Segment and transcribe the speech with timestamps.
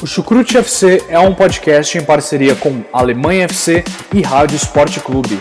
[0.00, 3.82] O Chucrute FC é um podcast em parceria com Alemanha FC
[4.14, 5.40] e Rádio Esporte Clube.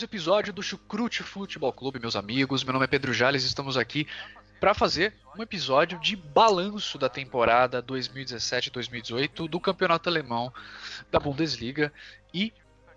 [0.00, 2.64] Mais um episódio do Chucrute Futebol Clube, meus amigos.
[2.64, 4.06] Meu nome é Pedro Jales estamos aqui
[4.58, 10.50] para fazer um episódio de balanço da temporada 2017-2018 do Campeonato Alemão
[11.10, 11.92] da Bundesliga
[12.32, 12.50] e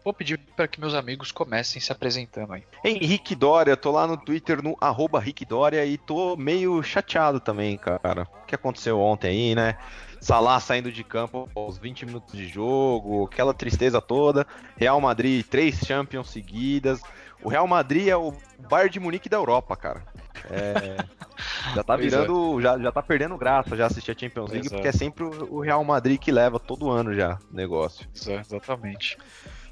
[0.04, 2.64] vou pedir para que meus amigos comecem se apresentando aí.
[2.84, 7.78] Henrique Dória, tô lá no Twitter no arroba Rick Dória e tô meio chateado também,
[7.78, 8.28] cara.
[8.44, 9.78] O que aconteceu ontem aí, né?
[10.20, 14.48] Salah saindo de campo aos 20 minutos de jogo, aquela tristeza toda.
[14.78, 17.02] Real Madrid, três Champions seguidas.
[17.42, 18.34] O Real Madrid é o
[18.70, 20.02] Bayern de Munique da Europa, cara.
[20.50, 20.96] É,
[21.76, 22.64] já tá virando, é.
[22.64, 25.84] já, já tá perdendo graça já assistir a Champions League, porque é sempre o Real
[25.84, 28.08] Madrid que leva todo ano já o negócio.
[28.14, 29.18] exatamente.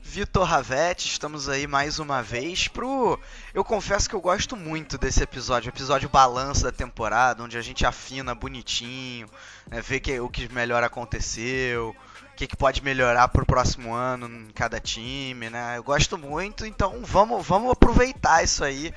[0.03, 3.19] Vitor Ravetti, estamos aí mais uma vez pro.
[3.53, 7.85] Eu confesso que eu gosto muito desse episódio, episódio balanço da temporada, onde a gente
[7.85, 9.27] afina bonitinho,
[9.69, 11.95] né, vê que, o que melhor aconteceu,
[12.33, 15.77] o que, que pode melhorar pro próximo ano em cada time, né?
[15.77, 18.94] Eu gosto muito, então vamos, vamos aproveitar isso aí.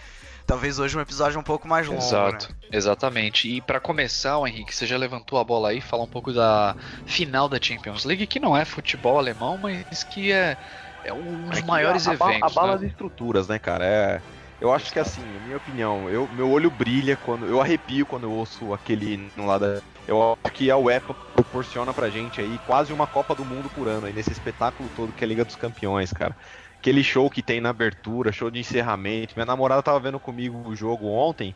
[0.46, 2.02] Talvez hoje um episódio um pouco mais longo.
[2.02, 2.56] Exato, né?
[2.72, 3.48] exatamente.
[3.48, 7.48] E para começar, Henrique, você já levantou a bola aí, falar um pouco da final
[7.48, 10.58] da Champions League, que não é futebol alemão, mas que é
[11.04, 12.42] é um dos é maiores a, eventos.
[12.42, 12.78] A, a bala né?
[12.78, 13.84] das estruturas, né, cara?
[13.84, 14.20] É,
[14.60, 17.46] eu acho que assim, minha opinião, eu, meu olho brilha quando.
[17.46, 19.82] Eu arrepio quando eu ouço aquele no lado.
[20.06, 23.88] Eu acho que a UEFA proporciona pra gente aí quase uma Copa do Mundo por
[23.88, 26.36] ano aí, nesse espetáculo todo que é a Liga dos Campeões, cara.
[26.78, 29.34] Aquele show que tem na abertura, show de encerramento.
[29.34, 31.54] Minha namorada tava vendo comigo o jogo ontem.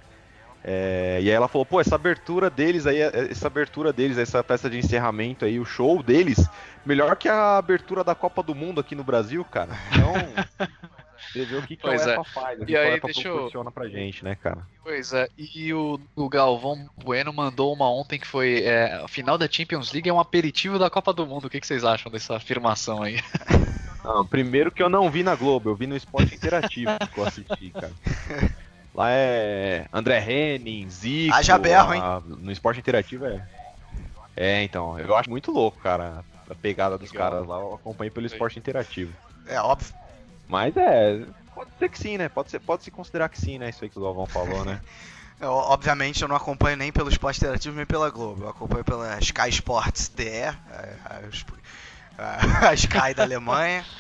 [0.63, 4.69] É, e aí ela falou, pô, essa abertura deles aí, essa abertura deles, essa festa
[4.69, 6.49] de encerramento aí, o show deles,
[6.89, 9.71] melhor que a abertura da Copa do Mundo aqui no Brasil, cara.
[9.93, 10.15] Então,
[11.31, 12.25] você vê o que, que pois a UEFA é.
[12.33, 13.73] faz, o que, e aí, a UEFA proporciona eu...
[13.73, 14.67] pra gente, né, cara?
[14.83, 19.37] Pois é, e o, o Galvão Bueno mandou uma ontem que foi é, a final
[19.37, 21.45] da Champions League é um aperitivo da Copa do Mundo.
[21.45, 23.21] O que, que vocês acham dessa afirmação aí?
[24.03, 27.27] Não, primeiro que eu não vi na Globo, eu vi no esporte interativo que eu
[27.27, 27.93] assisti, cara.
[28.95, 31.35] Lá é André Henning, Zico.
[31.35, 32.01] Haja berro, hein?
[32.39, 33.47] no esporte interativo é.
[34.35, 36.25] É, então, eu acho muito louco, cara.
[36.51, 37.31] A pegada dos Legal.
[37.31, 39.13] caras lá, eu acompanho pelo esporte interativo.
[39.47, 39.95] É óbvio.
[40.49, 41.25] Mas é.
[41.55, 42.29] Pode ser que sim, né?
[42.29, 43.69] Pode, ser, pode se considerar que sim, né?
[43.69, 44.81] Isso aí que o Galvão falou, né?
[45.41, 48.43] Eu, obviamente eu não acompanho nem pelo esporte interativo nem pela Globo.
[48.43, 50.57] Eu acompanho pela Sky Sports DE, a,
[52.19, 53.85] a, a Sky da Alemanha.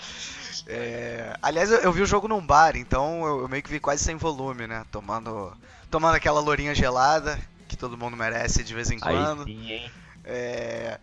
[0.70, 1.34] É...
[1.40, 4.04] Aliás, eu, eu, vi o jogo num bar, então eu, eu, meio que vi quase
[4.04, 4.84] sem volume, né?
[4.90, 5.56] Tomando,
[5.90, 9.46] tomando aquela lourinha gelada que todo mundo merece de vez em quando.
[9.46, 9.90] Aí sim, hein?
[10.24, 10.98] É...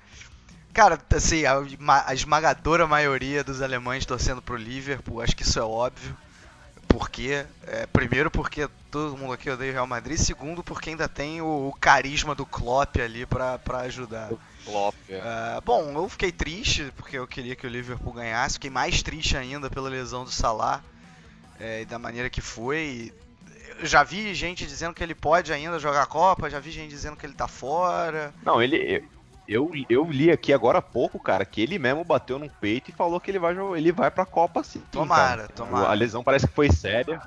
[0.76, 1.64] Cara, assim, a,
[2.06, 6.14] a, esmagadora maioria dos alemães torcendo pro Liverpool, acho que isso é óbvio.
[6.86, 11.40] Porque, é, primeiro porque todo mundo aqui odeia o Real Madrid, segundo porque ainda tem
[11.42, 14.30] o, o carisma do Klopp ali pra, pra ajudar.
[14.66, 14.94] Klopp.
[15.08, 15.18] É.
[15.18, 18.56] Uh, bom, eu fiquei triste porque eu queria que o Liverpool ganhasse.
[18.56, 20.84] Fiquei mais triste ainda pela lesão do Salah
[21.58, 23.14] é, e da maneira que foi.
[23.80, 26.90] Eu já vi gente dizendo que ele pode ainda jogar a Copa, já vi gente
[26.90, 28.34] dizendo que ele tá fora.
[28.44, 29.08] Não, ele.
[29.48, 32.94] Eu, eu li aqui agora há pouco, cara, que ele mesmo bateu no peito e
[32.94, 34.82] falou que ele vai, ele vai pra Copa sim.
[34.92, 35.50] Tomara, cara.
[35.50, 35.88] tomara.
[35.90, 37.22] A lesão parece que foi séria.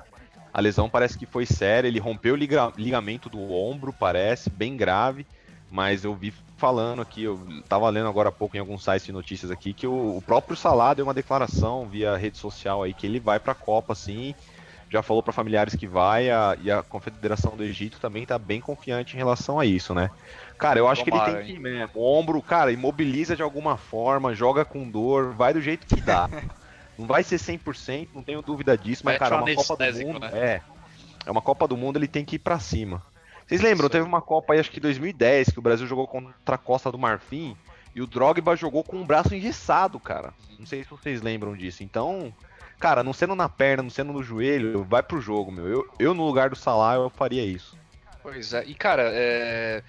[0.53, 1.87] A lesão parece que foi séria.
[1.87, 2.37] Ele rompeu o
[2.77, 5.25] ligamento do ombro, parece, bem grave.
[5.71, 9.11] Mas eu vi falando aqui, eu tava lendo agora há pouco em alguns sites de
[9.11, 13.07] notícias aqui, que o, o próprio Salah deu uma declaração via rede social aí que
[13.07, 14.35] ele vai pra Copa, assim,
[14.89, 18.59] já falou para familiares que vai, a, e a Confederação do Egito também tá bem
[18.59, 20.09] confiante em relação a isso, né?
[20.57, 21.89] Cara, eu acho Tomara, que ele tem que ir mesmo.
[21.93, 26.27] O ombro, cara, imobiliza de alguma forma, joga com dor, vai do jeito que dá.
[26.97, 30.19] não vai ser 100%, não tenho dúvida disso, mas, cara, uma Copa do Mundo.
[30.19, 30.31] Né?
[30.33, 30.61] É.
[31.25, 33.03] É uma Copa do Mundo, ele tem que ir para cima.
[33.47, 36.57] Vocês lembram, teve uma Copa aí, acho que 2010, que o Brasil jogou contra a
[36.57, 37.55] Costa do Marfim
[37.95, 40.33] e o Drogba jogou com o braço engessado, cara.
[40.57, 41.83] Não sei se vocês lembram disso.
[41.83, 42.33] Então,
[42.79, 45.67] cara, não sendo na perna, não sendo no joelho, vai pro jogo, meu.
[45.67, 47.77] Eu, eu no lugar do Salah, eu faria isso.
[48.23, 49.83] Pois é, e cara, é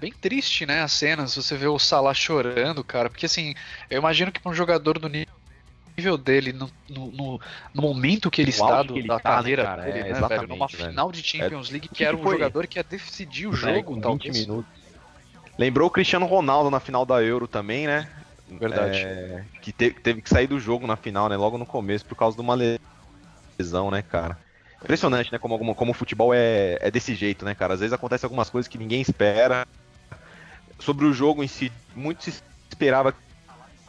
[0.00, 3.54] bem triste, né, as cenas, você vê o Salah chorando, cara, porque assim,
[3.88, 7.40] eu imagino que pra um jogador do nível dele no, no,
[7.72, 10.48] no, momento que ele o está do, da tá, carreira cara, dele, é, né, velho?
[10.48, 10.90] Numa velho.
[10.90, 12.32] final de Champions League que, que era um foi?
[12.32, 14.36] jogador que ia decidir o jogo, é, talvez.
[14.36, 14.70] 20 minutos.
[15.56, 18.08] Lembrou o Cristiano Ronaldo na final da Euro também, né?
[18.48, 18.98] Verdade.
[18.98, 21.36] É, que te, teve que sair do jogo na final, né?
[21.36, 22.56] Logo no começo, por causa de uma
[23.58, 24.38] lesão, né, cara?
[24.82, 25.38] Impressionante, né?
[25.38, 27.74] Como, como o futebol é, é desse jeito, né, cara?
[27.74, 29.66] Às vezes acontece algumas coisas que ninguém espera.
[30.78, 33.14] Sobre o jogo em si, muito se esperava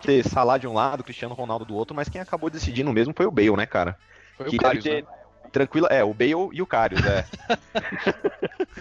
[0.01, 3.25] ter Salah de um lado, Cristiano Ronaldo do outro, mas quem acabou decidindo mesmo foi
[3.25, 3.97] o Bale, né, cara?
[4.37, 5.09] Foi que o Karius, ter, né?
[5.51, 7.25] tranquila, é, o Bale e o Karius, é.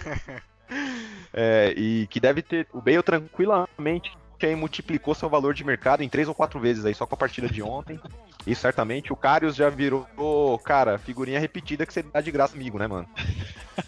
[1.33, 1.75] é.
[1.77, 4.13] E que deve ter, o Bale tranquilamente
[4.43, 7.19] aí multiplicou seu valor de mercado em três ou quatro vezes aí só com a
[7.19, 8.01] partida de ontem.
[8.47, 12.79] E certamente o Karius já virou, cara, figurinha repetida que você dá de graça amigo,
[12.79, 13.09] né, mano?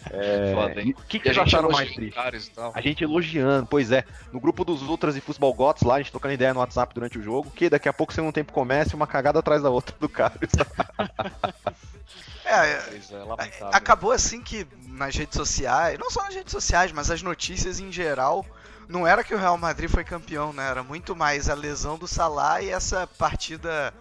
[0.09, 0.95] É, Foda, hein?
[0.97, 2.17] o que, que a vocês gente acharam mais triste?
[2.17, 2.71] E.
[2.73, 4.03] A gente elogiando, pois é.
[4.31, 7.19] No grupo dos Ultras e Futebol Gots lá, a gente trocando ideia no WhatsApp durante
[7.19, 10.09] o jogo, que daqui a pouco, segundo tempo começa, uma cagada atrás da outra do
[10.09, 10.51] Karius.
[12.47, 13.69] É, é, lamentável.
[13.73, 17.91] acabou assim que nas redes sociais, não só nas redes sociais, mas as notícias em
[17.91, 18.45] geral,
[18.87, 20.69] não era que o Real Madrid foi campeão, né?
[20.69, 23.93] Era muito mais a lesão do Salah e essa partida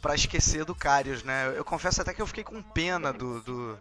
[0.00, 1.52] pra esquecer do Karius, né?
[1.54, 3.78] Eu confesso até que eu fiquei com pena do, do,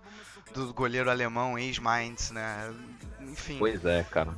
[0.53, 2.73] do goleiro alemão, ex-Mainz, né?
[3.21, 3.57] Enfim.
[3.57, 4.33] pois é, cara.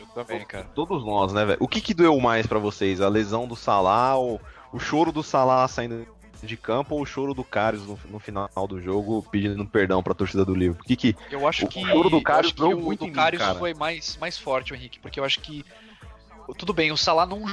[0.00, 0.64] Eu também, cara.
[0.74, 1.58] Todos nós, né, velho?
[1.60, 3.00] O que que doeu mais pra vocês?
[3.00, 4.40] A lesão do Salah, ou
[4.72, 6.06] o choro do Salah saindo
[6.46, 10.14] de campo ou o choro do Karius no, no final do jogo pedindo perdão pra
[10.14, 10.82] torcida do Liverpool?
[10.84, 11.16] O que que...
[11.30, 13.54] Eu acho O que, choro do eu acho que doeu o muito do mim, cara.
[13.58, 15.64] foi mais, mais forte, o Henrique, porque eu acho que
[16.58, 17.44] tudo bem, o Salah não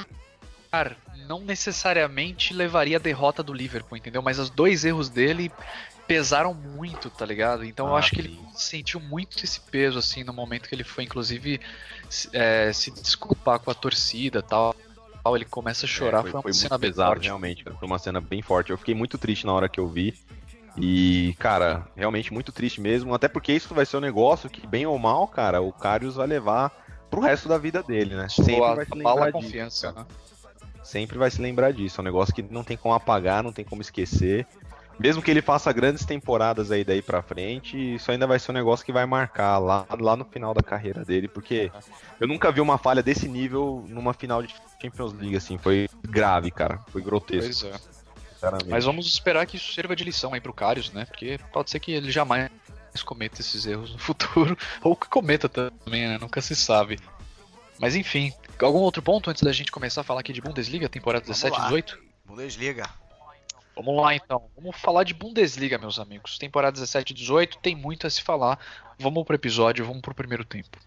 [1.27, 4.21] não necessariamente levaria a derrota do Liverpool, entendeu?
[4.21, 5.51] Mas os dois erros dele
[6.07, 7.63] pesaram muito, tá ligado?
[7.63, 10.83] Então eu Ah, acho que ele sentiu muito esse peso assim no momento que ele
[10.83, 11.59] foi inclusive
[12.09, 14.75] se, é, se desculpar com a torcida, tal.
[15.29, 17.25] Tal, Ele começa a chorar, É, foi, uma muito cena bem pesado, forte.
[17.25, 17.75] realmente, cara.
[17.77, 18.69] Foi uma cena bem forte.
[18.71, 20.13] Eu fiquei muito triste na hora que eu vi.
[20.77, 23.13] E, cara, realmente muito triste mesmo.
[23.13, 26.27] Até porque isso vai ser um negócio que, bem ou mal, cara, o Karius vai
[26.27, 26.71] levar
[27.09, 28.29] pro resto da vida dele, né?
[28.29, 29.91] Sempre Soa- vai se lembrar disso.
[29.91, 30.05] né?
[30.83, 31.99] Sempre vai se lembrar disso.
[31.99, 34.47] É um negócio que não tem como apagar, não tem como esquecer.
[34.99, 38.53] Mesmo que ele faça grandes temporadas aí daí pra frente, isso ainda vai ser um
[38.53, 41.71] negócio que vai marcar lá, lá no final da carreira dele, porque
[42.19, 45.57] eu nunca vi uma falha desse nível numa final de Champions League, assim.
[45.57, 46.79] Foi grave, cara.
[46.91, 47.99] Foi grotesco, Pois é.
[48.67, 51.05] Mas vamos esperar que isso sirva de lição aí pro Karius, né?
[51.05, 52.49] Porque pode ser que ele jamais
[53.03, 56.17] cometa esses erros no futuro, ou que cometa também, né?
[56.17, 56.99] Nunca se sabe.
[57.79, 61.23] Mas enfim, algum outro ponto antes da gente começar a falar aqui de Bundesliga, temporada
[61.23, 61.65] Vamos 17 lá.
[61.65, 61.99] 18?
[62.25, 62.89] Bundesliga.
[63.79, 64.49] Vamos lá então.
[64.57, 66.37] Vamos falar de Bundesliga, meus amigos.
[66.37, 68.59] Temporada 17 18 tem muito a se falar.
[68.99, 70.77] Vamos pro episódio, vamos pro primeiro tempo.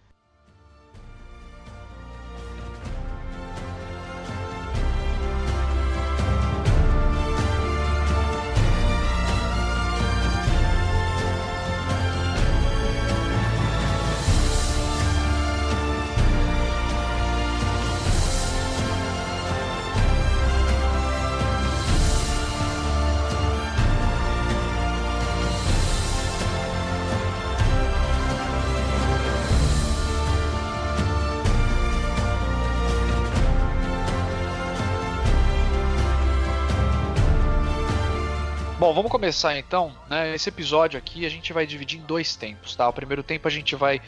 [38.82, 39.96] Bom, vamos começar então.
[40.10, 40.34] Né?
[40.34, 42.88] Esse episódio aqui a gente vai dividir em dois tempos, tá?
[42.88, 44.00] O primeiro tempo a gente vai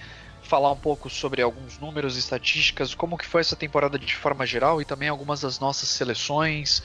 [0.43, 4.83] falar um pouco sobre alguns números, estatísticas, como que foi essa temporada de forma geral
[4.83, 6.83] e também algumas das nossas seleções.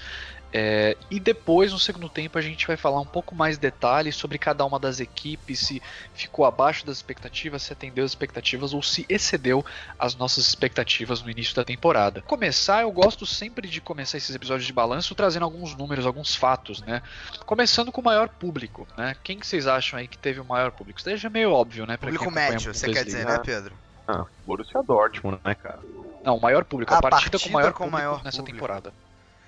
[0.51, 4.37] É, e depois, no segundo tempo, a gente vai falar um pouco mais detalhes sobre
[4.39, 5.81] cada uma das equipes, se
[6.13, 9.63] ficou abaixo das expectativas, se atendeu as expectativas ou se excedeu
[9.97, 12.21] as nossas expectativas no início da temporada.
[12.23, 16.81] Começar, eu gosto sempre de começar esses episódios de balanço trazendo alguns números, alguns fatos,
[16.81, 17.03] né?
[17.45, 19.15] Começando com o maior público, né?
[19.23, 20.99] Quem que vocês acham aí que teve o maior público?
[20.99, 21.97] Isso daí já é meio óbvio, né?
[21.97, 23.75] pra Público médio, você quer dizer, né, Pedro?
[24.07, 25.79] Ah, Borussia Dortmund, né, cara?
[26.23, 28.23] Não, o maior público, A a partida, partida com o maior com o público maior
[28.23, 28.57] nessa público.
[28.57, 28.93] temporada.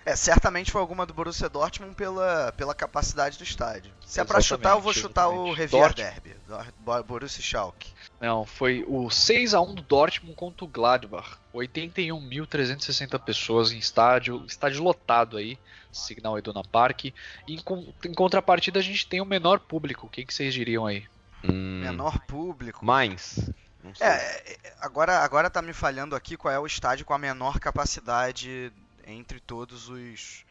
[0.05, 3.91] É, certamente foi alguma do Borussia Dortmund pela, pela capacidade do estádio.
[4.05, 5.57] Se é pra chutar, eu vou chutar o exatamente.
[5.57, 7.03] Revier Dort- Derby.
[7.05, 7.93] Borussia Schalke.
[8.19, 11.37] Não, foi o 6x1 do Dortmund contra o Gladbach.
[11.53, 15.57] 81.360 pessoas em estádio, estádio lotado aí,
[15.91, 17.05] Signal Iduna Park.
[17.05, 17.13] E
[17.47, 17.63] em,
[18.05, 20.09] em contrapartida a gente tem o menor público.
[20.09, 21.05] Quem que vocês diriam aí?
[21.43, 22.85] Hum, Menor público.
[22.85, 23.49] Mainz.
[23.83, 24.05] Não sei.
[24.07, 27.17] É, é, é, agora, agora tá me falhando aqui qual é o estádio com a
[27.17, 28.71] menor capacidade
[29.07, 30.43] entre todos os.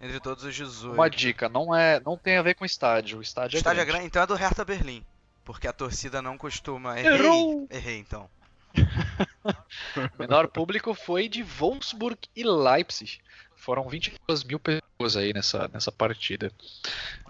[0.00, 0.94] Entre todos os 18.
[0.94, 3.16] Uma dica, não é, não tem a ver com estádio.
[3.16, 3.98] O O estádio, estádio é é grande.
[3.98, 5.02] grande, então é do Hertha Berlim.
[5.44, 6.98] Porque a torcida não costuma.
[6.98, 7.66] Errei, Errou!
[7.70, 8.28] errei então.
[8.76, 8.76] O
[10.20, 13.20] menor público foi de Wolfsburg e Leipzig.
[13.54, 16.52] Foram 22 mil pessoas aí nessa, nessa partida.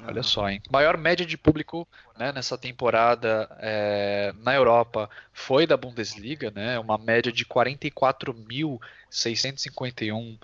[0.05, 0.61] Olha só, hein?
[0.71, 1.87] Maior média de público
[2.19, 6.79] né, nessa temporada é, na Europa foi da Bundesliga, né?
[6.81, 10.37] Uma média de 44.651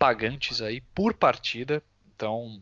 [0.00, 1.82] pagantes aí por partida.
[2.16, 2.58] Então,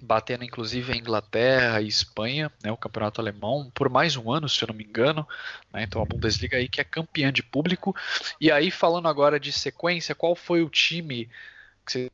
[0.00, 4.62] batendo inclusive a Inglaterra e Espanha, né, o campeonato alemão, por mais um ano, se
[4.62, 5.26] eu não me engano.
[5.72, 7.96] Né, então a Bundesliga aí que é campeã de público.
[8.38, 11.28] E aí, falando agora de sequência, qual foi o time,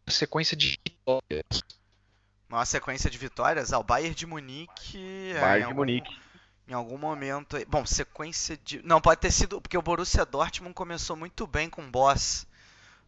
[0.06, 1.64] sequência de vitórias?
[2.49, 3.73] Uma sequência de vitórias?
[3.73, 5.32] Ah, o Bayern de Munique.
[5.40, 6.16] Bayern de algum, Munique.
[6.68, 7.56] Em algum momento.
[7.66, 8.80] Bom, sequência de.
[8.84, 9.61] Não, pode ter sido.
[9.61, 12.46] Porque o Borussia Dortmund começou muito bem com o Boss.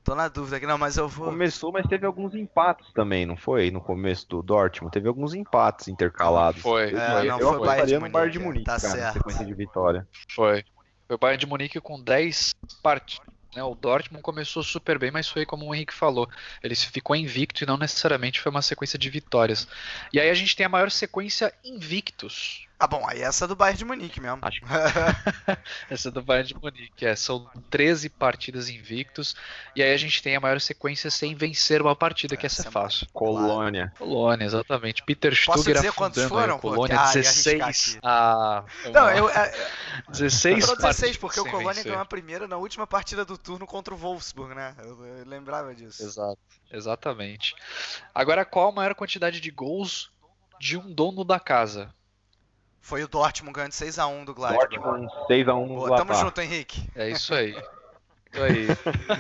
[0.07, 1.27] Tô na dúvida aqui, não, mas eu vou.
[1.27, 3.73] Começou, mas teve alguns empates também, não foi?
[3.73, 6.63] No começo do Dortmund, teve alguns empates intercalados.
[6.63, 9.15] Foi, eu, é, não, eu foi Bayern no Bayern de Munique, tá cara, certo.
[9.15, 10.07] sequência de vitória.
[10.33, 10.65] Foi.
[11.09, 13.27] Foi o Bayern de Munique com 10 partidas.
[13.57, 16.29] Né, o Dortmund começou super bem, mas foi como o Henrique falou.
[16.63, 19.67] Ele ficou invicto e não necessariamente foi uma sequência de vitórias.
[20.13, 23.57] E aí a gente tem a maior sequência invictos ah, bom, aí essa é do
[23.57, 24.39] Bayern de Munique mesmo.
[24.43, 24.67] Acho que...
[25.91, 29.35] essa é do Bayern de Munique, é, são 13 partidas invictos,
[29.75, 32.69] e aí a gente tem a maior sequência sem vencer uma partida, que essa, essa
[32.69, 33.07] é fácil.
[33.15, 33.93] Colônia.
[33.97, 35.03] Colônia, exatamente.
[35.05, 36.59] Peter Stuger dizer quantos foram?
[36.59, 37.99] Colônia, ah, 16.
[38.03, 39.31] Ah, Não, eu...
[39.31, 39.53] É,
[40.11, 43.95] 16 foram 16, porque o Colônia ganhou a primeira na última partida do turno contra
[43.95, 44.75] o Wolfsburg, né?
[44.79, 46.03] Eu, eu lembrava disso.
[46.03, 46.39] Exato,
[46.71, 47.55] exatamente.
[48.15, 50.11] Agora, qual a maior quantidade de gols
[50.61, 51.95] de um dono da casa?
[52.87, 54.69] Foi o Dortmund ganhando 6x1 do Gladbach.
[54.69, 56.89] Dortmund 6x1 no Boa, Tamo junto, Henrique.
[56.95, 57.51] É isso aí.
[57.51, 58.67] Isso aí.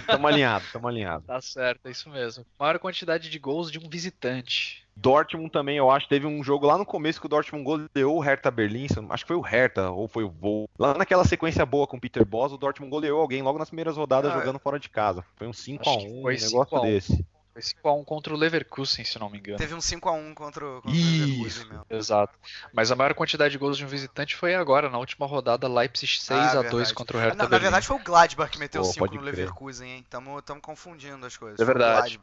[0.07, 1.25] tamo alinhado, tamo alinhado.
[1.27, 2.47] Tá certo, é isso mesmo.
[2.61, 4.87] Maior quantidade de gols de um visitante.
[4.95, 8.21] Dortmund também, eu acho, teve um jogo lá no começo que o Dortmund goleou o
[8.21, 10.71] Hertha Berlim, acho que foi o Hertha ou foi o Vol.
[10.79, 13.97] Lá naquela sequência boa com o Peter Boss, o Dortmund goleou alguém logo nas primeiras
[13.97, 15.25] rodadas ah, jogando fora de casa.
[15.35, 17.27] Foi um 5x1, um negócio desse.
[17.57, 19.57] Foi 5x1 contra o Leverkusen, se não me engano.
[19.57, 21.87] Teve um 5x1 contra, contra o Leverkusen mesmo.
[21.89, 22.39] Exato.
[22.73, 26.07] Mas a maior quantidade de gols de um visitante foi agora, na última rodada, Leipzig
[26.19, 29.21] 6x2 ah, contra o Hertha ah, Na verdade foi o Gladbach que meteu 5 no
[29.23, 30.07] Leverkusen, hein?
[30.11, 31.59] Tamo, tamo confundindo as coisas.
[31.59, 32.21] É verdade.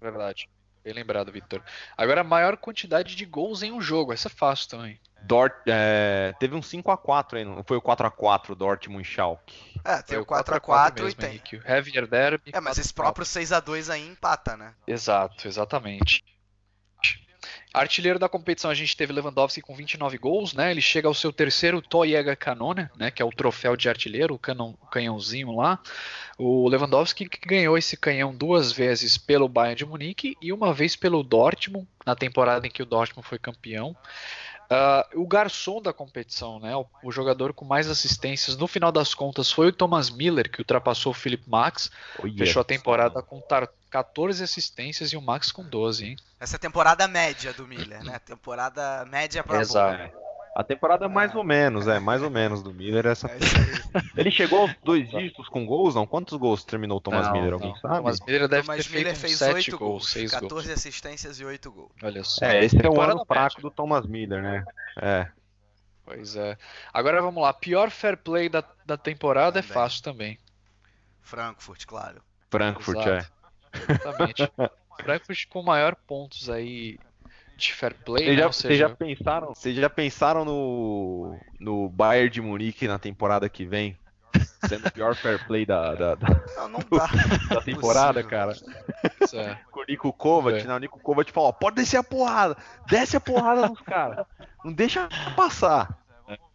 [0.00, 0.48] Verdade.
[0.84, 1.62] Bem lembrado, Victor.
[1.96, 4.12] Agora, a maior quantidade de gols em um jogo.
[4.12, 5.00] Essa é fácil também.
[5.22, 9.80] Dort, é, teve um 5x4 aí, não foi o 4x4 Dortmund e Schalke.
[9.84, 11.30] É, tem o 4x4 e tem.
[11.30, 11.56] Henrique.
[11.56, 12.50] O Heavier Derby.
[12.52, 14.74] É, mas esse próprio 6x2 aí empata, né?
[14.86, 16.24] Exato, exatamente.
[17.72, 20.72] Artilheiro da competição, a gente teve Lewandowski com 29 gols, né?
[20.72, 23.12] Ele chega ao seu terceiro Toyega Canone, né?
[23.12, 25.78] Que é o troféu de artilheiro, o, canão, o canhãozinho lá.
[26.36, 30.96] O Lewandowski que ganhou esse canhão duas vezes pelo Bayern de Munique e uma vez
[30.96, 33.96] pelo Dortmund, na temporada em que o Dortmund foi campeão.
[34.70, 39.12] Uh, o garçom da competição, né, o, o, jogador com mais assistências, no final das
[39.14, 41.90] contas foi o Thomas Miller, que ultrapassou o Philip Max,
[42.22, 42.38] oh, yes.
[42.38, 43.42] fechou a temporada com
[43.90, 46.06] 14 assistências e o Max com 12.
[46.06, 46.16] Hein?
[46.38, 48.20] Essa é a temporada média do Miller, né?
[48.20, 50.16] Temporada média para Exato.
[50.54, 53.06] A temporada mais ou menos, é, mais ou menos do Miller.
[53.06, 53.28] Essa...
[53.28, 53.38] É
[54.16, 56.06] ele chegou aos dois dígitos com gols, não?
[56.06, 57.52] Quantos gols terminou o Thomas não, Miller?
[57.52, 57.76] Alguém não.
[57.76, 57.96] sabe?
[57.96, 60.78] Thomas Miller deve Thomas ter Miller feito fez 7 gols, 6 14 gols.
[60.78, 61.92] assistências e 8 gols.
[62.02, 62.44] Olha só.
[62.44, 64.64] É, esse é o ano fraco do Thomas Miller, né?
[65.00, 65.28] É.
[66.04, 66.58] Pois é.
[66.92, 67.52] Agora vamos lá.
[67.52, 69.70] Pior fair play da, da temporada também.
[69.70, 70.38] é fácil também.
[71.22, 72.20] Frankfurt, claro.
[72.50, 73.10] Frankfurt, Exato.
[73.10, 73.92] é.
[73.92, 74.52] Exatamente.
[75.04, 76.98] Frankfurt com maior pontos aí
[77.68, 78.24] de fair play.
[78.24, 78.52] Vocês já, né?
[78.52, 78.88] seja...
[78.88, 83.96] já, pensaram, vocês já pensaram no, no Bayern de Munique na temporada que vem?
[84.68, 87.08] Sendo o pior fair play da, da, da, não, não dá.
[87.54, 88.52] da temporada, cara.
[89.34, 89.56] É.
[89.70, 90.64] Com o Nico Kovac, é.
[90.64, 90.74] né?
[90.74, 94.26] O Nico Kovac falou, pode descer a porrada, desce a porrada nos caras.
[94.64, 95.98] Não deixa passar.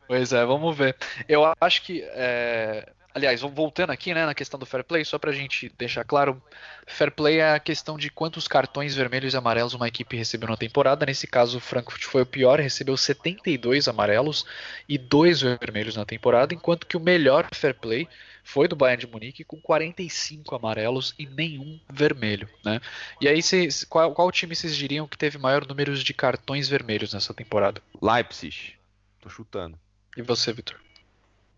[0.08, 0.96] Pois é, vamos ver.
[1.28, 5.32] Eu acho que é, Aliás, voltando aqui né, na questão do fair play, só para
[5.32, 6.44] a gente deixar claro,
[6.86, 10.58] fair play é a questão de quantos cartões vermelhos e amarelos uma equipe recebeu na
[10.58, 11.06] temporada.
[11.06, 14.46] Nesse caso, o Frankfurt foi o pior, recebeu 72 amarelos
[14.90, 18.06] e 2 vermelhos na temporada, enquanto que o melhor fair play
[18.44, 22.50] foi do Bayern de Munique com 45 amarelos e nenhum vermelho.
[22.66, 22.82] Né?
[23.22, 27.14] E aí, cês, qual, qual time vocês diriam que teve maior número de cartões vermelhos
[27.14, 27.82] nessa temporada?
[28.02, 28.74] Leipzig.
[29.22, 29.80] Tô chutando.
[30.18, 30.78] E você, Vitor?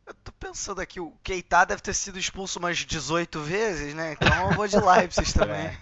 [0.07, 4.13] Eu tô pensando aqui, o Keita deve ter sido expulso umas 18 vezes, né?
[4.13, 5.77] Então eu vou de Leipzig também.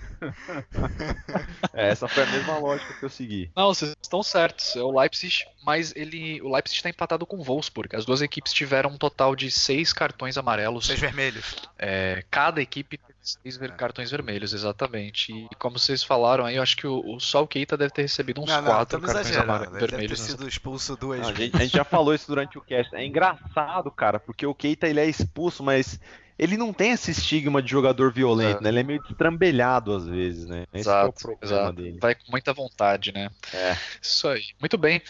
[1.72, 3.52] É, essa foi a mesma lógica que eu segui.
[3.56, 4.76] Não, vocês estão certos.
[4.76, 7.96] É o Leipzig, mas ele, o Leipzig está empatado com o Wolfsburg.
[7.96, 10.88] As duas equipes tiveram um total de seis cartões amarelos.
[10.88, 11.56] Seis vermelhos.
[11.78, 13.74] É, cada equipe seis ver, é.
[13.74, 15.34] cartões vermelhos, exatamente.
[15.34, 18.42] E como vocês falaram aí, eu acho que o, o Sol Keita deve ter recebido
[18.42, 19.74] uns não, não, quatro cartões amarelos.
[19.74, 20.20] Deve vermelhos.
[20.20, 21.40] Deve ter sido expulso duas não, vezes.
[21.40, 22.96] A gente, a gente já falou isso durante o cast.
[22.96, 26.00] É engraçado, cara, porque o Keita ele é expulso, mas
[26.38, 28.70] ele não tem esse estigma de jogador violento, né?
[28.70, 30.66] Ele é meio destrambelhado às vezes, né?
[30.74, 31.74] Esse exato, é o problema exato.
[31.74, 31.98] dele.
[32.00, 33.30] Vai com muita vontade, né?
[33.54, 33.78] É.
[34.02, 34.44] Isso aí.
[34.60, 35.02] Muito bem.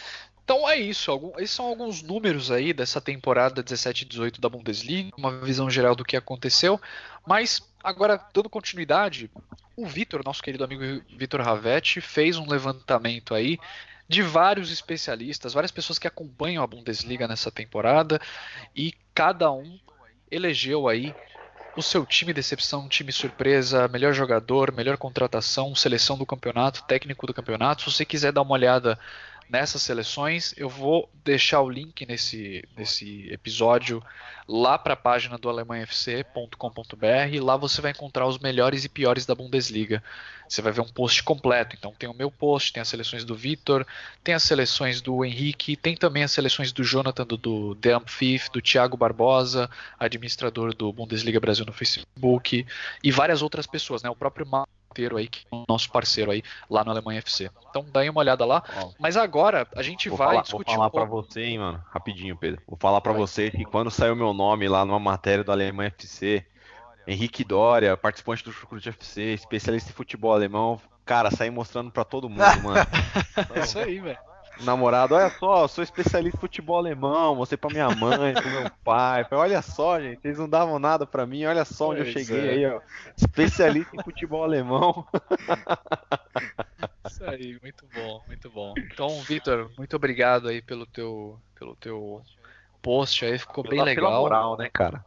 [0.44, 1.10] Então é isso.
[1.38, 5.96] Esses são alguns números aí dessa temporada 17 e 18 da Bundesliga, uma visão geral
[5.96, 6.80] do que aconteceu.
[7.26, 9.30] Mas Agora, dando continuidade,
[9.76, 10.82] o Vitor, nosso querido amigo
[11.16, 13.60] Vitor Ravetti, fez um levantamento aí
[14.08, 18.20] de vários especialistas, várias pessoas que acompanham a Bundesliga nessa temporada
[18.74, 19.78] e cada um
[20.28, 21.14] elegeu aí
[21.76, 27.32] o seu time decepção, time surpresa, melhor jogador, melhor contratação, seleção do campeonato, técnico do
[27.32, 27.82] campeonato.
[27.82, 28.98] Se você quiser dar uma olhada
[29.48, 30.54] nessas seleções.
[30.56, 34.02] Eu vou deixar o link nesse, nesse episódio
[34.48, 37.42] lá para a página do alemanhafc.com.br.
[37.42, 40.02] Lá você vai encontrar os melhores e piores da Bundesliga.
[40.48, 41.74] Você vai ver um post completo.
[41.76, 43.84] Então tem o meu post, tem as seleções do Vitor,
[44.22, 48.62] tem as seleções do Henrique, tem também as seleções do Jonathan, do, The Ampfif, do
[48.62, 52.64] Thiago Barbosa, administrador do Bundesliga Brasil no Facebook,
[53.02, 54.10] e várias outras pessoas, né?
[54.10, 54.46] O próprio
[55.16, 57.50] aí, que é o nosso parceiro aí lá no Alemanha FC.
[57.70, 58.62] Então dá uma olhada lá.
[58.76, 60.66] Ó, Mas agora a gente vai falar, discutir.
[60.66, 62.60] Vou falar um para você, hein, mano, rapidinho, Pedro.
[62.66, 66.44] Vou falar para você que quando saiu meu nome lá numa matéria do Alemanha FC,
[67.06, 72.28] Henrique Dória, participante do Chucrute FC, especialista em futebol alemão, cara, saí mostrando para todo
[72.28, 72.86] mundo, mano.
[73.54, 77.88] é isso aí, velho namorado, olha só, sou especialista em futebol alemão, mostrei pra minha
[77.90, 79.24] mãe, pro meu pai.
[79.24, 82.24] Falei, olha só, gente, eles não davam nada pra mim, olha só onde pois eu
[82.24, 82.52] cheguei é.
[82.52, 82.80] aí, ó.
[83.16, 85.06] Especialista em futebol alemão.
[87.06, 88.74] Isso aí, muito bom, muito bom.
[88.78, 92.22] Então, Vitor, muito obrigado aí pelo teu, pelo teu
[92.82, 94.10] post aí, ficou pela, bem legal.
[94.10, 95.04] Pela moral, né, cara?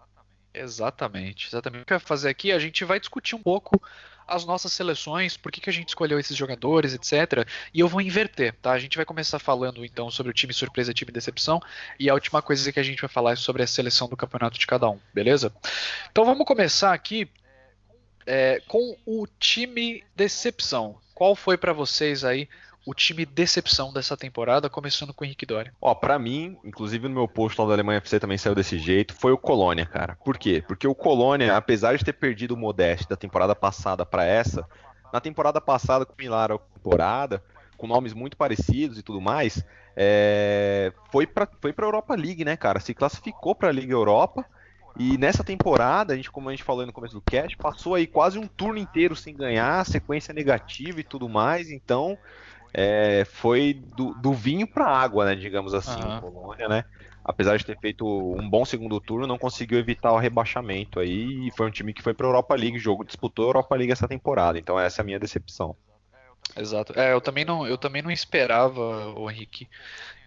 [0.53, 1.83] Exatamente, exatamente.
[1.83, 3.81] O que vai fazer aqui, a gente vai discutir um pouco
[4.29, 7.47] as nossas seleções, por que, que a gente escolheu esses jogadores, etc.
[7.73, 8.71] E eu vou inverter, tá?
[8.71, 11.59] A gente vai começar falando então sobre o time surpresa, time decepção,
[11.99, 14.59] e a última coisa que a gente vai falar é sobre a seleção do campeonato
[14.59, 15.53] de cada um, beleza?
[16.11, 17.29] Então vamos começar aqui
[18.25, 20.97] é, com o time decepção.
[21.15, 22.47] Qual foi para vocês aí
[22.85, 25.73] o time decepção dessa temporada, começando com o Henrique Doria?
[25.81, 29.13] Ó, para mim, inclusive no meu post lá da Alemanha FC também saiu desse jeito,
[29.13, 30.17] foi o Colônia, cara.
[30.23, 30.63] Por quê?
[30.67, 34.67] Porque o Colônia, apesar de ter perdido o Modeste da temporada passada para essa,
[35.11, 37.43] na temporada passada, similar à temporada,
[37.77, 39.63] com nomes muito parecidos e tudo mais,
[39.95, 40.93] é...
[41.11, 42.79] foi para foi pra Europa League, né, cara?
[42.79, 44.45] Se classificou para a Liga Europa.
[44.97, 48.05] E nessa temporada, a gente, como a gente falou no começo do cast, passou aí
[48.05, 51.69] quase um turno inteiro sem ganhar, sequência negativa e tudo mais.
[51.69, 52.17] Então,
[52.73, 56.17] é, foi do, do vinho para água, né, digamos assim, uhum.
[56.17, 56.85] o Colônia, né?
[57.23, 61.51] Apesar de ter feito um bom segundo turno, não conseguiu evitar o rebaixamento aí e
[61.51, 64.07] foi um time que foi para a Europa League, jogo disputou a Europa League essa
[64.07, 64.57] temporada.
[64.57, 65.75] Então essa é a minha decepção.
[66.57, 66.97] Exato.
[66.99, 69.67] É, eu também não, eu também não esperava, o Henrique,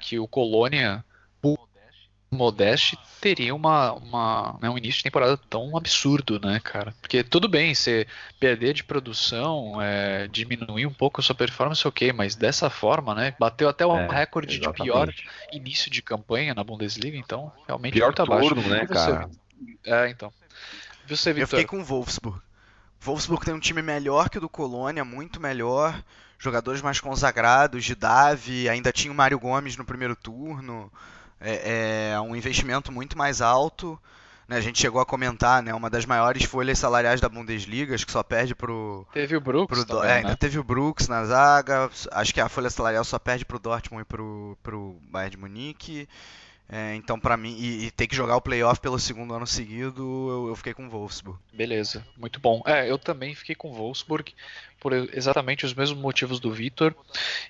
[0.01, 1.05] que o Colônia
[2.33, 6.95] Modeste teria uma, uma né, um início de temporada tão absurdo, né, cara?
[7.03, 8.07] Porque tudo bem, você
[8.41, 13.35] perder de produção, é, diminuir um pouco a sua performance, ok, mas dessa forma, né?
[13.39, 14.79] Bateu até o é, recorde exatamente.
[14.79, 15.15] de pior
[15.53, 18.49] início de campanha na Bundesliga, então realmente pior muito abaixo.
[18.49, 19.29] Turno, né, cara?
[19.85, 20.33] É, então.
[21.07, 22.41] Você, Eu fiquei com o Wolfsburg.
[22.99, 26.03] Wolfsburg tem um time melhor que o do Colônia, muito melhor.
[26.39, 30.91] Jogadores mais consagrados, de Davi, ainda tinha o Mário Gomes no primeiro turno
[31.43, 33.99] é, é um investimento muito mais alto.
[34.49, 34.57] Né?
[34.57, 35.73] A gente chegou a comentar, né?
[35.73, 39.07] Uma das maiores folhas salariais da Bundesliga, acho que só perde pro.
[39.13, 39.79] Teve o Brooks.
[39.79, 40.37] Pro, também, é, ainda né?
[40.37, 41.91] teve o Brooks na zaga.
[42.11, 46.09] Acho que a folha salarial só perde pro Dortmund e pro, pro Bayern de Munique.
[46.75, 50.01] É, então, para mim, e, e, ter que jogar o playoff pelo segundo ano seguido,
[50.31, 51.39] eu, eu, fiquei com o Wolfsburg.
[51.53, 52.63] Beleza, muito bom.
[52.65, 54.33] É, eu também fiquei com o Wolfsburg
[54.81, 56.95] por exatamente os mesmos motivos do Vitor.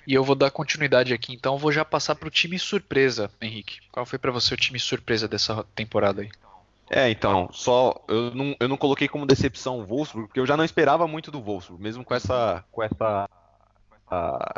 [0.05, 3.79] E eu vou dar continuidade aqui, então vou já passar para o time surpresa, Henrique.
[3.93, 6.29] Qual foi para você o time surpresa dessa temporada aí?
[6.89, 10.57] É, então, só eu não, eu não coloquei como decepção o Wolfsburg, porque eu já
[10.57, 13.29] não esperava muito do Wolfsburg, mesmo com essa com essa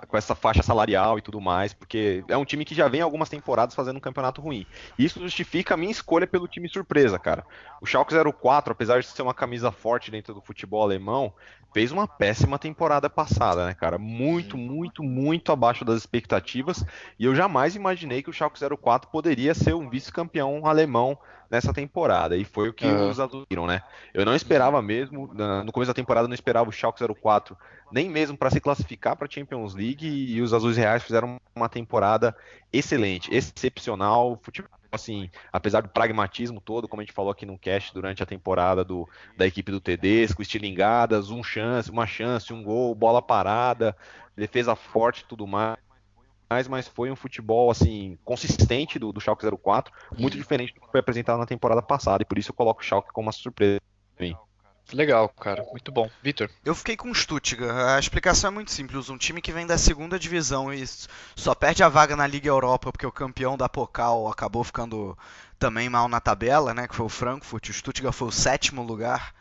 [0.08, 3.30] com essa faixa salarial e tudo mais, porque é um time que já vem algumas
[3.30, 4.66] temporadas fazendo um campeonato ruim.
[4.98, 7.46] Isso justifica a minha escolha pelo time surpresa, cara.
[7.82, 11.34] O Schalke 04, apesar de ser uma camisa forte dentro do futebol alemão,
[11.74, 13.98] fez uma péssima temporada passada, né, cara?
[13.98, 16.86] Muito, muito, muito abaixo das expectativas.
[17.20, 21.18] E eu jamais imaginei que o Schalke 04 poderia ser um vice-campeão alemão
[21.50, 22.36] nessa temporada.
[22.36, 23.10] E foi o que uhum.
[23.10, 23.82] os azuis viram, né?
[24.14, 25.30] Eu não esperava mesmo,
[25.64, 27.58] no começo da temporada, não esperava o Schalke 04
[27.92, 30.08] nem mesmo para se classificar para a Champions League.
[30.08, 32.36] E os azuis reais fizeram uma temporada
[32.74, 34.40] excelente, excepcional.
[34.42, 38.26] Futebol assim, apesar do pragmatismo todo, como a gente falou aqui no cast durante a
[38.26, 43.96] temporada do, da equipe do Tedesco, estilingadas, um chance, uma chance, um gol, bola parada,
[44.36, 45.78] defesa forte tudo mais.
[46.50, 51.00] Mas foi um futebol assim consistente do, do Schalke 04, muito diferente do que foi
[51.00, 53.82] apresentado na temporada passada, e por isso eu coloco o Schalke como uma surpresa.
[54.94, 55.66] Legal, cara.
[55.72, 56.10] Muito bom.
[56.22, 56.50] Vitor?
[56.64, 57.76] Eu fiquei com o Stuttgart.
[57.96, 59.10] A explicação é muito simples.
[59.10, 60.84] Um time que vem da segunda divisão e
[61.36, 65.18] só perde a vaga na Liga Europa porque o campeão da Pokal acabou ficando
[65.58, 66.88] também mal na tabela, né?
[66.88, 67.70] Que foi o Frankfurt.
[67.70, 69.34] O Stuttgart foi o sétimo lugar.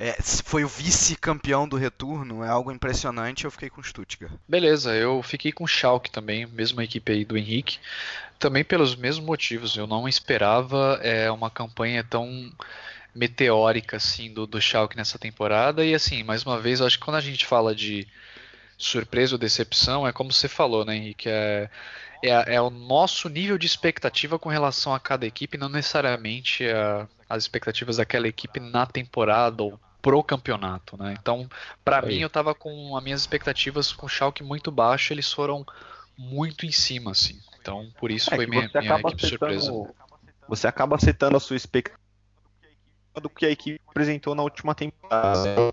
[0.00, 3.44] É, foi o vice-campeão do retorno, é algo impressionante.
[3.44, 4.32] Eu fiquei com Stuttgart.
[4.48, 7.78] Beleza, eu fiquei com Schalke também, mesma equipe aí do Henrique,
[8.38, 9.76] também pelos mesmos motivos.
[9.76, 12.50] Eu não esperava é, uma campanha tão
[13.14, 17.04] meteórica assim do, do Schalke nessa temporada e assim, mais uma vez, eu acho que
[17.04, 18.08] quando a gente fala de
[18.78, 21.28] surpresa ou decepção, é como você falou, né, Henrique?
[21.28, 21.68] É,
[22.24, 27.06] é, é, o nosso nível de expectativa com relação a cada equipe, não necessariamente a,
[27.28, 31.14] as expectativas daquela equipe na temporada ou pro campeonato, né?
[31.18, 31.48] Então,
[31.84, 35.64] para mim, eu tava com as minhas expectativas com o Schalke muito baixo, eles foram
[36.16, 37.38] muito em cima, assim.
[37.60, 39.72] Então, por isso é foi minha, minha equipe surpresa.
[40.48, 42.00] Você acaba citando a sua expectativa
[43.20, 45.72] do que a equipe apresentou na última temporada.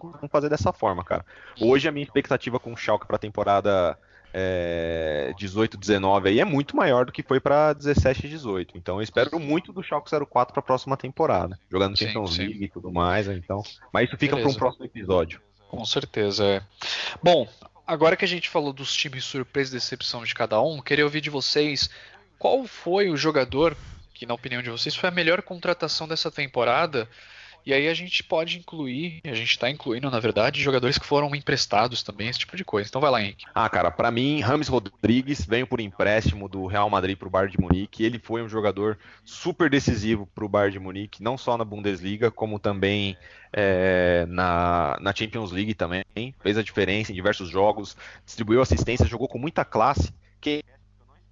[0.00, 1.24] Vamos fazer dessa forma, cara.
[1.60, 3.98] Hoje a minha expectativa com o Schalke para a temporada
[4.32, 8.76] é, 18, 19 aí é muito maior do que foi para 17 e 18.
[8.76, 12.46] Então eu espero muito do Schalke 04 para a próxima temporada, jogando sim, Champions sim.
[12.46, 13.34] League e tudo mais, né?
[13.34, 13.62] então.
[13.92, 15.40] Mas isso fica para um próximo episódio.
[15.68, 16.62] Com certeza, é.
[17.22, 17.46] Bom,
[17.86, 21.20] agora que a gente falou dos times surpresa e decepção de cada um, queria ouvir
[21.20, 21.90] de vocês
[22.38, 23.76] qual foi o jogador
[24.14, 27.08] que, na opinião de vocês, foi a melhor contratação dessa temporada
[27.64, 31.34] e aí a gente pode incluir, a gente está incluindo, na verdade, jogadores que foram
[31.34, 32.88] emprestados também, esse tipo de coisa.
[32.88, 33.44] Então vai lá, Henrique.
[33.54, 37.52] Ah, cara, para mim, Rames Rodrigues veio por empréstimo do Real Madrid para o Bayern
[37.52, 38.04] de Munique.
[38.04, 42.30] Ele foi um jogador super decisivo para o Bayern de Munique, não só na Bundesliga,
[42.30, 43.16] como também
[43.52, 46.04] é, na, na Champions League também.
[46.40, 50.12] Fez a diferença em diversos jogos, distribuiu assistência, jogou com muita classe.
[50.40, 50.62] Que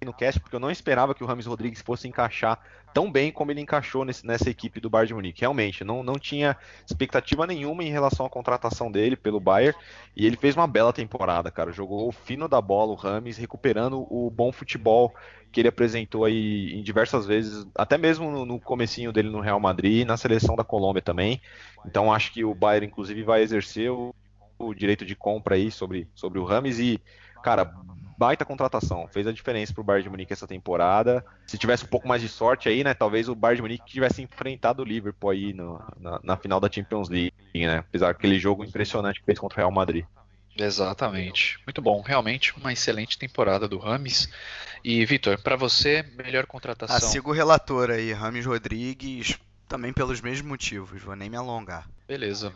[0.05, 2.59] no cast, porque eu não esperava que o Rames Rodrigues fosse encaixar
[2.93, 5.41] tão bem como ele encaixou nesse, nessa equipe do Bayern de Munique.
[5.41, 6.55] Realmente, não, não tinha
[6.85, 9.77] expectativa nenhuma em relação à contratação dele pelo Bayern,
[10.15, 11.71] e ele fez uma bela temporada, cara.
[11.71, 15.13] Jogou o fino da bola, o Rames, recuperando o bom futebol
[15.51, 19.59] que ele apresentou aí em diversas vezes, até mesmo no, no comecinho dele no Real
[19.59, 21.41] Madrid, na seleção da Colômbia também.
[21.85, 24.13] Então acho que o Bayern, inclusive, vai exercer o,
[24.59, 27.01] o direito de compra aí sobre, sobre o Rames e,
[27.41, 27.73] cara,
[28.17, 29.07] baita contratação.
[29.07, 31.23] Fez a diferença pro Bayern de Munique essa temporada.
[31.45, 32.93] Se tivesse um pouco mais de sorte aí, né?
[32.93, 36.71] Talvez o Bayern de Munique tivesse enfrentado o Liverpool aí no, na, na, final da
[36.71, 37.77] Champions League, né?
[37.77, 40.05] Apesar daquele jogo impressionante que fez contra o Real Madrid.
[40.57, 41.59] Exatamente.
[41.67, 42.01] Muito bom.
[42.01, 44.27] Realmente uma excelente temporada do Rames.
[44.83, 46.95] E, Vitor, para você, melhor contratação?
[46.95, 51.87] Ah, sigo o relator aí, Rames Rodrigues, também pelos mesmos motivos, vou nem me alongar.
[52.07, 52.53] Beleza.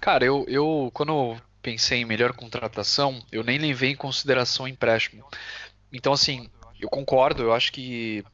[0.00, 5.26] Cara, eu, eu quando pensei em melhor contratação, eu nem levei em consideração o empréstimo.
[5.92, 6.48] Então, assim,
[6.78, 8.24] eu concordo, eu acho que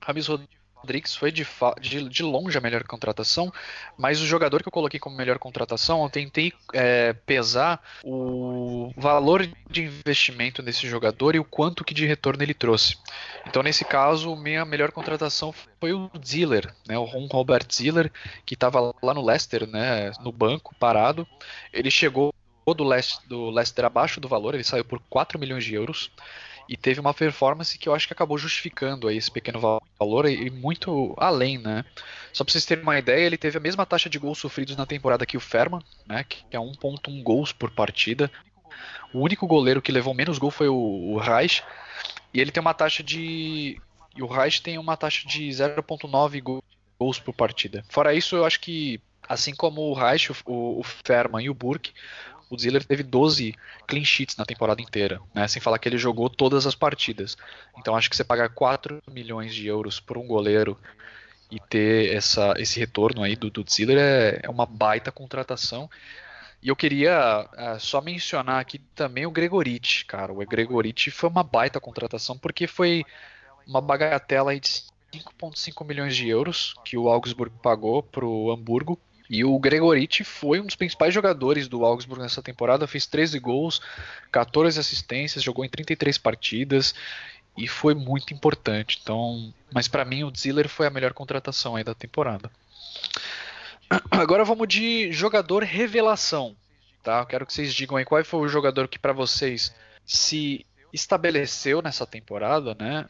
[0.00, 0.28] Rames
[0.74, 1.46] Rodrigues foi de,
[1.78, 3.52] de, de, longe a melhor contratação,
[3.98, 9.46] mas o jogador que eu coloquei como melhor contratação, eu tentei é, pesar o valor
[9.68, 12.96] de investimento nesse jogador e o quanto que de retorno ele trouxe.
[13.46, 18.10] Então, nesse caso, minha melhor contratação foi o Ziller, né, o Ron Robert Ziller,
[18.46, 21.28] que estava lá no Leicester, né, no banco, parado.
[21.70, 22.33] Ele chegou
[22.72, 26.10] do Leicester, do Leicester abaixo do valor, ele saiu por 4 milhões de euros
[26.68, 29.60] e teve uma performance que eu acho que acabou justificando aí esse pequeno
[29.98, 31.84] valor e muito além, né?
[32.32, 34.86] Só para vocês terem uma ideia, ele teve a mesma taxa de gols sofridos na
[34.86, 36.24] temporada que o Ferman, né?
[36.24, 38.30] Que é 1.1 gols por partida.
[39.12, 41.62] O único goleiro que levou menos gol foi o, Reich
[42.32, 43.80] e ele tem uma taxa de
[44.16, 46.62] e o Reich tem uma taxa de 0.9
[46.98, 47.84] gols por partida.
[47.88, 50.34] Fora isso, eu acho que assim como o Reich, o,
[50.78, 51.92] o Ferman e o Burke,
[52.54, 53.54] o Ziller teve 12
[53.86, 55.46] clean sheets na temporada inteira, né?
[55.48, 57.36] sem falar que ele jogou todas as partidas.
[57.78, 60.78] Então acho que você pagar 4 milhões de euros por um goleiro
[61.50, 65.90] e ter essa, esse retorno aí do, do Ziller é, é uma baita contratação.
[66.62, 70.32] E eu queria uh, só mencionar aqui também o Gregoriti, cara.
[70.32, 73.04] O Gregoriti foi uma baita contratação porque foi
[73.66, 79.44] uma bagatela de 5,5 milhões de euros que o Augsburg pagou para o Hamburgo e
[79.44, 83.80] o Gregoriti foi um dos principais jogadores do Augsburg nessa temporada, fez 13 gols,
[84.30, 86.94] 14 assistências, jogou em 33 partidas
[87.56, 88.98] e foi muito importante.
[89.02, 92.50] Então, mas para mim o Ziller foi a melhor contratação aí da temporada.
[94.10, 96.54] Agora vamos de jogador revelação,
[97.02, 97.20] tá?
[97.20, 101.80] Eu quero que vocês digam aí qual foi o jogador que para vocês se estabeleceu
[101.80, 103.06] nessa temporada, né?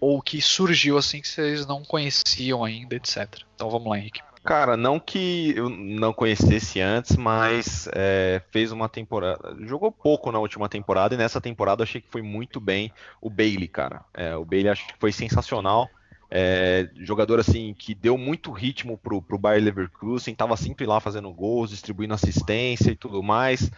[0.00, 3.42] Ou que surgiu assim que vocês não conheciam ainda, etc.
[3.54, 4.22] Então vamos lá, Henrique.
[4.44, 9.56] Cara, não que eu não conhecesse antes, mas é, fez uma temporada.
[9.60, 13.68] Jogou pouco na última temporada e nessa temporada achei que foi muito bem o Bailey,
[13.68, 14.04] cara.
[14.14, 15.88] É, o Bailey acho que foi sensacional.
[16.30, 21.32] É, jogador assim que deu muito ritmo pro, pro Bayer Leverkusen, tava sempre lá fazendo
[21.32, 23.70] gols, distribuindo assistência e tudo mais.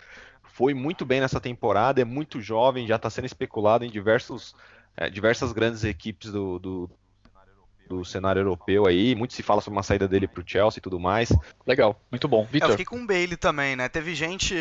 [0.43, 4.55] Foi muito bem nessa temporada, é muito jovem, já está sendo especulado em diversos,
[4.97, 6.91] é, diversas grandes equipes do, do
[7.91, 9.17] do cenário europeu aí.
[9.17, 11.33] Muito se fala sobre uma saída dele pro Chelsea e tudo mais.
[11.67, 12.45] Legal, muito bom.
[12.45, 12.69] É, Vitor.
[12.69, 13.89] eu fiquei com o Bailey também, né?
[13.89, 14.55] Teve gente,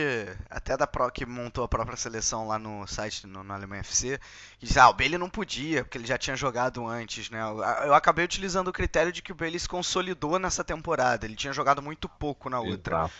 [0.49, 4.19] até da Pro, que montou a própria seleção lá no site, no, no Alemanha FC,
[4.57, 7.39] que disse, ah, o Bailey não podia, porque ele já tinha jogado antes, né?
[7.41, 11.25] Eu, eu acabei utilizando o critério de que o Bailey se consolidou nessa temporada.
[11.25, 12.97] Ele tinha jogado muito pouco na outra.
[12.97, 13.13] Exato.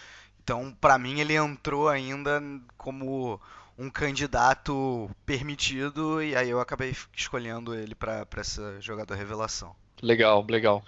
[0.44, 2.42] Então, pra mim, ele entrou ainda
[2.76, 3.40] como
[3.78, 9.74] um candidato permitido e aí eu acabei escolhendo ele pra pra essa jogador revelação.
[10.02, 10.84] Legal, legal.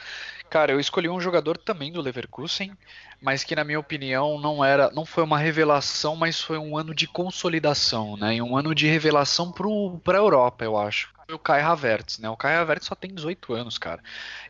[0.50, 2.74] Cara, eu escolhi um jogador também do Leverkusen,
[3.21, 6.93] mas que na minha opinião não era, não foi uma revelação, mas foi um ano
[6.93, 8.36] de consolidação, né?
[8.36, 11.13] E um ano de revelação para a Europa, eu acho.
[11.32, 12.30] O Kai Havertz, né?
[12.30, 14.04] O Kai Havertz só tem 18 anos, cara.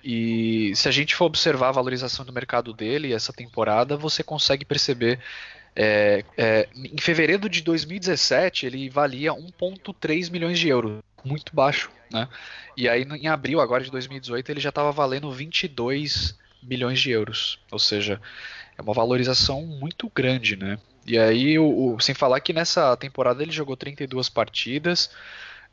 [0.04, 4.66] E se a gente for observar a valorização do mercado dele essa temporada, você consegue
[4.66, 5.20] perceber
[5.76, 12.28] é, é, em fevereiro de 2017 ele valia 1,3 milhões de euros, muito baixo, né?
[12.76, 17.60] E aí em abril agora de 2018 ele já estava valendo 22 milhões de euros,
[17.72, 18.22] ou seja,
[18.78, 20.78] é uma valorização muito grande, né?
[21.06, 25.10] E aí, o, o, sem falar que nessa temporada ele jogou 32 partidas,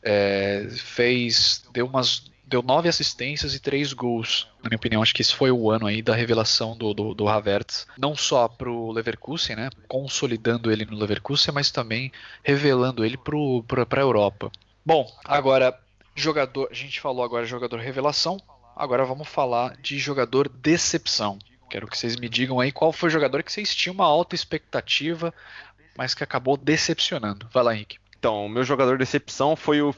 [0.03, 4.49] é, fez, deu umas deu nove assistências e três gols.
[4.63, 7.29] Na minha opinião, acho que esse foi o ano aí da revelação do, do, do
[7.29, 7.87] Havertz.
[7.99, 9.69] Não só pro Leverkusen, né?
[9.87, 12.11] Consolidando ele no Leverkusen, mas também
[12.43, 14.51] revelando ele para a Europa.
[14.89, 15.79] Bom, agora,
[16.15, 16.67] jogador.
[16.71, 18.39] A gente falou agora jogador revelação.
[18.75, 21.39] Agora vamos falar de jogador decepção.
[21.69, 24.35] Quero que vocês me digam aí qual foi o jogador que vocês tinham uma alta
[24.35, 25.35] expectativa,
[25.95, 27.47] mas que acabou decepcionando.
[27.53, 27.99] Vai lá, Henrique.
[28.19, 29.95] Então, o meu jogador decepção foi o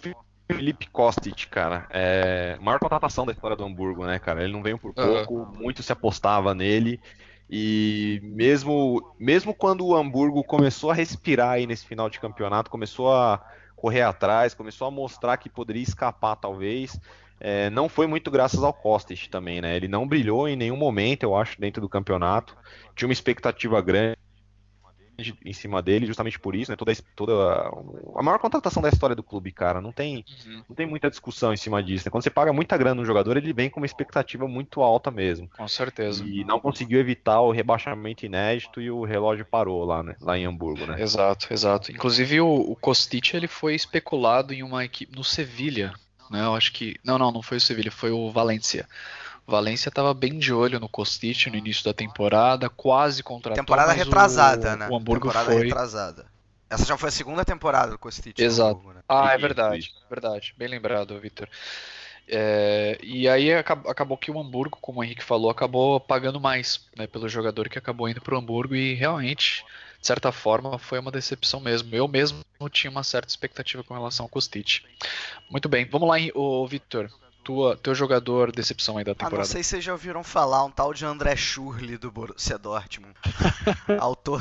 [0.48, 1.87] Felipe Kostic, cara.
[1.90, 4.42] É maior contratação da história do Hamburgo, né, cara?
[4.42, 5.53] Ele não veio por pouco, uhum.
[5.62, 7.00] muito se apostava nele.
[7.48, 13.14] E mesmo, mesmo quando o Hamburgo começou a respirar aí nesse final de campeonato, começou
[13.14, 13.40] a
[13.81, 17.01] correr atrás, começou a mostrar que poderia escapar, talvez.
[17.40, 19.75] É, não foi muito graças ao Kostic também, né?
[19.75, 22.55] Ele não brilhou em nenhum momento, eu acho, dentro do campeonato.
[22.95, 24.19] Tinha uma expectativa grande
[25.44, 26.76] em cima dele, justamente por isso, né?
[26.76, 27.33] Toda, toda
[28.16, 29.80] a maior contratação da história do clube, cara.
[29.80, 30.62] Não tem, uhum.
[30.68, 32.06] não tem muita discussão em cima disso.
[32.06, 32.11] Né?
[32.11, 35.48] Quando você paga muita grana no jogador, ele vem com uma expectativa muito alta mesmo.
[35.56, 36.24] Com certeza.
[36.24, 40.16] E não conseguiu evitar o rebaixamento inédito e o relógio parou lá, né?
[40.20, 41.00] Lá em Hamburgo, né?
[41.00, 41.92] Exato, exato.
[41.92, 45.92] Inclusive o, o Kostic ele foi especulado em uma equipe no Sevilha,
[46.30, 46.44] né?
[46.44, 48.87] Eu acho que não, não, não foi o Sevilha, foi o Valência.
[49.51, 53.63] Valência estava bem de olho no Kostic no início da temporada, quase contratou.
[53.63, 54.89] Temporada retrasada, o, né?
[54.89, 55.65] O Hamburgo temporada foi.
[55.65, 56.27] retrasada.
[56.71, 58.39] Essa já foi a segunda temporada do Kostic.
[58.39, 58.79] Exato.
[58.79, 59.03] Hamburgo, né?
[59.09, 60.55] Ah, é verdade, verdade.
[60.57, 61.49] Bem lembrado, Victor.
[62.33, 67.09] É, e aí acabou que o Hamburgo, como o Henrique falou, acabou pagando mais né,
[67.09, 69.65] pelo jogador que acabou indo para o Hamburgo e realmente,
[70.01, 71.93] de certa forma, foi uma decepção mesmo.
[71.93, 74.85] Eu mesmo tinha uma certa expectativa com relação ao Kostic.
[75.51, 77.11] Muito bem, vamos lá, o Victor
[77.51, 79.37] tua, teu jogador decepção aí da temporada?
[79.37, 82.57] Ah, não sei se vocês já ouviram falar, um tal de André Schurli do Borussia
[82.57, 83.15] Dortmund.
[83.99, 84.41] Autor.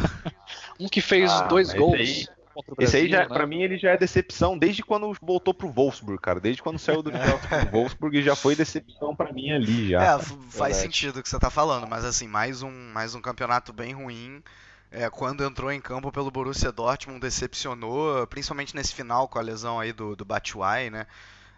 [0.80, 1.96] Um que fez ah, dois gols.
[2.00, 2.28] Aí,
[2.68, 3.28] Brasil, esse aí, já, né?
[3.28, 6.40] pra mim, ele já é decepção desde quando voltou pro Wolfsburg, cara.
[6.40, 7.10] Desde quando saiu do
[7.72, 10.04] Wolfsburg já foi decepção para mim ali, já.
[10.04, 10.76] É, faz Verdade.
[10.76, 14.44] sentido o que você tá falando, mas assim, mais um, mais um campeonato bem ruim.
[14.92, 19.80] É, quando entrou em campo pelo Borussia Dortmund, decepcionou, principalmente nesse final com a lesão
[19.80, 21.06] aí do, do Batshuayi, né?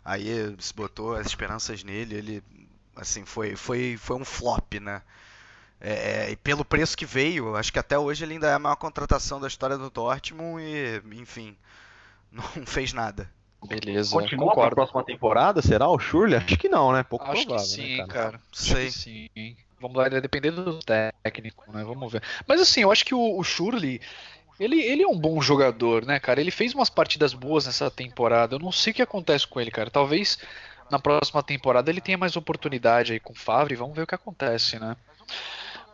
[0.04, 2.44] Aí se botou as esperanças nele, ele
[2.96, 5.02] assim foi foi foi um flop, né?
[5.80, 8.60] É, é, e pelo preço que veio, acho que até hoje ele ainda é a
[8.60, 11.58] maior contratação da história do Dortmund e, enfim,
[12.32, 13.30] não fez nada.
[13.68, 14.70] Beleza, Continua concordo.
[14.70, 16.38] pra próxima temporada, será o Shurley?
[16.38, 17.04] Acho que não, né?
[17.04, 18.32] Pouco Acho provável, que sim, né, cara?
[18.32, 18.42] cara.
[18.52, 18.90] Sei.
[18.90, 19.30] sim.
[19.80, 21.84] Vamos lá, dependendo do técnico, né?
[21.84, 22.24] Vamos ver.
[22.48, 24.00] Mas assim, eu acho que o, o Shurley,
[24.62, 26.40] ele, ele é um bom jogador, né, cara?
[26.40, 28.54] Ele fez umas partidas boas nessa temporada.
[28.54, 29.90] Eu não sei o que acontece com ele, cara.
[29.90, 30.38] Talvez
[30.90, 33.76] na próxima temporada ele tenha mais oportunidade aí com o Favre.
[33.76, 34.96] Vamos ver o que acontece, né?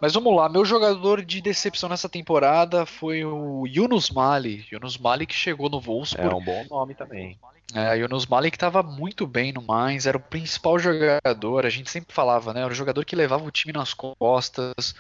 [0.01, 4.65] Mas vamos lá, meu jogador de decepção nessa temporada foi o Yunus Mali.
[4.69, 6.29] Yunus Mali que chegou no Wolfsburg.
[6.29, 7.39] É um bom nome também.
[7.73, 11.89] É, Yunus Mali que estava muito bem no Mainz, era o principal jogador, a gente
[11.89, 12.61] sempre falava, né?
[12.61, 14.93] Era o jogador que levava o time nas costas,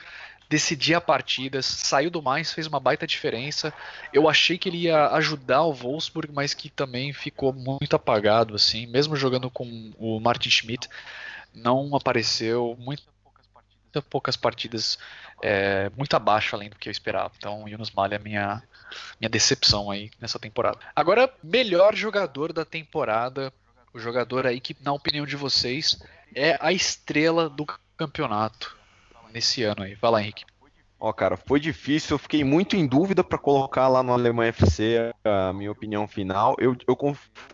[0.49, 3.73] decidia partidas, saiu do mais, fez uma baita diferença.
[4.13, 8.85] Eu achei que ele ia ajudar o Wolfsburg, mas que também ficou muito apagado, assim,
[8.87, 10.87] mesmo jogando com o Martin Schmidt,
[11.53, 13.03] não apareceu, muito
[14.09, 14.99] poucas partidas,
[15.41, 17.33] é, muito abaixo além do que eu esperava.
[17.37, 18.61] Então, Yunus Malha é minha
[19.19, 20.79] minha decepção aí nessa temporada.
[20.95, 23.51] Agora, melhor jogador da temporada,
[23.93, 25.99] o jogador aí que, na opinião de vocês,
[26.33, 27.65] é a estrela do
[27.97, 28.77] campeonato
[29.33, 29.95] nesse ano aí.
[29.95, 30.45] Vai lá, Henrique.
[30.99, 35.13] Ó, cara, foi difícil, eu fiquei muito em dúvida para colocar lá no Alemanha FC
[35.23, 36.55] a minha opinião final.
[36.57, 36.97] Eu, eu,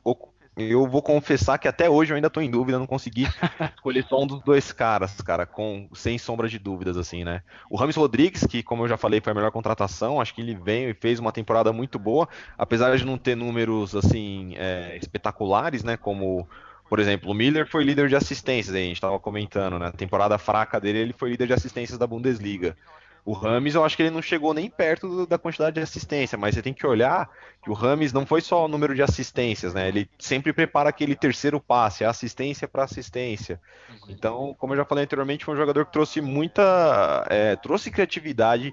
[0.05, 0.15] eu
[0.55, 3.23] eu vou confessar que até hoje eu ainda tô em dúvida, não consegui
[3.75, 7.41] escolher só um dos dois caras, cara, com sem sombra de dúvidas, assim, né?
[7.69, 10.55] O Rames Rodrigues, que como eu já falei, foi a melhor contratação, acho que ele
[10.55, 15.83] veio e fez uma temporada muito boa, apesar de não ter números, assim, é, espetaculares,
[15.83, 15.97] né?
[15.97, 16.47] Como
[16.93, 19.91] por exemplo, o Miller foi líder de assistências, a gente estava comentando, né?
[19.97, 22.77] temporada fraca dele, ele foi líder de assistências da Bundesliga.
[23.25, 26.37] O Rames, eu acho que ele não chegou nem perto do, da quantidade de assistência,
[26.37, 27.27] mas você tem que olhar
[27.63, 29.87] que o Rames não foi só o número de assistências, né?
[29.87, 33.59] Ele sempre prepara aquele terceiro passe, a assistência para assistência.
[34.07, 38.71] Então, como eu já falei anteriormente, foi um jogador que trouxe muita, é, trouxe criatividade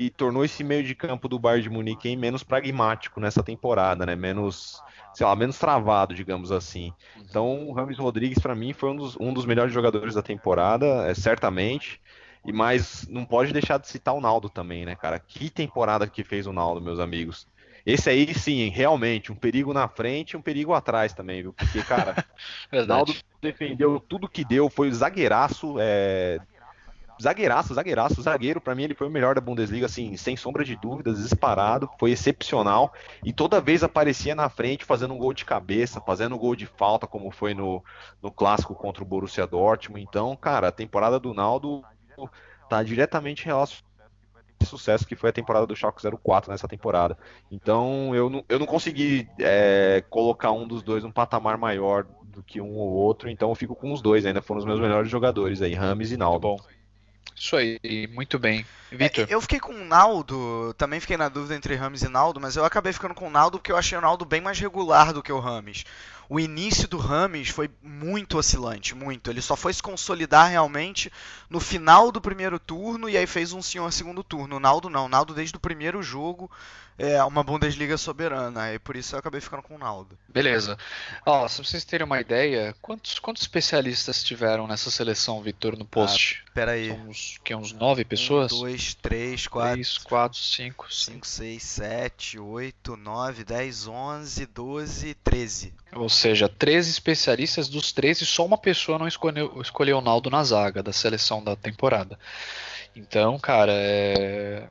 [0.00, 4.16] e tornou esse meio de campo do Bayern de Munique menos pragmático nessa temporada, né?
[4.16, 4.82] Menos,
[5.12, 6.90] sei lá, menos travado, digamos assim.
[7.18, 10.86] Então, o Rames Rodrigues para mim foi um dos, um dos melhores jogadores da temporada,
[11.06, 12.00] é, certamente.
[12.46, 15.18] E mais, não pode deixar de citar o Naldo também, né, cara?
[15.18, 17.46] Que temporada que fez o Naldo, meus amigos.
[17.84, 21.52] Esse aí, sim, realmente, um perigo na frente e um perigo atrás também, viu?
[21.52, 22.24] Porque, cara,
[22.72, 26.40] o Naldo defendeu tudo que deu, foi zagueiraço, é...
[27.20, 30.76] zagueiraço, zagueiraço, zagueiro, para mim ele foi o melhor da Bundesliga, assim, sem sombra de
[30.76, 32.92] dúvidas, disparado, foi excepcional,
[33.24, 36.66] e toda vez aparecia na frente fazendo um gol de cabeça, fazendo um gol de
[36.66, 37.82] falta, como foi no,
[38.22, 41.84] no clássico contra o Borussia Dortmund, então, cara, a temporada do Naldo
[42.64, 43.90] está diretamente relacionado
[44.66, 47.16] sucesso que foi a temporada do Schalke 04 nessa temporada.
[47.50, 52.42] Então eu não, eu não consegui é, colocar um dos dois um patamar maior do
[52.42, 55.10] que um ou outro, então eu fico com os dois, ainda foram os meus melhores
[55.10, 56.40] jogadores aí, Rames e Naldo.
[56.40, 56.56] Bom.
[57.34, 57.78] Isso aí,
[58.12, 58.66] muito bem.
[58.92, 59.26] Vitor?
[59.28, 62.56] É, eu fiquei com o Naldo, também fiquei na dúvida entre Rames e Naldo, mas
[62.56, 65.22] eu acabei ficando com o Naldo porque eu achei o Naldo bem mais regular do
[65.22, 65.84] que o Rames
[66.30, 69.28] o início do Rames foi muito oscilante, muito.
[69.28, 71.10] Ele só foi se consolidar realmente
[71.50, 74.56] no final do primeiro turno e aí fez um senhor segundo turno.
[74.56, 76.48] O Naldo não, o Naldo desde o primeiro jogo
[76.98, 80.18] é uma Bundesliga soberana, e por isso eu acabei ficando com o Naldo.
[80.28, 80.76] Beleza.
[81.24, 86.42] Ó, se vocês terem uma ideia, quantos, quantos especialistas tiveram nessa seleção, Vitor, no post?
[86.46, 86.88] Ah, peraí.
[86.88, 88.52] São uns, que, uns nove pessoas?
[88.52, 89.72] Um, dois, três, quatro.
[89.72, 90.92] Três, quatro, cinco.
[90.92, 95.72] Cinco, seis, sete, oito, nove, dez, onze, doze, treze.
[95.92, 100.44] Ou seja, 13 especialistas, dos 13, só uma pessoa não escolheu, escolheu o Naldo na
[100.44, 102.18] zaga da seleção da temporada.
[102.94, 104.68] Então, cara, é.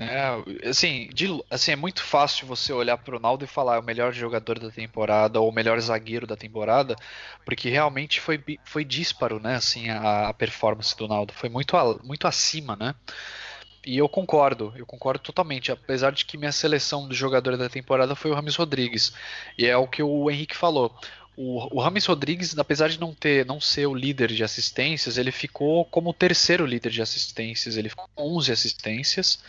[0.00, 3.78] É, assim, de, assim, é muito fácil você olhar para o Naldo e falar é
[3.80, 6.94] o melhor jogador da temporada ou o melhor zagueiro da temporada,
[7.44, 9.56] porque realmente foi, foi dísparo, né?
[9.56, 12.94] Assim, a, a performance do Naldo foi muito, muito acima, né?
[13.84, 15.72] E eu concordo, eu concordo totalmente.
[15.72, 19.12] Apesar de que minha seleção do jogador da temporada foi o Rames Rodrigues.
[19.56, 20.94] E é o que o Henrique falou.
[21.36, 25.84] O, o Rodrigues, apesar de não ter, não ser o líder de assistências, ele ficou
[25.86, 27.76] como o terceiro líder de assistências.
[27.76, 29.42] Ele ficou com 11 assistências.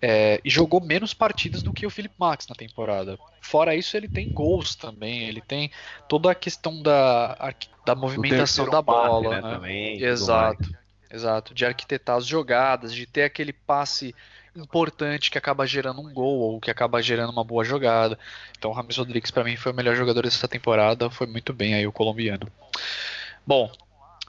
[0.00, 3.18] É, e jogou menos partidas do que o Philip Max na temporada.
[3.40, 5.72] Fora isso, ele tem gols também, ele tem
[6.08, 7.52] toda a questão da,
[7.84, 9.28] da movimentação da bola.
[9.28, 9.40] Né?
[9.40, 9.54] né?
[9.54, 10.78] Também, Exato.
[11.10, 14.14] Exato, de arquitetar as jogadas, de ter aquele passe
[14.54, 18.18] importante que acaba gerando um gol ou que acaba gerando uma boa jogada.
[18.56, 21.74] Então, o Rames Rodrigues para mim foi o melhor jogador dessa temporada, foi muito bem
[21.74, 22.46] aí o colombiano.
[23.46, 23.72] Bom,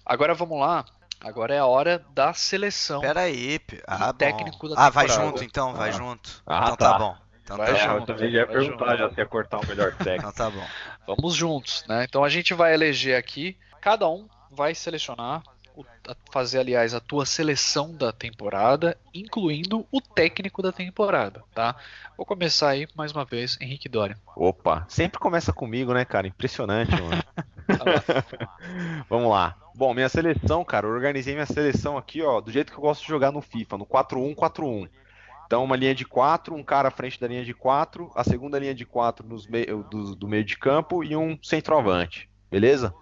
[0.06, 0.86] agora vamos lá.
[1.22, 3.02] Agora é a hora da seleção.
[3.02, 4.88] Pera aí, ah, técnico da temporada.
[4.88, 5.92] Ah, vai junto então, vai ah.
[5.92, 6.44] junto.
[6.46, 7.18] Ah, então tá, tá bom.
[7.44, 9.94] Então vai tá junto, eu também já ia perguntar já se ia cortar o melhor
[9.98, 10.30] técnico.
[10.30, 10.66] então tá bom.
[11.08, 12.06] Vamos juntos, né?
[12.08, 15.44] Então a gente vai eleger aqui, cada um vai selecionar
[16.32, 21.76] fazer, aliás, a tua seleção da temporada, incluindo o técnico da temporada, tá?
[22.18, 24.18] Vou começar aí mais uma vez, Henrique Dória.
[24.36, 26.28] Opa, sempre começa comigo, né, cara?
[26.28, 27.24] Impressionante, mano.
[29.10, 29.56] Vamos lá.
[29.80, 33.02] Bom, minha seleção, cara, eu organizei minha seleção aqui, ó, do jeito que eu gosto
[33.02, 34.90] de jogar no FIFA, no 4-1-4-1.
[35.46, 38.60] Então, uma linha de 4, um cara à frente da linha de 4, a segunda
[38.60, 42.30] linha de 4 meio, do, do meio de campo e um centroavante.
[42.52, 42.94] Beleza?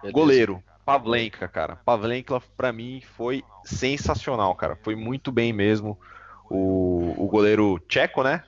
[0.00, 0.14] Beleza.
[0.14, 0.64] Goleiro.
[0.86, 1.76] Pavlenka, cara.
[1.84, 4.74] Pavlenka, para mim, foi sensacional, cara.
[4.74, 6.00] Foi muito bem mesmo.
[6.48, 8.42] O, o goleiro tcheco, né?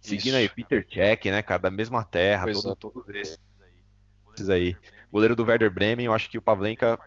[0.00, 1.62] Seguindo aí, Peter Cech, né, cara?
[1.62, 2.74] Da mesma terra, todo, é.
[2.76, 4.76] todos esses aí.
[5.12, 6.98] Goleiro do Werder Bremen, eu acho que o Pavlenka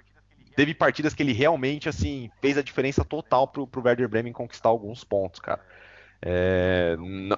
[0.55, 4.69] teve partidas que ele realmente, assim, fez a diferença total pro, pro Werder Bremen conquistar
[4.69, 5.61] alguns pontos, cara.
[6.25, 6.95] É,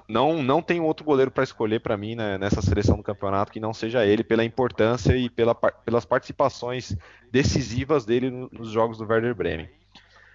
[0.08, 3.58] não, não tem outro goleiro para escolher para mim né, nessa seleção do campeonato que
[3.58, 6.96] não seja ele, pela importância e pela, pelas participações
[7.32, 9.68] decisivas dele nos jogos do Werder Bremen.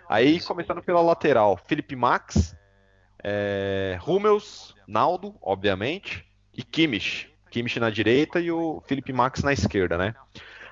[0.10, 2.54] Aí, começando pela lateral, Felipe Max,
[3.24, 3.98] é,
[4.86, 7.31] Naldo, obviamente, e Kimmich.
[7.52, 10.16] Kimmich na direita e o Felipe Max na esquerda, né?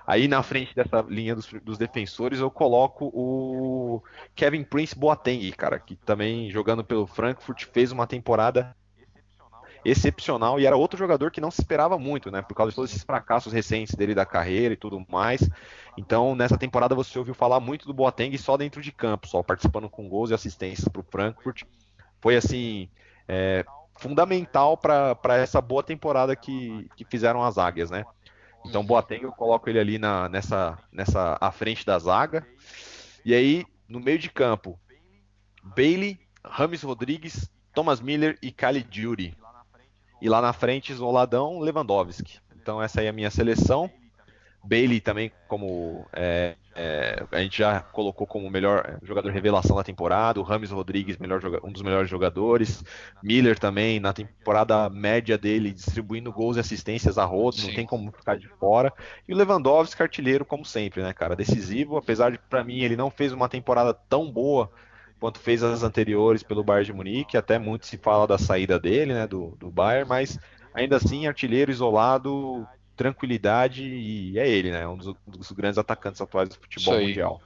[0.08, 4.02] Aí na frente dessa linha dos, dos, defensores eu coloco o
[4.34, 8.76] Kevin Prince Boateng, cara, que também jogando pelo Frankfurt fez uma temporada
[9.86, 12.42] excepcional e era outro jogador que não se esperava muito, né?
[12.42, 15.48] Por causa de todos esses fracassos recentes dele da carreira e tudo mais.
[15.98, 19.90] Então, nessa temporada você ouviu falar muito do Boateng só dentro de campo, só participando
[19.90, 21.64] com gols e assistências para o Frankfurt.
[22.20, 22.90] Foi assim.
[23.28, 23.64] É,
[24.00, 28.06] fundamental para essa boa temporada que, que fizeram as águias, né?
[28.66, 32.46] Então, Boateng, eu coloco ele ali na, nessa, nessa à frente da zaga.
[33.24, 34.80] E aí, no meio de campo,
[35.64, 39.36] Bailey, Rames Rodrigues, Thomas Miller e Kali Jury.
[40.22, 42.40] E lá na frente, isoladão, Lewandowski.
[42.56, 43.90] Então, essa aí é a minha seleção.
[44.64, 50.40] Bailey também, como é, é, a gente já colocou como melhor jogador revelação da temporada,
[50.40, 52.84] o Rames Rodrigues, melhor, um dos melhores jogadores,
[53.24, 58.12] Miller também, na temporada média dele, distribuindo gols e assistências a rodo, não tem como
[58.12, 58.94] ficar de fora,
[59.28, 63.10] e o Lewandowski, artilheiro, como sempre, né, cara, decisivo, apesar de, para mim, ele não
[63.10, 64.72] fez uma temporada tão boa
[65.20, 69.14] quanto fez as anteriores pelo Bayern de Munique, até muito se fala da saída dele,
[69.14, 70.40] né, do, do Bayern, mas
[70.74, 72.66] ainda assim, artilheiro isolado,
[73.00, 74.86] tranquilidade e é ele, né?
[74.86, 77.42] Um dos, dos grandes atacantes atuais do futebol mundial.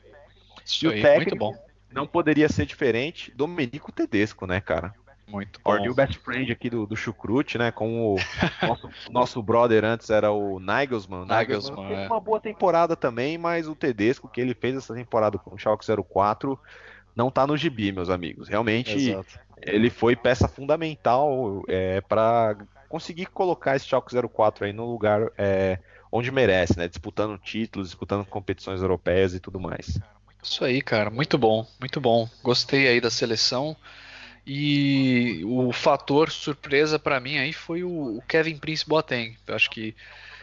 [0.66, 1.66] Isso e aí, o técnico muito bom.
[1.92, 4.96] não poderia ser diferente, Domenico Tedesco, né, cara?
[5.28, 5.90] Muito bom.
[5.90, 7.72] O best friend aqui do, do Chucrute, né?
[7.72, 8.18] Com o
[8.68, 11.28] nosso, nosso brother antes era o Nagelsmann.
[11.28, 12.08] Nagelsmann, Nagelsmann é.
[12.08, 15.86] uma boa temporada também, mas o Tedesco que ele fez essa temporada com o Schalke
[15.86, 16.60] 04
[17.16, 18.50] não tá no gibi, meus amigos.
[18.50, 19.40] Realmente Exato.
[19.62, 22.58] ele foi peça fundamental é, para
[22.94, 25.80] conseguir colocar esse Schalke 04 aí no lugar é,
[26.12, 26.88] onde merece, né?
[26.88, 30.00] Disputando títulos, disputando competições europeias e tudo mais.
[30.44, 32.30] Isso aí, cara, muito bom, muito bom.
[32.44, 33.76] Gostei aí da seleção.
[34.46, 39.36] E o fator surpresa para mim aí foi o Kevin Prince Boateng.
[39.48, 39.96] Eu acho que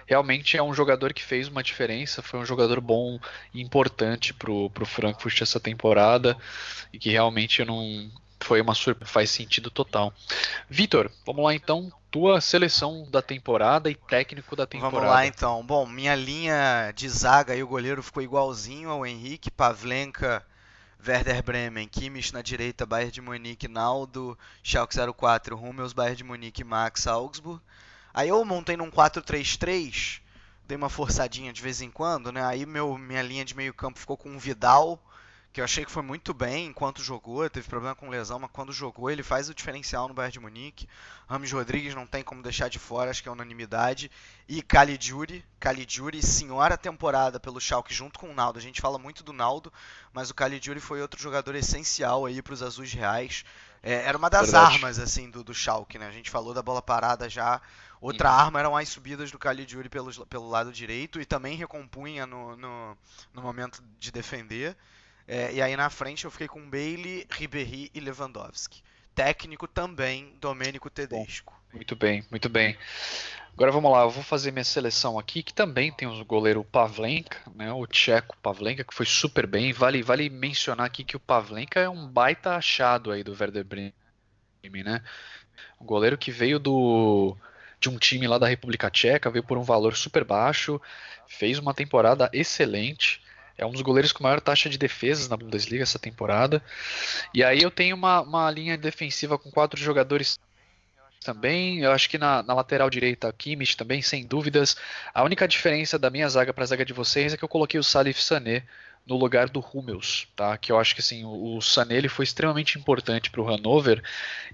[0.05, 3.21] realmente é um jogador que fez uma diferença, foi um jogador bom
[3.55, 6.37] e importante pro, pro Frankfurt essa temporada
[6.93, 8.11] e que realmente não
[8.41, 10.13] foi uma surpresa, faz sentido total.
[10.69, 14.97] Vitor, vamos lá então, tua seleção da temporada e técnico da temporada.
[14.97, 15.65] Vamos lá então.
[15.65, 20.45] Bom, minha linha de zaga e o goleiro ficou igualzinho ao Henrique, Pavlenka,
[21.07, 26.65] Werder Bremen, Kimmich na direita, Bayern de Munique, Naldo, Schalke 04, Hummels, Bayern de Munique,
[26.65, 27.63] Max, Augsburg.
[28.13, 30.21] Aí eu montei num 4-3-3,
[30.67, 32.45] dei uma forçadinha de vez em quando, né?
[32.45, 35.01] Aí meu, minha linha de meio campo ficou com o Vidal,
[35.53, 38.73] que eu achei que foi muito bem enquanto jogou, teve problema com lesão, mas quando
[38.73, 40.89] jogou ele faz o diferencial no Bayern de Munique.
[41.29, 44.11] Rames Rodrigues não tem como deixar de fora, acho que é unanimidade.
[44.49, 48.61] E Caligiuri, Caligiuri, senhora temporada pelo Schalke junto com o Naldo.
[48.61, 49.73] A gente fala muito do Naldo,
[50.13, 53.45] mas o Caligiuri foi outro jogador essencial aí para os Azuis Reais.
[53.83, 54.75] É, era uma das Verdade.
[54.75, 56.07] armas assim do, do Schalke, né?
[56.07, 57.61] A gente falou da bola parada já.
[58.01, 58.39] Outra uhum.
[58.39, 62.97] arma eram as subidas do Caligiuri pelo, pelo lado direito e também recompunha no, no,
[63.35, 64.77] no momento de defender.
[65.33, 68.83] É, e aí na frente eu fiquei com Bailey, Ribéry e Lewandowski.
[69.15, 71.53] Técnico também, Domênico Tedesco.
[71.53, 72.77] Bom, muito bem, muito bem.
[73.53, 77.39] Agora vamos lá, eu vou fazer minha seleção aqui, que também tem o goleiro Pavlenka,
[77.55, 79.73] né, o tcheco Pavlenka, que foi super bem.
[79.73, 83.93] Vale, vale mencionar aqui que o Pavlenka é um baita achado aí do Werder Bremen,
[84.83, 85.01] né?
[85.81, 87.37] Um goleiro que veio do
[87.79, 90.81] de um time lá da República Tcheca, veio por um valor super baixo,
[91.29, 93.23] fez uma temporada excelente.
[93.61, 96.63] É um dos goleiros com maior taxa de defesas na Bundesliga essa temporada.
[97.35, 100.41] E aí eu tenho uma, uma linha defensiva com quatro jogadores
[101.23, 101.81] também.
[101.81, 104.77] Eu acho que na, na lateral direita, Kimmich também, sem dúvidas.
[105.13, 107.79] A única diferença da minha zaga para a zaga de vocês é que eu coloquei
[107.79, 108.65] o Salif Sané
[109.07, 110.57] no lugar do Hummels, tá?
[110.57, 114.03] Que eu acho que assim, o, Sané ele foi extremamente importante para o Hannover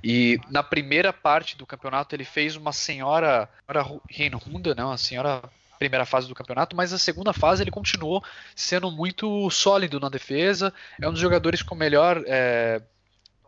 [0.03, 4.85] e na primeira parte do campeonato ele fez uma senhora, senhora Reinhunda, né?
[4.85, 5.43] Uma senhora
[5.79, 8.23] primeira fase do campeonato, mas a segunda fase ele continuou
[8.55, 10.73] sendo muito sólido na defesa.
[11.01, 12.81] É um dos jogadores com melhor é,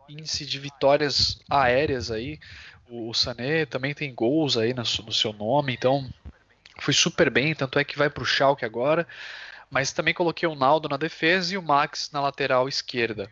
[0.07, 2.39] índice de vitórias aéreas aí.
[2.89, 6.07] O, o Sané também tem gols aí no, no, seu nome, então
[6.79, 7.53] foi super bem.
[7.53, 9.07] Tanto é que vai para o Schalke agora.
[9.69, 13.29] Mas também coloquei o Naldo na defesa e o Max na lateral esquerda.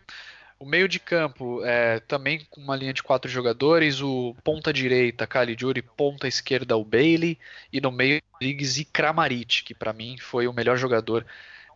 [0.59, 5.27] O meio de campo é, também com uma linha de quatro jogadores, o ponta direita,
[5.27, 7.37] Caligiuri, ponta esquerda, o Bailey,
[7.71, 11.25] e no meio, Riggs e Kramaric, que para mim foi o melhor jogador,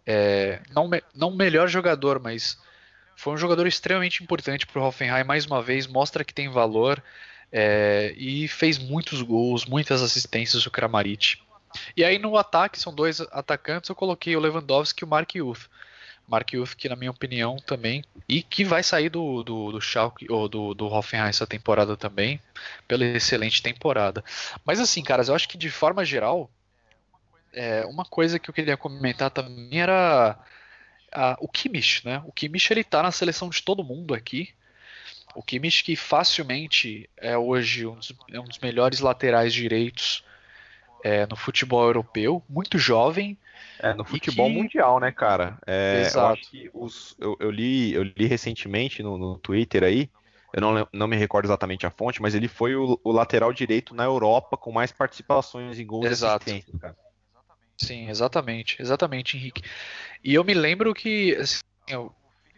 [0.06, 2.60] é, não, não o melhor jogador, mas
[3.16, 7.04] foi um jogador extremamente importante para o Hoffenheim, mais uma vez, mostra que tem valor,
[7.52, 11.38] é, e fez muitos gols, muitas assistências o Kramaric.
[11.96, 15.70] E aí no ataque, são dois atacantes, eu coloquei o Lewandowski e o Mark Youth.
[16.32, 20.32] Mark Uff, que na minha opinião também, e que vai sair do, do, do Schalke,
[20.32, 22.40] ou do, do Hoffenheim essa temporada também,
[22.88, 24.24] pela excelente temporada.
[24.64, 26.50] Mas assim, caras, eu acho que de forma geral,
[27.52, 30.40] é, uma coisa que eu queria comentar também era
[31.12, 32.22] a, o Kimmich, né?
[32.26, 34.54] O Kimmich ele tá na seleção de todo mundo aqui.
[35.36, 40.24] O Kimmich que facilmente é hoje um dos, é um dos melhores laterais direitos
[41.04, 43.38] é, no futebol europeu, muito jovem.
[43.80, 44.54] É, no futebol que...
[44.54, 45.58] mundial, né, cara?
[45.66, 46.42] É, Exato.
[46.54, 50.10] Eu, os, eu, eu, li, eu li recentemente no, no Twitter aí,
[50.54, 53.96] eu não, não me recordo exatamente a fonte, mas ele foi o, o lateral direito
[53.96, 56.50] na Europa com mais participações em gols Exato.
[56.50, 56.98] e assistências, cara.
[57.78, 59.64] Sim, exatamente, exatamente, Henrique.
[60.24, 62.14] E eu me lembro que assim, eu,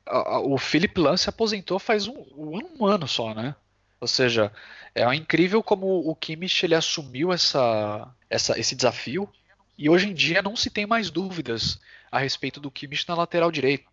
[0.06, 3.56] a, a, o Philip Lan se aposentou faz um, um, ano só, né?
[4.02, 4.52] Ou seja,
[4.94, 9.30] é incrível como o Kimmich ele assumiu essa, essa, esse desafio
[9.78, 11.80] e hoje em dia não se tem mais dúvidas
[12.12, 13.86] a respeito do Kimmich na lateral direita.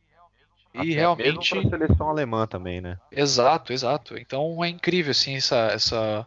[0.74, 1.54] E Até realmente.
[1.54, 2.98] Mesmo seleção alemã também, né?
[3.10, 4.16] Exato, exato.
[4.16, 6.26] Então é incrível assim essa, essa,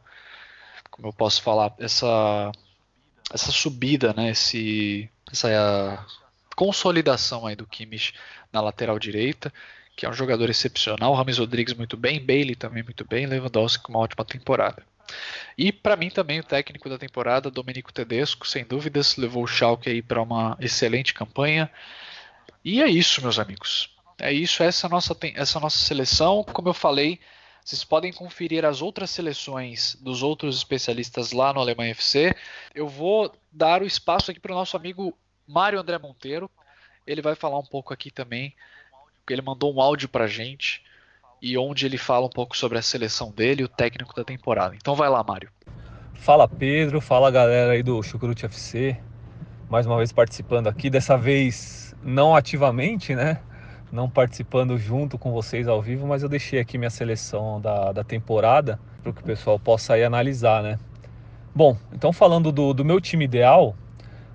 [0.91, 2.51] como eu posso falar, essa,
[3.32, 4.32] essa subida, né?
[4.32, 6.06] Esse, essa
[6.56, 8.14] consolidação aí do Kimmich
[8.51, 9.51] na lateral direita,
[9.95, 11.14] que é um jogador excepcional.
[11.14, 14.84] Rames Rodrigues muito bem, Bailey também muito bem, Lewandowski com uma ótima temporada.
[15.58, 19.89] E para mim também o técnico da temporada, Domenico Tedesco, sem dúvidas, levou o Schalke
[19.89, 21.70] aí para uma excelente campanha.
[22.64, 23.95] E é isso, meus amigos.
[24.20, 27.20] É isso, essa nossa essa nossa seleção, como eu falei,
[27.64, 32.36] vocês podem conferir as outras seleções dos outros especialistas lá no Alemanha FC.
[32.74, 36.49] Eu vou dar o espaço aqui para o nosso amigo Mário André Monteiro.
[37.06, 38.56] Ele vai falar um pouco aqui também.
[39.30, 40.84] Ele mandou um áudio para gente
[41.44, 44.76] e onde ele fala um pouco sobre a seleção dele e o técnico da temporada.
[44.78, 45.50] Então vai lá, Mário.
[46.14, 48.96] Fala Pedro, fala galera aí do Chucrute FC,
[49.70, 53.41] mais uma vez participando aqui, dessa vez não ativamente, né?
[53.91, 58.06] Não participando junto com vocês ao vivo, mas eu deixei aqui minha seleção da, da
[58.06, 60.80] temporada para que o pessoal possa aí analisar, né?
[61.54, 63.76] Bom, então falando do, do meu time ideal,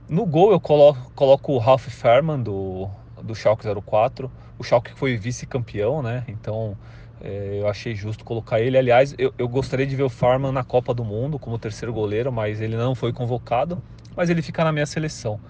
[0.06, 2.86] no gol eu coloco, coloco o Ralph Fairman do,
[3.22, 6.24] do Schalke 04, o Schalke foi vice-campeão, né?
[6.28, 6.76] Então
[7.22, 8.78] é, eu achei justo colocar ele.
[8.78, 12.32] Aliás, eu, eu, gostaria de ver o Farman na Copa do Mundo como terceiro goleiro,
[12.32, 13.82] mas ele não foi convocado.
[14.16, 15.40] Mas ele fica na minha seleção.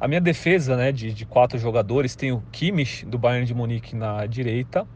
[0.00, 3.94] A minha defesa né, de, de quatro jogadores tem o Kimmich, do Bayern de Munique,
[3.94, 4.86] na direita.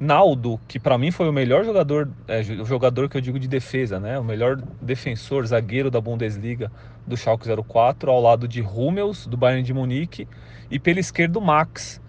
[0.00, 3.46] Naldo, que para mim foi o melhor jogador, é, o jogador que eu digo de
[3.46, 4.18] defesa, né?
[4.18, 6.72] O melhor defensor, zagueiro da Bundesliga
[7.06, 10.26] do Schalke 04, ao lado de Hummels, do Bayern de Munique,
[10.70, 12.00] e pela esquerda o Max,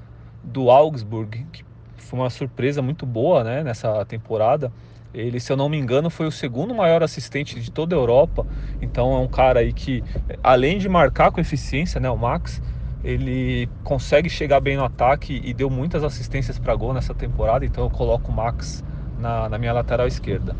[0.43, 1.63] do Augsburg, que
[2.03, 4.71] foi uma surpresa muito boa né, nessa temporada.
[5.13, 8.45] Ele, se eu não me engano, foi o segundo maior assistente de toda a Europa.
[8.81, 10.03] Então é um cara aí que,
[10.43, 12.61] além de marcar com eficiência, né, o Max,
[13.03, 17.65] ele consegue chegar bem no ataque e deu muitas assistências para gol nessa temporada.
[17.65, 18.83] Então eu coloco o Max
[19.19, 20.55] na, na, minha lateral esquerda.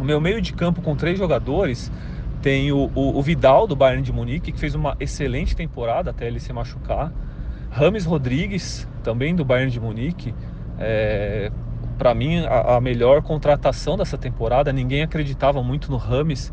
[0.00, 1.92] O meu meio de campo com três jogadores
[2.42, 6.26] tem o, o, o Vidal do Bayern de Munique, que fez uma excelente temporada até
[6.26, 7.12] ele se machucar.
[7.70, 10.34] Rames Rodrigues, também do Bayern de Munique,
[10.78, 11.50] é,
[11.98, 14.72] para mim, a, a, melhor contratação dessa temporada.
[14.72, 16.52] Ninguém acreditava muito no Rames,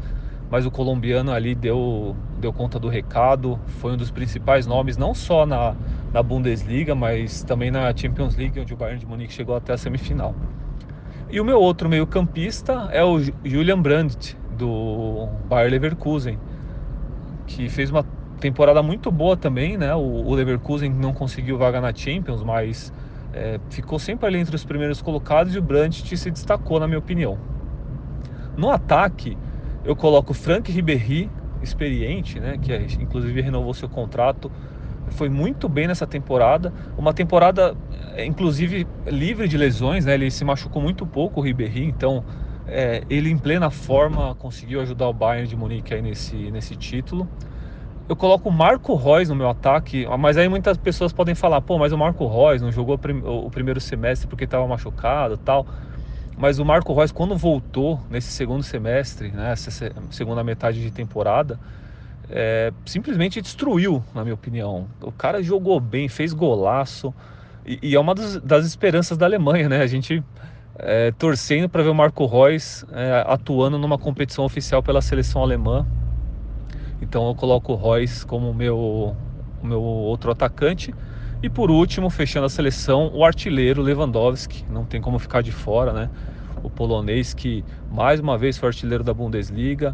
[0.49, 3.59] mas o colombiano ali deu, deu conta do recado.
[3.79, 5.75] Foi um dos principais nomes, não só na,
[6.13, 9.77] na Bundesliga, mas também na Champions League, onde o Bayern de Munique chegou até a
[9.77, 10.33] semifinal.
[11.29, 16.37] E o meu outro meio-campista é o Julian Brandt, do Bayer Leverkusen,
[17.47, 18.05] que fez uma
[18.39, 19.95] temporada muito boa também, né?
[19.95, 22.93] O, Leverkusen não conseguiu vaga na Champions, mas
[23.33, 26.99] é, ficou sempre ali entre os primeiros colocados e o Brandt se destacou, na minha
[26.99, 27.37] opinião.
[28.55, 29.37] No ataque,
[29.83, 31.29] eu coloco Frank Ribéry,
[31.61, 34.51] experiente, né, que é, inclusive renovou seu contrato,
[35.09, 37.75] foi muito bem nessa temporada, uma temporada
[38.15, 42.23] é, inclusive livre de lesões, né, ele se machucou muito pouco o Ribéry, então
[42.67, 47.27] é, ele em plena forma conseguiu ajudar o Bayern de Munique aí nesse, nesse título
[48.07, 51.77] eu coloco o Marco Reus no meu ataque, mas aí muitas pessoas podem falar, pô,
[51.77, 55.65] mas o Marco Reus não jogou o primeiro semestre porque estava machucado tal.
[56.37, 59.71] Mas o Marco Reus, quando voltou nesse segundo semestre, né, essa
[60.09, 61.59] segunda metade de temporada,
[62.29, 64.87] é, simplesmente destruiu, na minha opinião.
[65.01, 67.13] O cara jogou bem, fez golaço,
[67.65, 69.81] e, e é uma das, das, esperanças da Alemanha, né?
[69.81, 70.23] A gente
[70.77, 75.85] é, torcendo para ver o Marco Reus é, atuando numa competição oficial pela seleção alemã.
[77.03, 79.15] Então eu coloco o Royce como meu,
[79.61, 80.95] meu outro atacante.
[81.43, 85.91] E por último, fechando a seleção, o artilheiro Lewandowski, não tem como ficar de fora,
[85.91, 86.09] né?
[86.63, 89.93] O polonês que mais uma vez foi artilheiro da Bundesliga,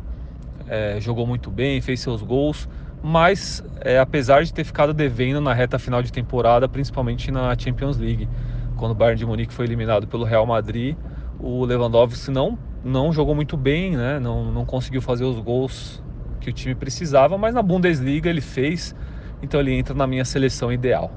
[0.68, 2.70] é, jogou muito bem, fez seus gols,
[3.02, 7.98] mas é, apesar de ter ficado devendo na reta final de temporada, principalmente na Champions
[7.98, 8.30] League,
[8.78, 10.96] quando o Bayern de Munique foi eliminado pelo Real Madrid,
[11.40, 14.20] o Lewandowski não, não jogou muito bem, né?
[14.20, 16.04] não, não conseguiu fazer os gols
[16.40, 18.96] que o time precisava, mas na Bundesliga ele fez,
[19.42, 21.12] então ele entra na minha seleção ideal.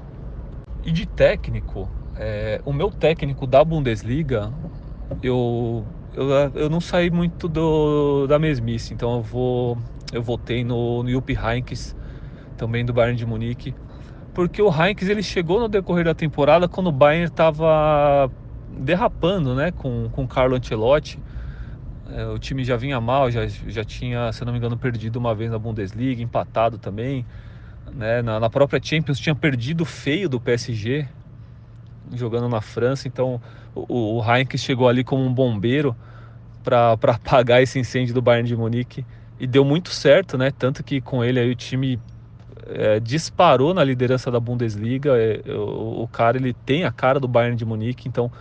[0.83, 4.51] E de técnico, é, o meu técnico da Bundesliga
[5.21, 9.77] eu, eu, eu não saí muito do, da mesmice, então eu vou
[10.11, 11.95] eu votei no, no Jupp Heynckes,
[12.55, 13.73] também do Bayern de Munique,
[14.33, 18.29] porque o Heynckes ele chegou no decorrer da temporada quando o Bayern estava
[18.69, 21.19] derrapando, né, com com Carlo Ancelotti.
[22.11, 25.33] É, o time já vinha mal, já, já tinha, se não me engano, perdido uma
[25.33, 27.25] vez na Bundesliga, empatado também.
[27.93, 28.21] Né?
[28.21, 31.07] Na, na própria Champions tinha perdido feio do PSG,
[32.13, 33.07] jogando na França.
[33.07, 33.41] Então
[33.73, 35.95] o, o Heinz chegou ali como um bombeiro
[36.63, 39.05] para apagar esse incêndio do Bayern de Munique
[39.39, 40.51] e deu muito certo, né?
[40.51, 41.99] Tanto que com ele aí o time
[42.67, 45.11] é, disparou na liderança da Bundesliga.
[45.17, 48.31] É, o, o, cara ele tem a cara do Bayern de Munique, então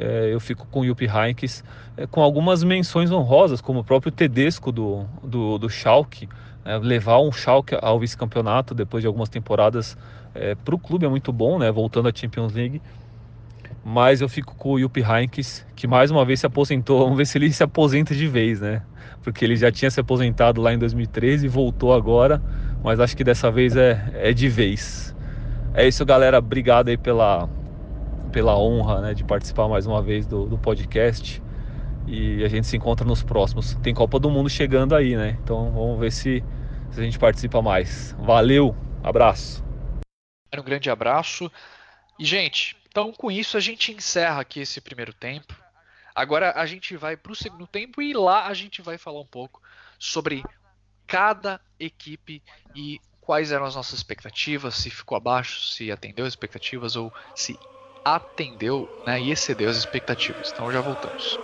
[0.00, 1.62] é, eu fico com o Jupp Heynckes,
[1.94, 6.26] é, com algumas menções honrosas, como o próprio Tedesco do, do, do Schalke,
[6.64, 9.98] é, levar um Schalke ao vice-campeonato depois de algumas temporadas
[10.34, 11.70] é, para o clube é muito bom, né?
[11.70, 12.80] Voltando à Champions League.
[13.84, 17.00] Mas eu fico com o Jupp Heynckes, que mais uma vez se aposentou.
[17.00, 18.82] Vamos ver se ele se aposenta de vez, né?
[19.22, 22.42] Porque ele já tinha se aposentado lá em 2013 e voltou agora.
[22.82, 25.14] Mas acho que dessa vez é, é de vez.
[25.74, 26.38] É isso, galera.
[26.38, 27.48] Obrigado aí pela,
[28.30, 31.42] pela honra né, de participar mais uma vez do, do podcast.
[32.06, 33.74] E a gente se encontra nos próximos.
[33.76, 35.38] Tem Copa do Mundo chegando aí, né?
[35.42, 36.42] Então vamos ver se,
[36.90, 38.16] se a gente participa mais.
[38.18, 39.64] Valeu, abraço.
[40.56, 41.50] Um grande abraço.
[42.18, 45.54] E, gente, então com isso a gente encerra aqui esse primeiro tempo.
[46.14, 49.26] Agora a gente vai para o segundo tempo e lá a gente vai falar um
[49.26, 49.62] pouco
[49.98, 50.42] sobre
[51.06, 52.42] cada equipe
[52.74, 57.58] e quais eram as nossas expectativas, se ficou abaixo, se atendeu as expectativas ou se
[58.04, 60.50] atendeu né, e excedeu as expectativas.
[60.52, 61.38] Então já voltamos.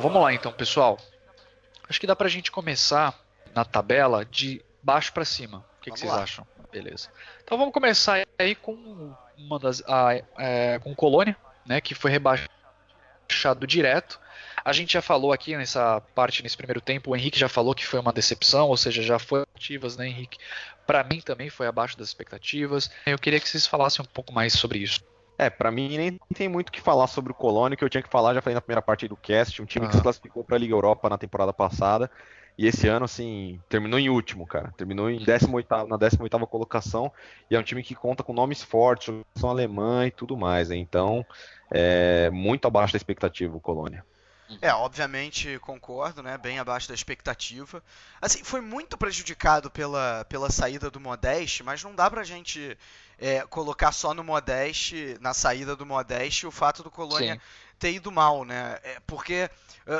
[0.00, 0.98] Vamos lá então, pessoal.
[1.88, 3.18] Acho que dá pra gente começar
[3.54, 5.64] na tabela de baixo para cima.
[5.78, 6.22] O que, que vocês lá.
[6.22, 6.46] acham?
[6.70, 7.08] Beleza.
[7.42, 11.36] Então vamos começar aí com uma das a, é, com Colônia,
[11.66, 14.20] né, que foi rebaixado direto.
[14.64, 17.86] A gente já falou aqui nessa parte nesse primeiro tempo, o Henrique já falou que
[17.86, 20.38] foi uma decepção, ou seja, já foi ativas, né, Henrique?
[20.86, 22.90] Para mim também foi abaixo das expectativas.
[23.06, 25.00] Eu queria que vocês falassem um pouco mais sobre isso.
[25.40, 28.02] É, para mim nem tem muito o que falar sobre o Colônia, que eu tinha
[28.02, 29.90] que falar, já falei na primeira parte do cast, um time uhum.
[29.90, 32.10] que se classificou para a Liga Europa na temporada passada,
[32.58, 34.70] e esse ano, assim, terminou em último, cara.
[34.76, 37.10] Terminou em 18, na 18 colocação,
[37.50, 40.76] e é um time que conta com nomes fortes, são alemã e tudo mais, né?
[40.76, 41.24] Então,
[41.70, 44.04] é muito abaixo da expectativa o Colônia.
[44.60, 46.36] É, obviamente concordo, né?
[46.38, 47.82] Bem abaixo da expectativa.
[48.20, 52.76] Assim, foi muito prejudicado pela, pela saída do Modeste, mas não dá pra gente
[53.18, 57.40] é, colocar só no Modeste, na saída do Modeste, o fato do Colônia Sim.
[57.78, 58.78] ter ido mal, né?
[58.82, 59.50] É, porque,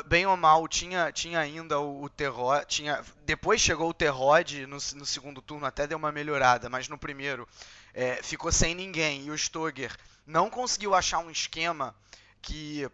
[0.07, 2.65] bem ou mal, tinha, tinha ainda o, o Terror.
[2.65, 6.99] Tinha, depois chegou o Terrod no, no segundo turno, até deu uma melhorada, mas no
[6.99, 7.47] primeiro
[7.95, 9.27] é, ficou sem ninguém.
[9.27, 9.95] E o Stoger
[10.27, 11.95] não conseguiu achar um esquema
[12.41, 12.91] que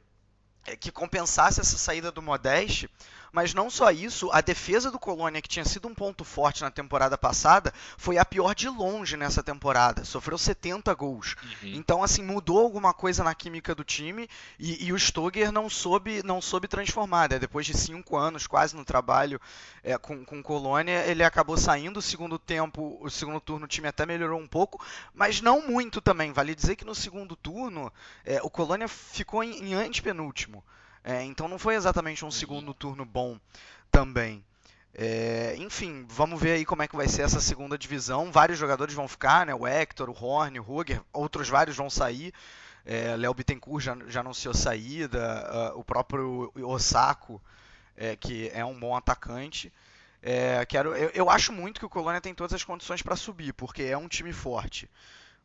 [0.75, 2.91] que compensasse essa saída do Modeste,
[3.37, 6.71] mas não só isso, a defesa do Colônia, que tinha sido um ponto forte na
[6.71, 10.07] temporada passada, foi a pior de longe nessa temporada.
[10.07, 11.37] Sofreu 70 gols.
[11.43, 11.73] Uhum.
[11.75, 14.27] Então, assim, mudou alguma coisa na química do time
[14.59, 17.29] e, e o Stoger não soube, não soube transformar.
[17.29, 17.39] Né?
[17.39, 19.39] Depois de cinco anos quase no trabalho
[19.85, 21.99] é, com, com Colônia, ele acabou saindo.
[21.99, 24.83] O segundo tempo, o segundo turno, o time até melhorou um pouco,
[25.13, 26.33] mas não muito também.
[26.33, 27.93] Vale dizer que no segundo turno,
[28.25, 30.65] é, o Colônia ficou em, em antepenúltimo.
[31.07, 33.39] É, então não foi exatamente um segundo turno bom
[33.93, 34.45] também.
[34.93, 38.33] É, enfim, vamos ver aí como é que vai ser essa segunda divisão.
[38.33, 39.55] Vários jogadores vão ficar, né?
[39.55, 42.35] O Hector, o Horn, o Ruger, outros vários vão sair.
[42.85, 47.41] É, Léo Bittencourt já, já anunciou saída, uh, o próprio Osako,
[47.97, 49.73] é, que é um bom atacante.
[50.21, 53.53] É, quero, eu, eu acho muito que o Colônia tem todas as condições para subir,
[53.53, 54.91] porque é um time forte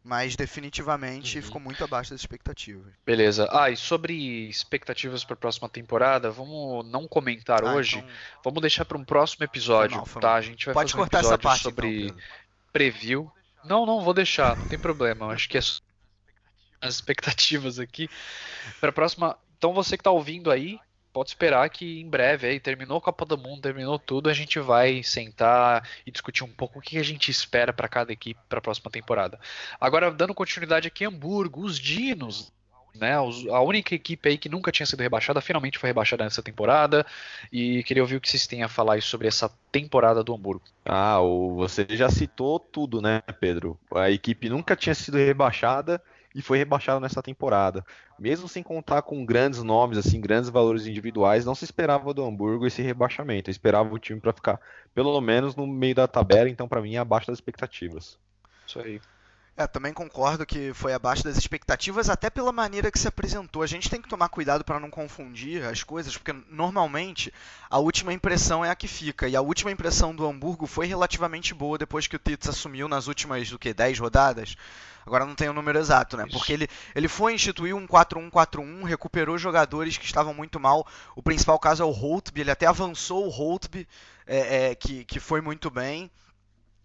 [0.04, 1.44] mas definitivamente uhum.
[1.44, 2.92] ficou muito abaixo das expectativas.
[3.06, 3.48] Beleza.
[3.52, 4.14] Ah, e sobre
[4.50, 8.10] expectativas para a próxima temporada, vamos não comentar ah, hoje, então...
[8.44, 10.36] vamos deixar para um próximo episódio, mal, tá?
[10.36, 12.18] A gente vai Pode fazer um episódio parte, sobre então,
[12.74, 13.32] preview.
[13.64, 15.28] Não, não vou deixar, não tem problema.
[15.28, 15.62] Acho que é
[16.82, 18.10] as expectativas aqui
[18.80, 19.38] para a próxima.
[19.58, 20.80] Então você que está ouvindo aí,
[21.14, 24.60] pode esperar que em breve aí terminou a Copa do Mundo, terminou tudo, a gente
[24.60, 28.60] vai sentar e discutir um pouco o que a gente espera para cada equipe para
[28.60, 29.40] a próxima temporada.
[29.80, 32.52] Agora dando continuidade aqui Hamburgo, os Dinos
[32.96, 33.16] né?
[33.16, 37.06] A única equipe aí que nunca tinha sido rebaixada, finalmente foi rebaixada nessa temporada.
[37.52, 40.64] E queria ouvir o que vocês têm a falar sobre essa temporada do Hamburgo.
[40.86, 41.20] Ah,
[41.56, 43.78] você já citou tudo, né, Pedro?
[43.94, 46.02] A equipe nunca tinha sido rebaixada
[46.34, 47.86] e foi rebaixada nessa temporada.
[48.20, 52.68] Mesmo sem contar com grandes nomes, assim, grandes valores individuais, não se esperava do Hamburgo
[52.68, 53.50] esse rebaixamento.
[53.50, 54.60] Eu esperava o time para ficar
[54.94, 58.18] pelo menos no meio da tabela, então para mim é abaixo das expectativas.
[58.66, 59.02] Isso aí.
[59.58, 63.62] É, também concordo que foi abaixo das expectativas, até pela maneira que se apresentou.
[63.62, 67.34] A gente tem que tomar cuidado para não confundir as coisas, porque normalmente
[67.70, 69.28] a última impressão é a que fica.
[69.28, 73.08] E a última impressão do Hamburgo foi relativamente boa depois que o Tits assumiu nas
[73.08, 74.56] últimas, do que, 10 rodadas.
[75.06, 76.26] Agora não tem o número exato, né?
[76.32, 80.88] Porque ele, ele foi instituir um 4-1-4-1, recuperou jogadores que estavam muito mal.
[81.16, 83.88] O principal caso é o Holtby, ele até avançou o Holtby,
[84.26, 86.10] é, é, que, que foi muito bem.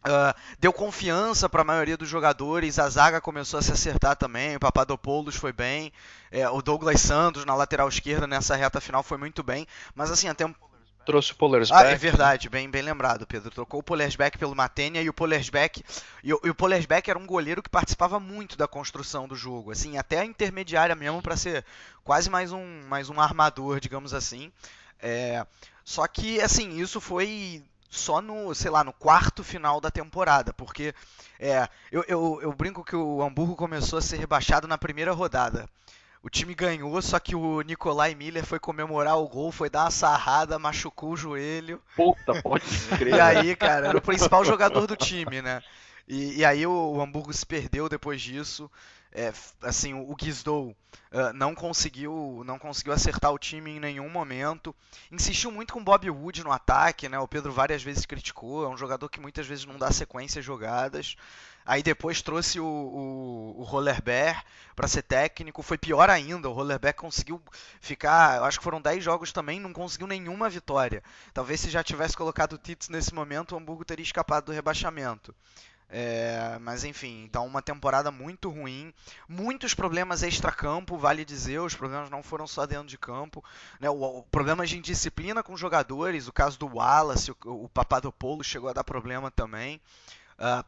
[0.06, 4.54] Uh, deu confiança para a maioria dos jogadores, a zaga começou a se acertar também,
[4.54, 5.92] o Papadopoulos foi bem,
[6.30, 10.28] é, o Douglas Santos na lateral esquerda nessa reta final foi muito bem, mas assim,
[10.28, 10.44] até
[11.06, 11.84] trouxe o Polersbeck.
[11.84, 13.50] Ah, é verdade, bem, bem lembrado, Pedro.
[13.50, 15.82] Trocou o Polersbeck pelo Matenia e o Polersbeck.
[16.22, 19.70] E, o, e o Polersbeck era um goleiro que participava muito da construção do jogo,
[19.70, 21.64] assim, até a intermediária mesmo para ser
[22.02, 24.52] quase mais um, mais um armador, digamos assim.
[25.00, 25.46] É,
[25.84, 30.94] só que, assim, isso foi só no, sei lá, no quarto final da temporada, porque
[31.38, 35.68] é, eu, eu, eu brinco que o Hamburgo começou a ser rebaixado na primeira rodada.
[36.22, 39.90] O time ganhou, só que o Nicolai Miller foi comemorar o gol, foi dar uma
[39.92, 41.80] sarrada, machucou o joelho.
[41.94, 42.64] Puta, pode
[42.98, 43.14] crer.
[43.14, 45.62] E aí, cara, era o principal jogador do time, né?
[46.08, 48.70] E, e aí o, o Hamburgo se perdeu depois disso
[49.16, 50.76] é, assim, o Guizdou
[51.10, 54.76] uh, não conseguiu não conseguiu acertar o time em nenhum momento.
[55.10, 57.18] Insistiu muito com o Bob Wood no ataque, né?
[57.18, 61.16] O Pedro várias vezes criticou, é um jogador que muitas vezes não dá sequência jogadas.
[61.64, 63.82] Aí depois trouxe o, o, o
[64.76, 66.50] para ser técnico, foi pior ainda.
[66.50, 67.42] O Rollerbear conseguiu
[67.80, 71.02] ficar, acho que foram 10 jogos também, não conseguiu nenhuma vitória.
[71.32, 75.34] Talvez se já tivesse colocado o Tits nesse momento, o Hamburgo teria escapado do rebaixamento.
[75.88, 78.92] É, mas enfim, então uma temporada muito ruim,
[79.28, 83.44] muitos problemas extra-campo, vale dizer, os problemas não foram só dentro de campo,
[83.78, 88.48] né, o, o, problemas de indisciplina com jogadores, o caso do Wallace, o, o Papadopoulos
[88.48, 89.80] chegou a dar problema também.
[90.38, 90.64] Uh,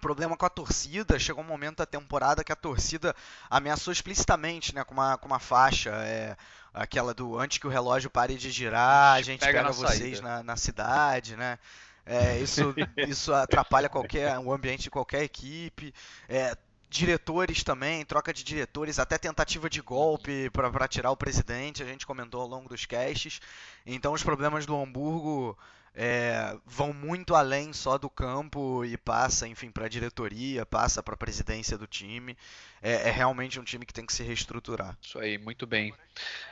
[0.00, 3.16] problema com a torcida, chegou um momento da temporada que a torcida
[3.50, 6.36] ameaçou explicitamente, né, com uma, com uma faixa, é,
[6.72, 10.42] aquela do antes que o relógio pare de girar, a gente pega, pega vocês na,
[10.42, 11.58] na cidade, né?
[12.06, 12.74] É, isso,
[13.08, 15.92] isso atrapalha qualquer, o ambiente de qualquer equipe.
[16.28, 16.56] É,
[16.94, 22.06] diretores também, troca de diretores, até tentativa de golpe para tirar o presidente, a gente
[22.06, 23.40] comentou ao longo dos casts.
[23.84, 25.58] Então os problemas do Hamburgo
[25.96, 31.14] é, vão muito além só do campo e passa, enfim, para a diretoria, passa para
[31.14, 32.36] a presidência do time.
[32.82, 34.98] É, é, realmente um time que tem que se reestruturar.
[35.00, 35.94] Isso aí, muito bem.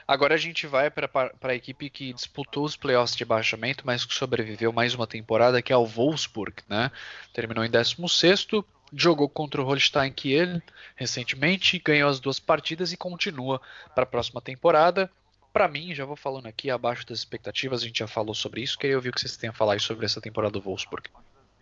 [0.07, 4.15] Agora a gente vai para a equipe que disputou os playoffs de baixamento, mas que
[4.15, 6.91] sobreviveu mais uma temporada, que é o Wolfsburg, né?
[7.35, 8.47] Terminou em 16
[8.95, 10.61] jogou contra o Holstein Kiel
[10.95, 13.61] recentemente, ganhou as duas partidas e continua
[13.95, 15.11] para a próxima temporada
[15.53, 18.79] para mim, já vou falando aqui, abaixo das expectativas, a gente já falou sobre isso.
[18.79, 21.11] Queria ouvir o que vocês têm a falar sobre essa temporada do Wolfsburg.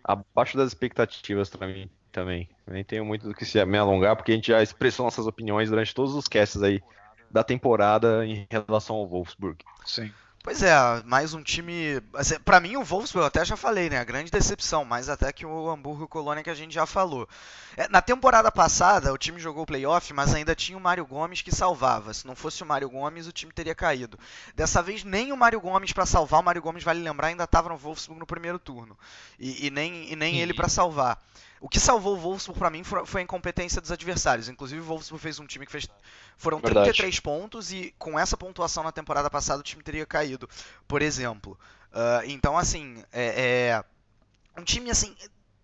[0.03, 2.49] Abaixo das expectativas para mim também.
[2.65, 5.27] Eu nem tenho muito do que se me alongar, porque a gente já expressou nossas
[5.27, 6.81] opiniões durante todos os casts aí
[7.29, 9.63] da temporada em relação ao Wolfsburg.
[9.85, 10.11] Sim.
[10.43, 10.73] Pois é,
[11.05, 12.01] mais um time.
[12.15, 13.99] Assim, para mim, o Wolfsburg, eu até já falei, né?
[13.99, 17.29] A grande decepção, mais até que o Hamburgo Colônia que a gente já falou.
[17.77, 21.43] É, na temporada passada, o time jogou o playoff, mas ainda tinha o Mário Gomes
[21.43, 22.11] que salvava.
[22.11, 24.17] Se não fosse o Mário Gomes, o time teria caído.
[24.55, 26.39] Dessa vez, nem o Mário Gomes para salvar.
[26.39, 28.97] O Mário Gomes, vale lembrar, ainda estava no Wolfsburg no primeiro turno.
[29.39, 31.21] E, e nem, e nem ele para salvar.
[31.61, 34.49] O que salvou o Wolfsburg para mim foi a incompetência dos adversários.
[34.49, 35.87] Inclusive o Wolfsburg fez um time que fez
[36.35, 36.85] foram Verdade.
[36.85, 40.49] 33 pontos e com essa pontuação na temporada passada o time teria caído,
[40.87, 41.57] por exemplo.
[41.91, 45.15] Uh, então assim é, é, um time assim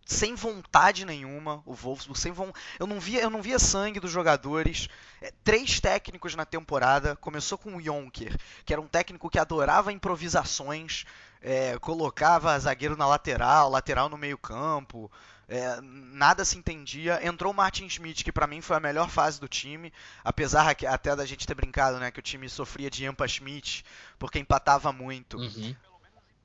[0.05, 2.53] sem vontade nenhuma, o Wolfsburg sem von...
[2.79, 4.87] eu não via eu não via sangue dos jogadores.
[5.19, 7.15] É, três técnicos na temporada.
[7.15, 11.05] Começou com o Jonker, que era um técnico que adorava improvisações,
[11.41, 15.11] é, colocava zagueiro na lateral, lateral no meio campo.
[15.49, 17.25] É, nada se entendia.
[17.25, 19.93] Entrou o Martin Schmidt, que para mim foi a melhor fase do time,
[20.23, 23.85] apesar até da gente ter brincado, né, que o time sofria de Ampa Schmidt,
[24.19, 25.37] porque empatava muito.
[25.37, 25.75] Uhum.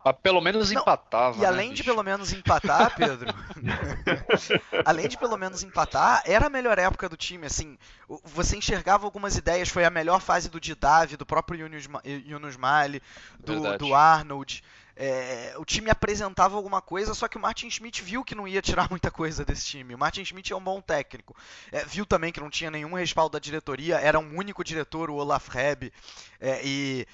[0.04, 1.36] Mas pelo menos Não, empatava.
[1.36, 3.32] E né, além né, de pelo menos empatar, Pedro.
[4.84, 7.46] além de pelo menos empatar, era a melhor época do time.
[7.46, 7.78] Assim,
[8.24, 9.68] você enxergava algumas ideias.
[9.68, 11.70] Foi a melhor fase do Didavi, do próprio
[12.26, 13.00] Yunus Mali,
[13.38, 14.62] do, do Arnold.
[14.96, 18.62] É, o time apresentava alguma coisa, só que o Martin Schmidt viu que não ia
[18.62, 19.94] tirar muita coisa desse time.
[19.94, 21.36] O Martin Schmidt é um bom técnico.
[21.70, 25.16] É, viu também que não tinha nenhum respaldo da diretoria, era um único diretor, o
[25.16, 25.92] Olaf Reb,
[26.40, 27.06] é, e,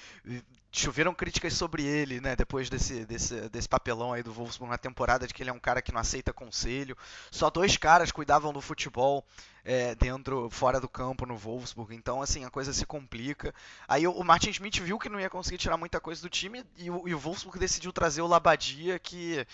[0.71, 5.25] choveram críticas sobre ele, né, depois desse, desse, desse papelão aí do Wolfsburg na temporada,
[5.25, 6.95] de que ele é um cara que não aceita conselho.
[7.31, 9.25] Só dois caras cuidavam do futebol
[9.63, 13.53] é, dentro, fora do campo no Wolfsburg, então assim, a coisa se complica.
[13.87, 16.89] Aí o, Martin Schmidt viu que não ia conseguir tirar muita coisa do time e
[16.89, 19.45] o, e o Wolfsburg decidiu trazer o Labadia, que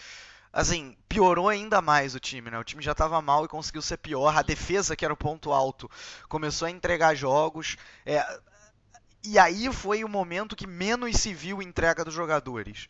[0.52, 2.58] assim, piorou ainda mais o time, né?
[2.58, 4.38] O time já estava mal e conseguiu ser pior.
[4.38, 5.92] A defesa, que era o ponto alto,
[6.30, 7.76] começou a entregar jogos.
[8.06, 8.26] É,
[9.28, 12.88] e aí foi o momento que menos se viu entrega dos jogadores.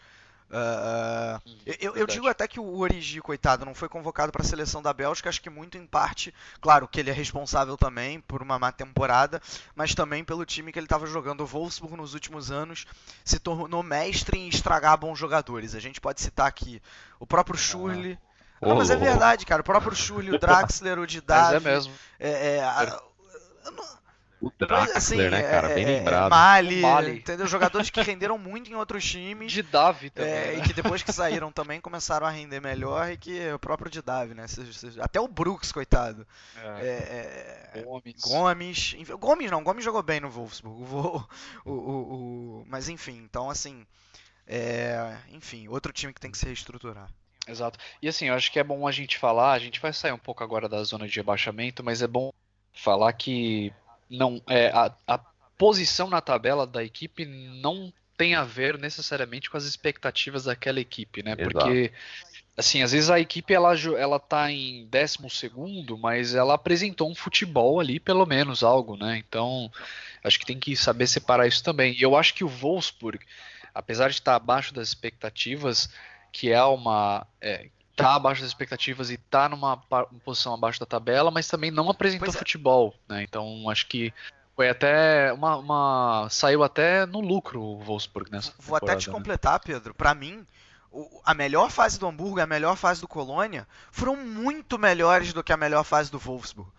[0.48, 1.42] Uh,
[1.82, 4.94] eu, eu, digo até que o Origi, coitado, não foi convocado para a seleção da
[4.94, 8.72] Bélgica, acho que muito em parte, claro que ele é responsável também por uma má
[8.72, 9.42] temporada,
[9.76, 11.42] mas também pelo time que ele estava jogando.
[11.42, 12.86] O Wolfsburg nos últimos anos
[13.24, 15.74] se tornou mestre em estragar bons jogadores.
[15.74, 16.82] A gente pode citar aqui
[17.20, 18.18] o próprio Schurrle.
[18.62, 18.68] Ah.
[18.68, 19.62] Não, mas é verdade, cara.
[19.62, 21.54] O próprio Schurrle, o Draxler, o Didar.
[21.54, 21.94] Mas é mesmo.
[22.20, 23.02] É, é, a,
[24.42, 25.70] o Draxler, assim, né, cara?
[25.70, 26.30] Bem é, é lembrado.
[26.30, 27.48] Mali, Mali, entendeu?
[27.48, 29.52] Jogadores que renderam muito em outros times.
[29.52, 30.32] De Davi também.
[30.32, 30.58] É, né?
[30.58, 34.02] E que depois que saíram também começaram a render melhor e que o próprio de
[34.02, 34.46] Davi, né?
[35.00, 36.28] Até o Brooks, coitado.
[36.82, 37.72] É.
[37.74, 38.22] É, Gomes.
[38.22, 38.96] Gomes.
[39.20, 40.84] Gomes não, Gomes jogou bem no Wolfsburg.
[40.84, 41.28] O,
[41.66, 43.86] o, o, o mas enfim, então assim.
[45.32, 47.10] enfim, outro time que tem que se reestruturar.
[47.48, 47.80] Exato.
[48.02, 50.18] E assim, eu acho que é bom a gente falar, a gente vai sair um
[50.18, 52.32] pouco agora da zona de rebaixamento, mas é bom
[52.74, 53.72] falar que
[54.10, 55.18] não é a, a
[55.58, 61.22] posição na tabela da equipe não tem a ver necessariamente com as expectativas daquela equipe,
[61.22, 61.36] né?
[61.38, 61.52] Exato.
[61.52, 61.92] Porque
[62.58, 67.16] assim, às vezes a equipe ela ela tá em 12 segundo, mas ela apresentou um
[67.16, 69.18] futebol ali, pelo menos algo, né?
[69.18, 69.70] Então,
[70.24, 71.94] acho que tem que saber separar isso também.
[71.94, 73.20] E eu acho que o Wolfsburg,
[73.74, 75.90] apesar de estar abaixo das expectativas,
[76.32, 79.78] que é uma é, tá abaixo das expectativas e tá numa
[80.24, 82.32] posição abaixo da tabela, mas também não apresentou é.
[82.32, 83.24] futebol, né?
[83.24, 84.14] Então acho que
[84.56, 89.14] foi até uma, uma, saiu até no lucro o Wolfsburg nessa Vou até te né?
[89.14, 89.94] completar, Pedro.
[89.94, 90.46] Para mim,
[91.26, 95.44] a melhor fase do Hamburgo e a melhor fase do Colônia foram muito melhores do
[95.44, 96.70] que a melhor fase do Wolfsburg.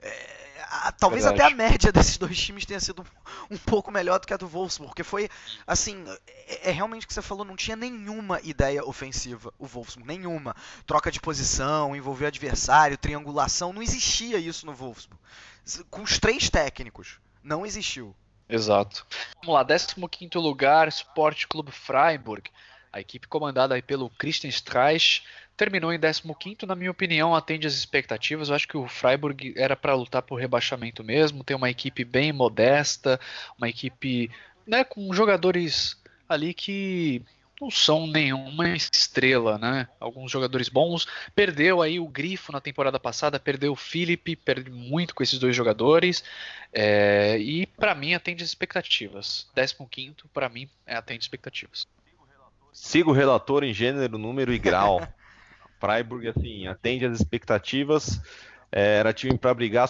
[0.00, 0.45] É,
[0.84, 1.42] a, talvez Verdade.
[1.42, 3.02] até a média desses dois times tenha sido
[3.50, 5.28] um, um, pouco melhor do que a do Wolfsburg, porque foi
[5.66, 10.06] assim, é, é, realmente o que você falou, não tinha nenhuma ideia ofensiva o Wolfsburg,
[10.06, 10.54] nenhuma.
[10.86, 15.20] Troca de posição, envolver adversário, triangulação, não existia isso no Wolfsburg.
[15.90, 18.14] Com os três técnicos, não existiu.
[18.48, 19.04] Exato.
[19.42, 22.50] Vamos lá, 15 lugar, Sport Clube Freiburg.
[22.92, 25.22] A equipe comandada aí pelo Christian Streich
[25.56, 28.48] terminou em 15, na minha opinião, atende às expectativas.
[28.48, 31.42] Eu acho que o Freiburg era para lutar por rebaixamento mesmo.
[31.42, 33.18] Tem uma equipe bem modesta,
[33.56, 34.30] uma equipe
[34.66, 37.22] né, com jogadores ali que
[37.60, 39.88] não são nenhuma estrela, né?
[39.98, 41.06] Alguns jogadores bons.
[41.34, 45.56] Perdeu aí o Grifo na temporada passada, perdeu o Felipe, perdeu muito com esses dois
[45.56, 46.22] jogadores.
[46.72, 49.48] É, e para mim atende às expectativas.
[49.54, 51.86] 15 para mim é atende expectativas.
[52.72, 55.00] Siga o relator em gênero, número e grau.
[55.86, 58.20] Freiburg, assim, atende às expectativas.
[58.72, 59.88] É, era time para brigar.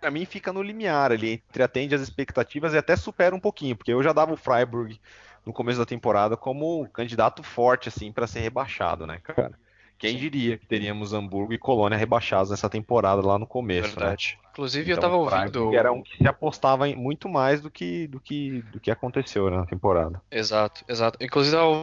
[0.00, 3.76] Para mim fica no limiar ali, entre atende às expectativas e até supera um pouquinho,
[3.76, 5.00] porque eu já dava o Freiburg
[5.44, 9.58] no começo da temporada como candidato forte assim para ser rebaixado, né, cara?
[9.98, 14.06] Quem diria que teríamos Hamburgo e Colônia rebaixados nessa temporada lá no começo, né?
[14.06, 14.38] Verdade.
[14.42, 14.48] Né?
[14.52, 15.74] Inclusive então, eu tava ouvindo.
[15.74, 19.56] Era um que se apostava muito mais do que do que, do que aconteceu né,
[19.56, 20.20] na temporada.
[20.30, 21.18] Exato, exato.
[21.22, 21.82] Inclusive eu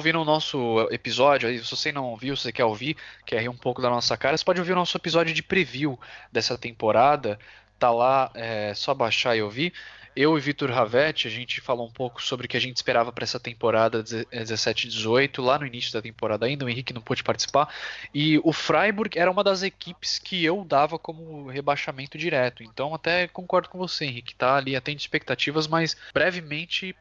[0.00, 2.96] ouvindo o nosso episódio, aí, se você não ouviu, se você quer ouvir,
[3.26, 5.98] quer rir um pouco da nossa cara, você pode ouvir o nosso episódio de preview
[6.32, 7.38] dessa temporada.
[7.78, 9.72] Tá lá, é só baixar e ouvir.
[10.16, 13.12] Eu e Vitor Ravetti, a gente falou um pouco sobre o que a gente esperava
[13.12, 17.22] para essa temporada 17 18, lá no início da temporada ainda, o Henrique não pôde
[17.22, 17.72] participar.
[18.12, 22.62] E o Freiburg era uma das equipes que eu dava como rebaixamento direto.
[22.62, 26.94] Então até concordo com você, Henrique, tá ali atende expectativas, mas brevemente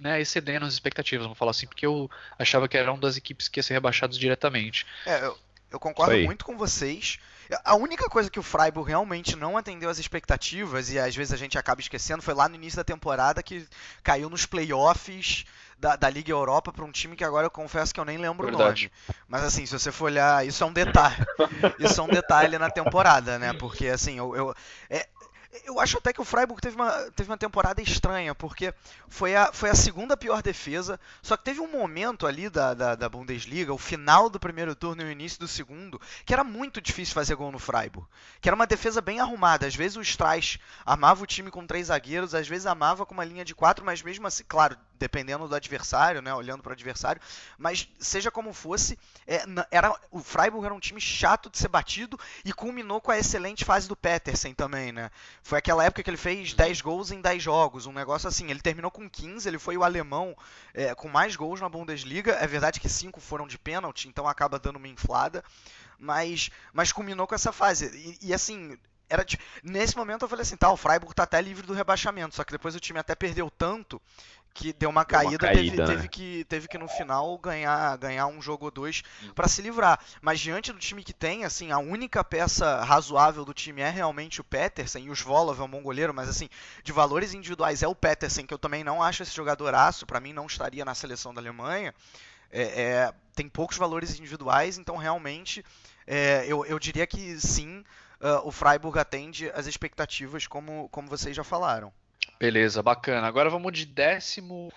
[0.00, 3.48] né, excedendo as expectativas, vamos falar assim, porque eu achava que era uma das equipes
[3.48, 4.86] que ia ser rebaixados diretamente.
[5.04, 5.38] É, eu,
[5.70, 7.18] eu concordo muito com vocês.
[7.64, 11.36] A única coisa que o Freiburg realmente não atendeu às expectativas, e às vezes a
[11.36, 13.66] gente acaba esquecendo, foi lá no início da temporada que
[14.02, 15.44] caiu nos playoffs
[15.78, 18.46] da, da Liga Europa para um time que agora eu confesso que eu nem lembro
[18.46, 18.86] Verdade.
[18.86, 19.20] o nome.
[19.28, 21.16] Mas assim, se você for olhar, isso é um detalhe.
[21.78, 23.52] isso é um detalhe na temporada, né?
[23.52, 24.54] Porque assim, eu, eu
[24.88, 25.06] é,
[25.64, 28.72] eu acho até que o Freiburg teve uma, teve uma temporada estranha, porque
[29.08, 32.94] foi a, foi a segunda pior defesa, só que teve um momento ali da, da,
[32.94, 36.80] da Bundesliga, o final do primeiro turno e o início do segundo, que era muito
[36.80, 38.06] difícil fazer gol no Freiburg.
[38.40, 39.66] Que era uma defesa bem arrumada.
[39.66, 43.24] Às vezes o Streich armava o time com três zagueiros, às vezes armava com uma
[43.24, 47.20] linha de quatro, mas mesmo assim, claro, dependendo do adversário, né, olhando para o adversário,
[47.58, 52.18] mas seja como fosse, é, era, o Freiburg era um time chato de ser batido
[52.44, 55.10] e culminou com a excelente fase do Petersen também, né?
[55.42, 58.50] Foi aquela época que ele fez 10 gols em 10 jogos, um negócio assim.
[58.50, 60.36] Ele terminou com 15, ele foi o alemão
[60.74, 62.32] é, com mais gols na Bundesliga.
[62.32, 65.44] É verdade que 5 foram de pênalti, então acaba dando uma inflada,
[65.98, 67.86] mas, mas culminou com essa fase.
[67.94, 68.78] e, e assim,
[69.08, 69.24] era
[69.62, 72.52] nesse momento eu falei assim, tá, o Freiburg tá até livre do rebaixamento, só que
[72.52, 74.00] depois o time até perdeu tanto
[74.56, 75.86] que deu uma caída, deu uma caída teve, né?
[75.86, 79.02] teve, que, teve que no final ganhar, ganhar um jogo ou dois
[79.34, 80.00] para se livrar.
[80.22, 84.40] Mas diante do time que tem, assim, a única peça razoável do time é realmente
[84.40, 86.48] o Petersen e o Svolov é um bom goleiro, mas assim,
[86.82, 90.20] de valores individuais é o Petersen, que eu também não acho esse jogador aço, para
[90.20, 91.94] mim não estaria na seleção da Alemanha.
[92.50, 95.62] É, é, tem poucos valores individuais, então realmente
[96.06, 97.84] é, eu, eu diria que sim,
[98.20, 101.92] uh, o Freiburg atende as expectativas, como, como vocês já falaram.
[102.38, 103.26] Beleza, bacana.
[103.26, 104.70] Agora vamos de décimo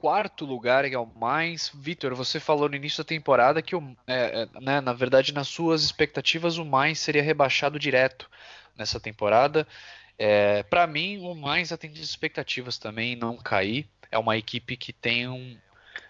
[0.00, 1.70] quarto lugar, que é o mais.
[1.74, 5.48] Vitor, você falou no início da temporada que, o, é, é, né, na verdade, nas
[5.48, 8.28] suas expectativas, o mais seria rebaixado direto
[8.76, 9.66] nessa temporada.
[10.18, 13.86] É, para mim, o mais atende as expectativas também, não cair.
[14.10, 15.56] É uma equipe que tem um,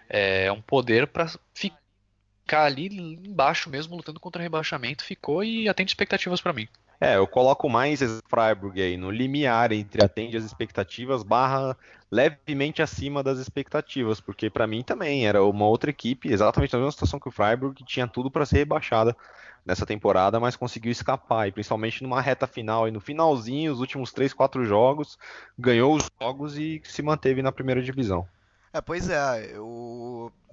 [0.09, 5.05] é, um poder para ficar ali embaixo mesmo, lutando contra rebaixamento.
[5.05, 6.69] Ficou e atende expectativas para mim.
[7.01, 11.75] É, eu coloco mais Freiburg aí no limiar entre atende as expectativas barra
[12.11, 16.93] levemente acima das expectativas, porque para mim também era uma outra equipe, exatamente na mesma
[16.93, 19.17] situação que o Freiburg, que tinha tudo para ser rebaixada
[19.65, 24.13] nessa temporada, mas conseguiu escapar, e principalmente numa reta final e no finalzinho, os últimos
[24.13, 25.19] 3, 4 jogos,
[25.59, 28.27] ganhou os jogos e se manteve na primeira divisão.
[28.73, 29.90] É, pois é, eu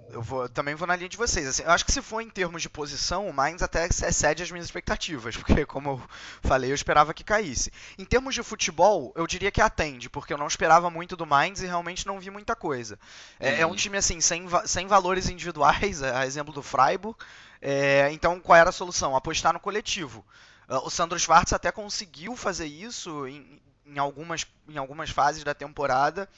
[0.09, 1.47] eu vou, também vou na linha de vocês.
[1.47, 4.51] Assim, eu acho que se for em termos de posição, o Mainz até excede as
[4.51, 6.01] minhas expectativas, porque, como eu
[6.41, 7.71] falei, eu esperava que caísse.
[7.97, 11.61] Em termos de futebol, eu diria que atende, porque eu não esperava muito do Mainz
[11.61, 12.97] e realmente não vi muita coisa.
[13.39, 13.55] É, uhum.
[13.57, 13.75] é um uhum.
[13.75, 17.17] time assim, sem, sem valores individuais, a exemplo do Freiburg.
[17.61, 19.15] É, então, qual era a solução?
[19.15, 20.23] Apostar no coletivo.
[20.69, 25.53] Uh, o Sandro Schwartz até conseguiu fazer isso em, em, algumas, em algumas fases da
[25.53, 26.29] temporada.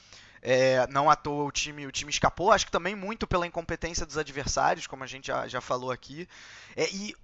[0.42, 4.06] É, não à toa o time, o time escapou, acho que também muito pela incompetência
[4.06, 6.26] dos adversários, como a gente já, já falou aqui.
[6.74, 7.14] É, e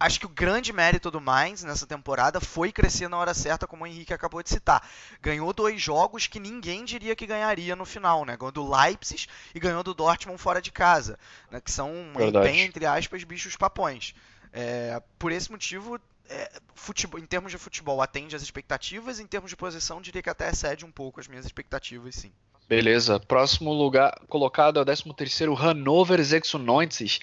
[0.00, 3.84] acho que o grande mérito do Mainz nessa temporada foi crescer na hora certa, como
[3.84, 4.88] o Henrique acabou de citar.
[5.20, 8.36] Ganhou dois jogos que ninguém diria que ganharia no final, né?
[8.36, 11.18] Ganhou do Leipzig e ganhou do Dortmund fora de casa,
[11.50, 11.60] né?
[11.60, 12.48] que são, Verdade.
[12.48, 14.14] bem, entre aspas, bichos papões.
[14.52, 19.50] É, por esse motivo, é, futebol, em termos de futebol, atende às expectativas, em termos
[19.50, 22.32] de posição, diria que até excede um pouco as minhas expectativas, sim.
[22.70, 23.18] Beleza.
[23.18, 27.18] Próximo lugar colocado é o 13º Hannover 96,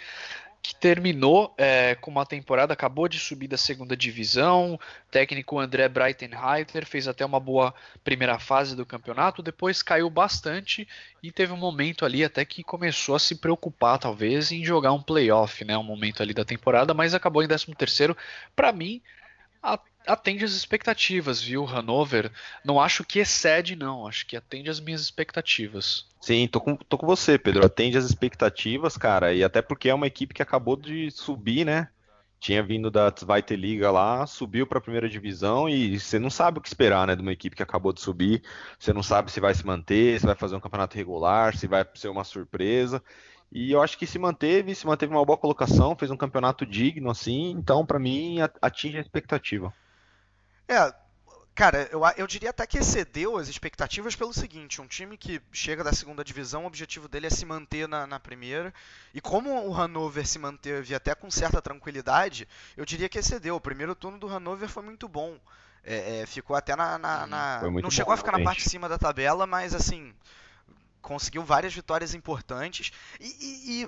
[0.61, 4.77] que terminou é, com uma temporada, acabou de subir da segunda divisão.
[5.09, 7.73] Técnico André Breitenreiter fez até uma boa
[8.03, 10.85] primeira fase do campeonato, depois caiu bastante
[11.23, 15.01] e teve um momento ali até que começou a se preocupar, talvez, em jogar um
[15.01, 15.77] playoff, né?
[15.77, 18.17] Um momento ali da temporada, mas acabou em 13º.
[18.53, 19.01] Para mim,
[19.63, 22.31] a atende as expectativas, viu, Hanover?
[22.63, 24.07] Não acho que excede, não.
[24.07, 26.05] Acho que atende as minhas expectativas.
[26.21, 27.65] Sim, tô com, tô com você, Pedro.
[27.65, 29.33] Atende as expectativas, cara.
[29.33, 31.89] E até porque é uma equipe que acabou de subir, né?
[32.39, 36.59] Tinha vindo da Zweite Liga lá, subiu para a primeira divisão e você não sabe
[36.59, 38.43] o que esperar, né, de uma equipe que acabou de subir.
[38.77, 41.83] Você não sabe se vai se manter, se vai fazer um campeonato regular, se vai
[41.95, 43.01] ser uma surpresa.
[43.51, 47.09] E eu acho que se manteve, se manteve uma boa colocação, fez um campeonato digno
[47.09, 49.73] assim, então para mim atinge a expectativa.
[50.67, 50.93] É,
[51.55, 55.83] cara, eu, eu diria até que excedeu as expectativas pelo seguinte: um time que chega
[55.83, 58.73] da segunda divisão, o objetivo dele é se manter na, na primeira.
[59.13, 63.55] E como o Hannover se manteve até com certa tranquilidade, eu diria que excedeu.
[63.55, 65.37] O primeiro turno do Hannover foi muito bom.
[65.83, 66.97] É, é, ficou até na.
[66.97, 67.61] na, na...
[67.61, 68.45] não chegou a ficar realmente.
[68.45, 70.13] na parte de cima da tabela, mas assim.
[71.01, 72.91] Conseguiu várias vitórias importantes.
[73.17, 73.25] E.
[73.25, 73.85] e, e...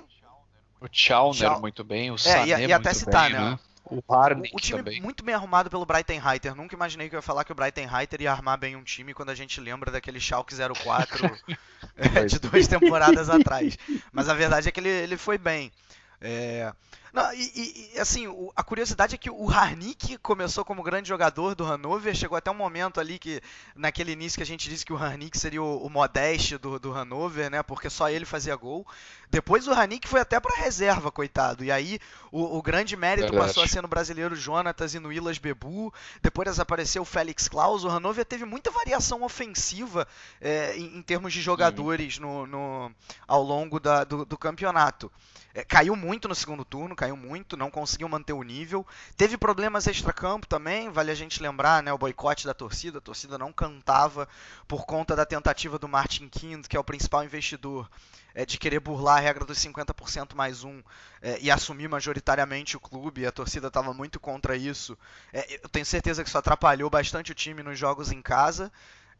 [0.80, 3.50] o Chalner muito bem, o Sané é, e, e até citar, bem, né?
[3.50, 3.58] né?
[3.84, 5.00] O Harnik o, o time também.
[5.00, 6.54] muito bem arrumado pelo Breitenreiter.
[6.54, 9.30] Nunca imaginei que eu ia falar que o Breitenreiter ia armar bem um time quando
[9.30, 11.38] a gente lembra daquele Schalke 04
[11.96, 13.76] é, de duas temporadas atrás.
[14.12, 15.72] Mas a verdade é que ele, ele foi bem.
[16.20, 16.72] É,
[17.12, 21.54] não, e, e, assim, o, a curiosidade é que o Harnik começou como grande jogador
[21.54, 23.40] do Hannover, chegou até um momento ali que,
[23.74, 26.92] naquele início que a gente disse que o Harnik seria o, o modeste do, do
[26.92, 28.86] Hannover, né, porque só ele fazia gol.
[29.28, 31.98] Depois o Harnik foi até para reserva, coitado, e aí
[32.30, 33.48] o, o grande mérito Verdade.
[33.48, 35.92] passou a ser no brasileiro Jonatas e no Ilas Bebu,
[36.22, 40.06] depois apareceu o Félix Klaus, o Hannover teve muita variação ofensiva
[40.40, 42.92] é, em, em, termos de jogadores no, no,
[43.26, 45.10] ao longo da, do, do campeonato.
[45.52, 48.86] É, caiu muito no segundo turno, caiu muito, não conseguiu manter o nível.
[49.16, 52.98] Teve problemas extra-campo também, vale a gente lembrar, né, o boicote da torcida.
[52.98, 54.28] A torcida não cantava
[54.68, 57.88] por conta da tentativa do Martin Kind, que é o principal investidor,
[58.34, 60.82] é, de querer burlar a regra dos 50% mais um
[61.22, 63.24] é, e assumir majoritariamente o clube.
[63.24, 64.96] A torcida estava muito contra isso.
[65.32, 68.70] É, eu tenho certeza que isso atrapalhou bastante o time nos jogos em casa.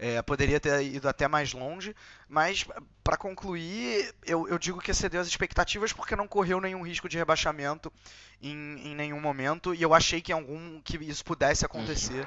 [0.02, 1.94] É, poderia ter ido até mais longe,
[2.26, 2.64] mas
[3.04, 7.18] para concluir, eu, eu, digo que excedeu as expectativas porque não correu nenhum risco de
[7.18, 7.92] rebaixamento
[8.40, 12.26] em, em nenhum momento e eu achei que algum que isso pudesse acontecer,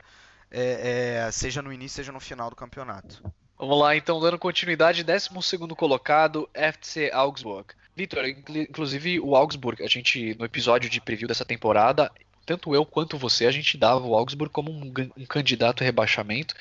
[0.52, 3.24] é, é, seja no início, seja no final do campeonato.
[3.58, 5.30] Vamos lá, então, dando continuidade, 12
[5.76, 7.74] colocado, FC Augsburg.
[7.96, 12.12] Vitor, inclusive o Augsburg, a gente, no episódio de preview dessa temporada,
[12.46, 16.56] tanto eu quanto você, a gente dava o Augsburg como um, um, candidato a rebaixamento.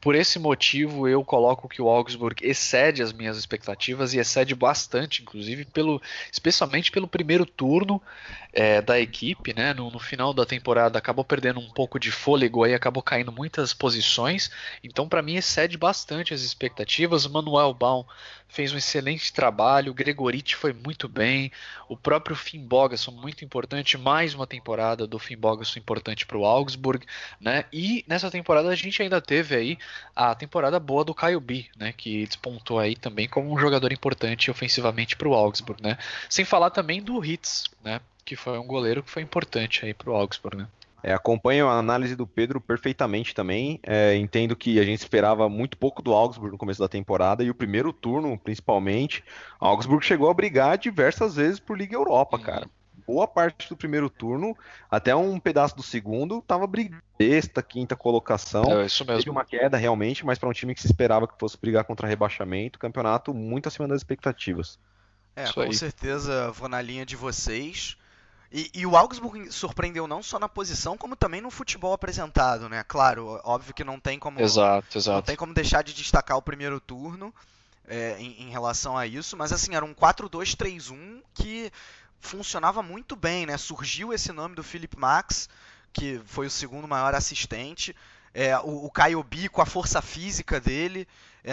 [0.00, 5.22] Por esse motivo, eu coloco que o Augsburg excede as minhas expectativas e excede bastante,
[5.22, 8.02] inclusive, pelo, especialmente pelo primeiro turno
[8.52, 9.54] é, da equipe.
[9.54, 9.72] Né?
[9.72, 13.72] No, no, final da temporada acabou perdendo um pouco de fôlego, aí acabou caindo muitas
[13.72, 14.50] posições.
[14.82, 17.24] Então, para mim, excede bastante as expectativas.
[17.28, 18.04] Manuel Baum
[18.52, 21.50] fez um excelente trabalho, o Gregoriti foi muito bem,
[21.88, 26.44] o próprio Finn Bogason muito importante, mais uma temporada do Finn Bogason importante para o
[26.44, 27.06] Augsburg,
[27.40, 27.64] né?
[27.72, 29.78] E nessa temporada a gente ainda teve aí
[30.14, 31.94] a temporada boa do Caio B, né?
[31.94, 35.96] Que despontou aí também como um jogador importante ofensivamente para o Augsburg, né?
[36.28, 38.02] Sem falar também do Hitz, né?
[38.22, 40.68] Que foi um goleiro que foi importante aí para o Augsburg, né?
[41.02, 43.80] É, acompanho a análise do Pedro perfeitamente também.
[43.82, 47.50] É, entendo que a gente esperava muito pouco do Augsburg no começo da temporada e
[47.50, 49.24] o primeiro turno, principalmente,
[49.60, 52.68] o Augsburg chegou a brigar diversas vezes por Liga Europa, cara.
[53.04, 54.56] Boa parte do primeiro turno,
[54.88, 58.80] até um pedaço do segundo, tava brigando sexta, quinta colocação.
[58.80, 59.18] É isso mesmo.
[59.18, 62.06] Teve uma queda realmente, mas para um time que se esperava que fosse brigar contra
[62.06, 64.78] rebaixamento, campeonato muito acima das expectativas.
[65.34, 65.74] É, isso com aí.
[65.74, 67.96] certeza vou na linha de vocês.
[68.52, 72.84] E, e, o Augsburg surpreendeu não só na posição, como também no futebol apresentado, né?
[72.86, 74.38] Claro, óbvio que não tem como.
[74.38, 75.16] Exato, exato.
[75.16, 77.34] Não tem como deixar de destacar o primeiro turno
[77.88, 81.72] é, em, em, relação a isso, mas assim, era um 4-2-3-1 que
[82.20, 83.56] funcionava muito bem, né?
[83.56, 85.48] Surgiu esse nome do Philip Max,
[85.90, 87.96] que foi o segundo maior assistente.
[88.34, 91.08] É, o, o Caio B com a força física dele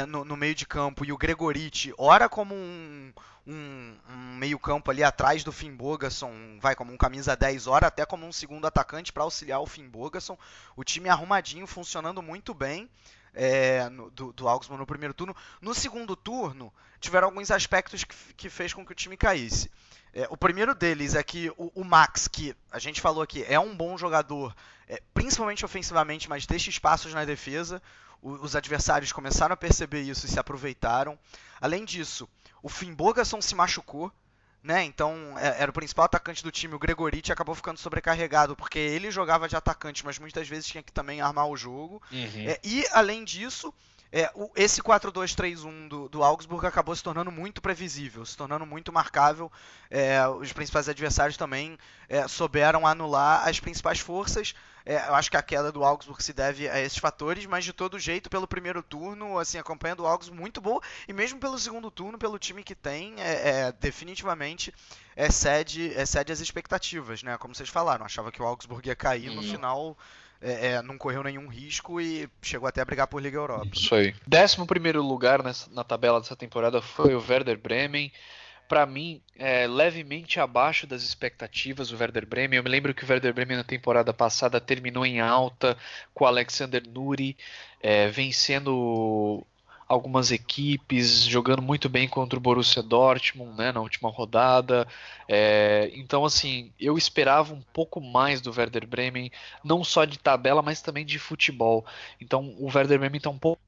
[0.08, 3.12] no, no, meio de campo e o Gregoriti, ora como um,
[3.48, 8.06] um, um meio-campo ali atrás do Finn Bogason, vai como um camisa 10 hora, até
[8.06, 10.38] como um segundo atacante para auxiliar o Finn Bogason.
[10.76, 12.90] O time arrumadinho, funcionando muito bem.
[13.32, 15.36] É, no, do, do Augsburg no primeiro turno.
[15.62, 19.70] No segundo turno, tiveram alguns aspectos que, que fez com que o time caísse.
[20.14, 23.60] É, o primeiro deles é que o, o, Max, que a gente falou aqui, é
[23.60, 24.56] um bom jogador,
[24.88, 27.82] é, principalmente ofensivamente, mas deixa espaços na defesa.
[28.22, 31.18] O, os adversários começaram a perceber isso e se aproveitaram.
[31.60, 32.28] Além disso,
[32.62, 34.12] o Finn Bogason se machucou,
[34.62, 34.84] né?
[34.84, 39.10] Então é, era o principal atacante do time, o Gregoriti acabou ficando sobrecarregado porque ele
[39.12, 42.02] jogava de atacante, mas muitas vezes tinha que também armar o jogo.
[42.12, 42.50] Uhum.
[42.50, 43.74] É, e além disso,
[44.12, 48.92] é, o, esse 4-2-3-1 do, do, Augsburg acabou se tornando muito previsível, se tornando muito
[48.92, 49.52] marcável.
[49.90, 54.56] É, os principais adversários também é, souberam anular as principais forças.
[54.86, 57.74] É, eu acho que a queda do Augsburg se deve a esses fatores, mas de
[57.74, 61.92] todo jeito, pelo primeiro turno, assim, acompanhando o Augsburg muito bom, e mesmo pelo segundo
[61.92, 64.74] turno, pelo time que tem, é, é, definitivamente
[65.16, 67.38] excede, excede as expectativas, né?
[67.38, 69.98] Como vocês falaram, achava que o Augsburg ia cair, no final
[70.42, 73.70] é, é, não correu nenhum risco e chegou até a brigar por Liga Europa.
[73.74, 74.16] Isso aí.
[74.26, 78.12] Décimo primeiro lugar nessa, na tabela dessa temporada foi o Werder Bremen.
[78.70, 82.58] Para mim, é, levemente abaixo das expectativas o Werder Bremen.
[82.58, 85.76] Eu me lembro que o Werder Bremen na temporada passada terminou em alta
[86.14, 87.36] com o Alexander Nuri
[87.82, 89.46] é, vencendo
[89.88, 94.88] algumas equipes, jogando muito bem contra o Borussia Dortmund né, na última rodada.
[95.28, 99.32] É, então, assim, eu esperava um pouco mais do Werder Bremen,
[99.64, 101.84] não só de tabela, mas também de futebol.
[102.22, 103.60] Então, o Werder Bremen está um pouco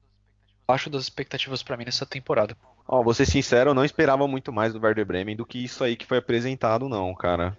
[0.64, 2.56] abaixo das expectativas para mim nessa temporada.
[2.86, 5.62] Ó, oh, vou ser sincero, eu não esperava muito mais do Werder Bremen do que
[5.62, 7.56] isso aí que foi apresentado, não, cara.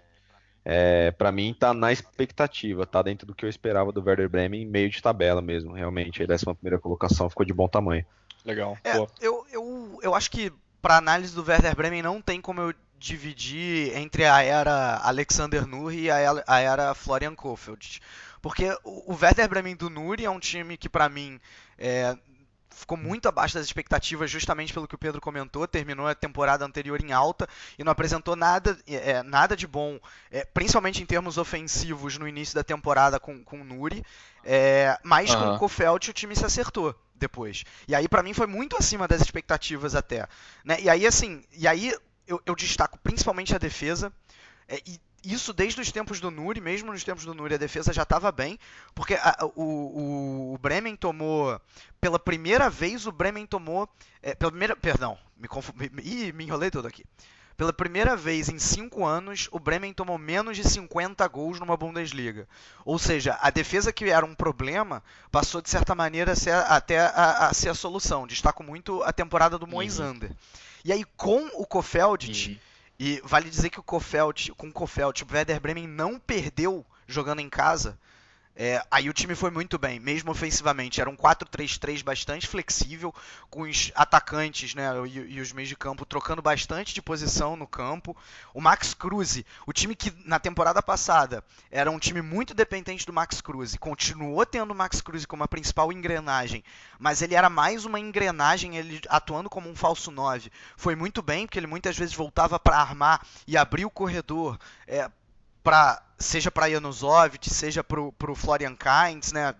[0.65, 4.65] É, para mim tá na expectativa, tá dentro do que eu esperava do Werder Bremen,
[4.65, 6.23] meio de tabela mesmo, realmente.
[6.23, 8.05] A 11 primeira colocação ficou de bom tamanho.
[8.45, 8.77] Legal.
[8.83, 10.51] É, eu, eu, eu acho que
[10.81, 16.03] para análise do Werder Bremen não tem como eu dividir entre a era Alexander Nuri
[16.03, 18.01] e a, era Florian Kofeld.
[18.41, 21.39] Porque o, o Werder Bremen do Nuri é um time que para mim
[21.77, 22.15] é,
[22.73, 25.67] ficou muito abaixo das expectativas, justamente pelo que o Pedro comentou.
[25.67, 27.47] Terminou a temporada anterior em alta
[27.77, 29.99] e não apresentou nada, é, nada de bom,
[30.31, 34.03] é, principalmente em termos ofensivos no início da temporada com, com o Nuri.
[34.43, 35.39] É, mas uhum.
[35.39, 37.63] com o Kofeld o time se acertou depois.
[37.87, 40.27] E aí, para mim, foi muito acima das expectativas até.
[40.65, 40.81] Né?
[40.81, 41.93] E aí, assim, e aí
[42.27, 44.11] eu, eu destaco principalmente a defesa.
[44.67, 47.93] É, e isso desde os tempos do Nuri, mesmo nos tempos do Nuri a defesa
[47.93, 48.59] já estava bem,
[48.93, 51.59] porque a, o, o, Bremen tomou,
[52.01, 53.87] pela primeira vez o Bremen tomou,
[54.21, 57.05] é, pela primeira, perdão, me, confundi, me, me enrolei todo aqui.
[57.55, 62.47] Pela primeira vez em cinco anos, o Bremen tomou menos de 50 gols numa Bundesliga.
[62.83, 66.99] Ou seja, a defesa que era um problema passou de certa maneira a ser, até
[66.99, 68.25] a, a, ser a solução.
[68.25, 70.31] Destaco muito a temporada do Moisander.
[70.31, 70.35] Uhum.
[70.83, 72.57] E aí com o Kofeld, uhum.
[73.05, 77.41] E vale dizer que o Kofeld, com o Kofeld, o Werder Bremen não perdeu jogando
[77.41, 77.99] em casa.
[78.55, 81.01] É, aí o time foi muito bem, mesmo ofensivamente.
[81.01, 83.13] Era um 4-3-3 bastante flexível,
[83.49, 87.65] com os atacantes né, e, e, os meios de campo trocando bastante de posição no
[87.65, 88.15] campo.
[88.53, 93.13] O Max Cruz, o time que na temporada passada era um time muito dependente do
[93.13, 96.63] Max Cruz, continuou tendo o Max Cruz como a principal engrenagem,
[96.99, 100.51] mas ele era mais uma engrenagem, ele atuando como um falso 9.
[100.77, 104.59] Foi muito bem, porque ele muitas vezes voltava para armar e abrir o corredor.
[104.87, 105.09] É,
[105.63, 109.53] para seja para Januzovic, seja para o Florian Kainz, né?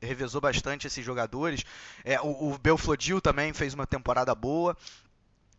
[0.00, 1.64] revezou bastante esses jogadores.
[2.02, 4.76] É, o, o Belfodil também fez uma temporada boa.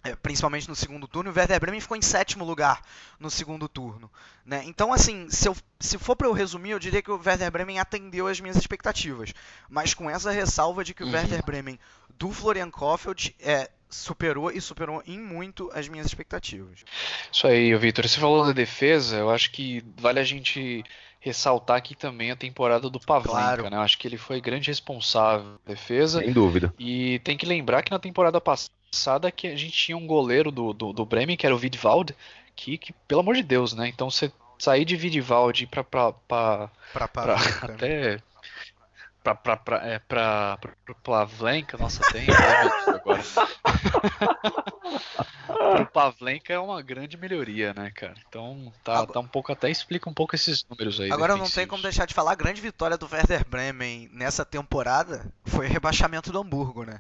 [0.03, 2.79] É, principalmente no segundo turno, o Werder Bremen ficou em sétimo lugar
[3.19, 4.11] no segundo turno.
[4.45, 4.61] Né?
[4.65, 7.79] Então, assim, se, eu, se for para eu resumir, eu diria que o Werder Bremen
[7.79, 9.33] atendeu as minhas expectativas.
[9.67, 11.13] Mas com essa ressalva de que o uhum.
[11.13, 11.79] Werder Bremen
[12.19, 16.83] do Florian Kofeld é, superou e superou em muito as minhas expectativas.
[17.31, 18.07] Isso aí, Vitor.
[18.07, 20.83] Você falou da defesa, eu acho que vale a gente
[21.19, 23.69] ressaltar aqui também a temporada do Pavlenka, claro.
[23.69, 23.77] né?
[23.77, 26.19] Eu acho que ele foi grande responsável da defesa.
[26.19, 26.71] Sem dúvida.
[26.77, 30.71] E tem que lembrar que na temporada passada que a gente tinha um goleiro do,
[30.71, 32.15] do, do Bremen, que era o Vidvald,
[32.55, 33.87] que, que, pelo amor de Deus, né?
[33.87, 36.69] Então você sair de Vidvald para
[37.61, 38.19] até
[39.25, 43.23] pra, pra, pra, é, pra, pro Pavlenka, nossa, tem agora.
[45.47, 48.13] pro Pavlenka é uma grande melhoria, né, cara?
[48.29, 51.11] Então tá, agora, tá um pouco, até explica um pouco esses números aí.
[51.11, 55.25] Agora não tem como deixar de falar, a grande vitória do Werder Bremen nessa temporada
[55.43, 56.99] foi o rebaixamento do Hamburgo, né?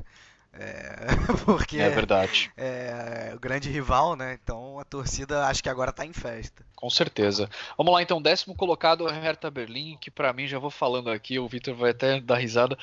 [0.57, 0.95] É,
[1.45, 2.51] porque é verdade.
[2.55, 4.37] É, o grande rival, né?
[4.41, 6.65] Então a torcida acho que agora tá em festa.
[6.75, 7.49] Com certeza.
[7.77, 11.39] Vamos lá então, décimo colocado é Hertha Berlim, que para mim já vou falando aqui,
[11.39, 12.77] o Vitor vai até dar risada,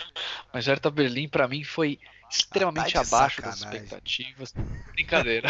[0.53, 1.99] mas Hertha Berlim para mim foi
[2.31, 3.65] extremamente ah, tá abaixo sacanagem.
[3.65, 4.55] das expectativas.
[4.93, 5.49] Brincadeira.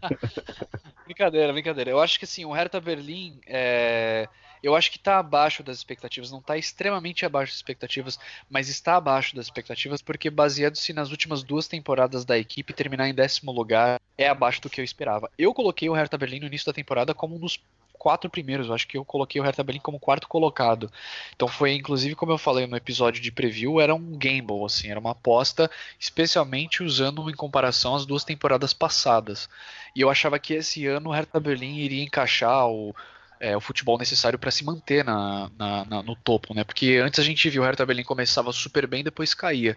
[1.04, 1.90] brincadeira, brincadeira.
[1.90, 4.28] Eu acho que assim, o Hertha Berlim é
[4.64, 8.18] eu acho que está abaixo das expectativas, não está extremamente abaixo das expectativas,
[8.48, 13.14] mas está abaixo das expectativas porque baseado-se nas últimas duas temporadas da equipe, terminar em
[13.14, 15.30] décimo lugar é abaixo do que eu esperava.
[15.36, 17.60] Eu coloquei o Hertha Berlim no início da temporada como um dos
[17.92, 20.90] quatro primeiros, eu acho que eu coloquei o Hertha Berlim como quarto colocado.
[21.34, 25.00] Então foi, inclusive, como eu falei no episódio de preview, era um gamble, assim, era
[25.00, 29.48] uma aposta, especialmente usando em comparação as duas temporadas passadas.
[29.94, 32.94] E eu achava que esse ano o Hertha Berlim iria encaixar o
[33.40, 36.64] é, o futebol necessário para se manter na, na, na, no topo, né?
[36.64, 39.76] Porque antes a gente viu o Hertha Berlim começava super bem, depois caía.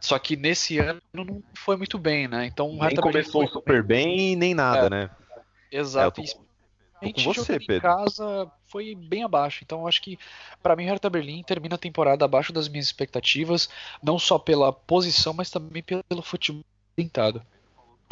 [0.00, 2.46] Só que nesse ano não foi muito bem, né?
[2.46, 3.52] Então o Hertha nem começou foi...
[3.52, 5.10] super bem nem nada, é, né?
[5.70, 6.20] Exato.
[6.20, 6.50] É, tô...
[7.00, 7.76] Tô com você, Pedro.
[7.76, 9.60] Em casa foi bem abaixo.
[9.64, 10.18] Então acho que
[10.62, 13.70] para mim o Hertha Berlim termina a temporada abaixo das minhas expectativas,
[14.02, 16.62] não só pela posição, mas também pelo futebol
[16.94, 17.42] tentado.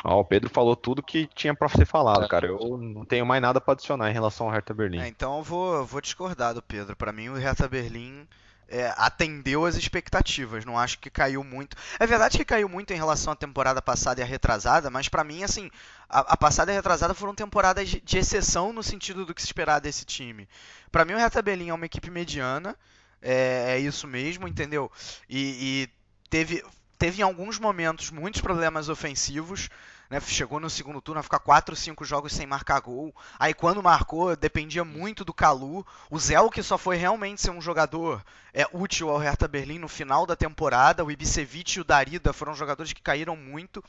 [0.05, 2.29] Ó, o Pedro falou tudo que tinha para ser falado, é.
[2.29, 2.47] cara.
[2.47, 5.01] Eu não tenho mais nada para adicionar em relação ao Hertha Berlim.
[5.01, 6.95] É, então eu vou, vou discordar do Pedro.
[6.95, 8.27] Para mim, o Hertha Berlim
[8.69, 10.65] é, atendeu as expectativas.
[10.65, 11.77] Não acho que caiu muito.
[11.99, 15.25] É verdade que caiu muito em relação à temporada passada e à retrasada, mas para
[15.25, 15.71] mim, assim,
[16.09, 19.41] a, a, passada e a retrasada foram temporadas de, de, exceção no sentido do que
[19.41, 20.49] se esperar desse time.
[20.93, 22.77] Para mim, o Hertha Berlim é uma equipe mediana.
[23.21, 24.93] É, é isso mesmo, entendeu?
[25.29, 25.89] E, e
[26.31, 26.63] teve
[26.99, 29.69] teve em alguns momentos muitos problemas ofensivos.
[30.11, 33.15] Né, chegou no segundo turno a ficar 4 ou 5 jogos sem marcar gol.
[33.39, 35.87] Aí quando marcou, dependia muito do Calu.
[36.11, 39.89] O Zéu que só foi realmente ser um jogador é, útil ao Hertha Berlim no
[39.89, 41.05] final da temporada.
[41.05, 43.85] O Ibisevic e o Darida foram jogadores que caíram muito.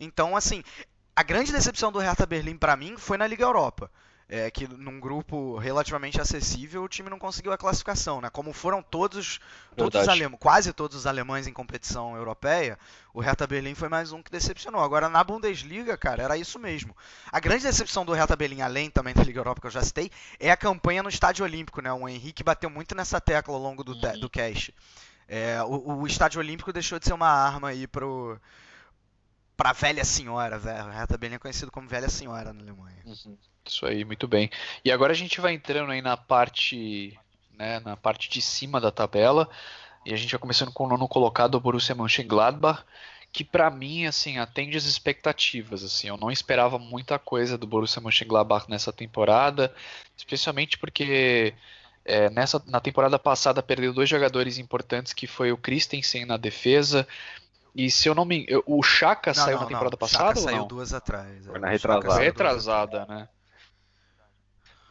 [0.00, 0.64] Então, assim,
[1.14, 3.90] a grande decepção do Hertha Berlim para mim foi na Liga Europa
[4.30, 8.30] é, que num grupo relativamente acessível o time não conseguiu a classificação, né?
[8.30, 9.40] Como foram todos,
[9.76, 12.78] todos os alemães, quase todos os alemães em competição europeia,
[13.12, 14.80] o Hertha Berlim foi mais um que decepcionou.
[14.82, 16.96] Agora na Bundesliga, cara, era isso mesmo.
[17.32, 20.12] A grande decepção do Hertha Berlim, além também da Liga Europa que eu já citei,
[20.38, 21.92] é a campanha no Estádio Olímpico, né?
[21.92, 24.72] O Henrique bateu muito nessa tecla ao longo do, do cast.
[25.26, 28.40] É, o, o Estádio Olímpico deixou de ser uma arma aí pro
[29.56, 30.88] pra velha senhora, velho.
[30.88, 33.02] Hertha Berlim é conhecido como velha senhora na Alemanha.
[33.04, 33.36] Uhum.
[33.64, 34.50] Isso aí, muito bem.
[34.84, 37.18] E agora a gente vai entrando aí na parte,
[37.56, 39.48] né, na parte de cima da tabela.
[40.04, 42.82] E a gente vai começando com o nono colocado, o Borussia Mönchengladbach,
[43.32, 45.84] que para mim assim atende as expectativas.
[45.84, 49.72] Assim, eu não esperava muita coisa do Borussia Mönchengladbach nessa temporada,
[50.16, 51.54] especialmente porque
[52.04, 57.06] é, nessa na temporada passada perdeu dois jogadores importantes que foi o Christensen na defesa
[57.74, 59.98] e se eu não me o Chaka saiu não, na temporada não.
[59.98, 60.66] passada Chaka ou saiu não?
[60.66, 61.46] duas atrás.
[61.46, 62.14] Foi na retrasada.
[62.14, 63.28] saiu retrasada, né?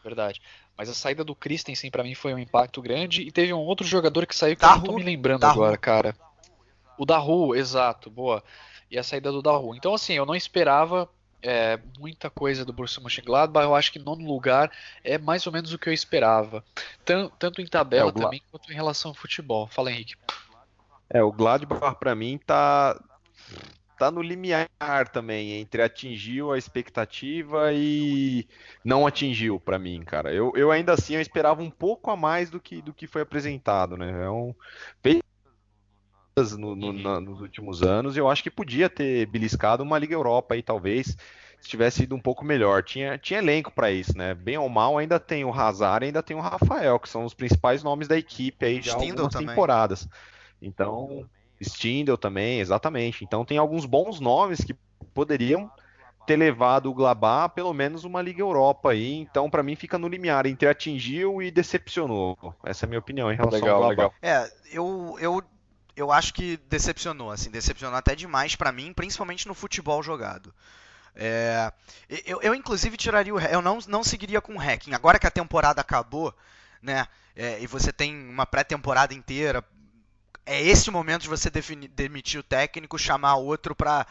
[0.02, 0.40] Verdade.
[0.76, 3.86] Mas a saída do Christensen pra mim foi um impacto grande e teve um outro
[3.86, 5.52] jogador que saiu que eu não tô me lembrando Daru.
[5.52, 6.16] agora, cara.
[6.96, 8.42] O Daru, exato, boa.
[8.90, 9.74] E a saída do Daru.
[9.74, 11.08] Então assim, eu não esperava
[11.42, 13.64] é, muita coisa do Borussia Mönchengladbach.
[13.64, 14.70] Eu acho que nono lugar
[15.04, 16.64] é mais ou menos o que eu esperava.
[17.04, 19.68] Tan- tanto em tabela É, também quanto em relação ao futebol.
[19.68, 20.14] Fala, Henrique.
[21.08, 22.98] É, o Gladbach pra mim tá
[24.00, 24.66] tá no limiar
[25.12, 28.48] também entre atingiu a expectativa e
[28.82, 30.32] não atingiu pra mim, cara.
[30.32, 33.20] Eu, eu ainda assim eu esperava um pouco a mais do que do que foi
[33.20, 34.24] apresentado, né?
[34.24, 34.54] É um
[36.58, 40.54] no- no- na- nos últimos anos, eu acho que podia ter beliscado uma Liga Europa
[40.54, 41.14] aí talvez
[41.60, 42.82] se tivesse ido um pouco melhor.
[42.82, 44.32] Tinha, tinha elenco pra isso, né?
[44.32, 47.82] Bem ou mal, ainda tem o Hazard, ainda tem o Rafael, que são os principais
[47.82, 49.48] nomes da equipe aí Stindl algumas também.
[49.48, 50.08] temporadas.
[50.62, 51.28] Então,
[51.60, 53.24] Stindl também, exatamente.
[53.24, 54.74] Então tem alguns bons nomes que
[55.14, 55.70] poderiam
[56.26, 59.14] ter levado o Glabá pelo menos uma Liga Europa aí.
[59.14, 62.36] Então, pra mim, fica no limiar entre atingiu e decepcionou.
[62.64, 63.90] Essa é a minha opinião em relação Legal, ao Glabá.
[63.90, 64.14] legal.
[64.22, 65.42] É, eu, eu,
[65.96, 70.54] eu acho que decepcionou, assim, decepcionou até demais pra mim, principalmente no futebol jogado.
[71.14, 71.72] É,
[72.24, 73.40] eu, eu, inclusive, tiraria o.
[73.40, 74.94] Eu não, não seguiria com o hacking.
[74.94, 76.32] Agora que a temporada acabou,
[76.80, 77.06] né?
[77.40, 79.64] é, e você tem uma pré-temporada inteira.
[80.52, 84.04] É esse o momento de você defini- demitir o técnico, chamar outro pra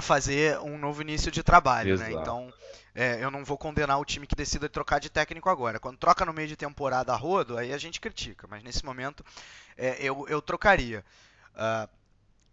[0.00, 2.06] fazer um novo início de trabalho, né?
[2.22, 2.52] Então,
[2.94, 5.78] é, eu não vou condenar o time que decida trocar de técnico agora.
[5.78, 8.46] Quando troca no meio de temporada a rodo, aí a gente critica.
[8.48, 9.22] Mas nesse momento,
[9.76, 11.04] é, eu, eu trocaria.
[11.54, 11.88] Ah,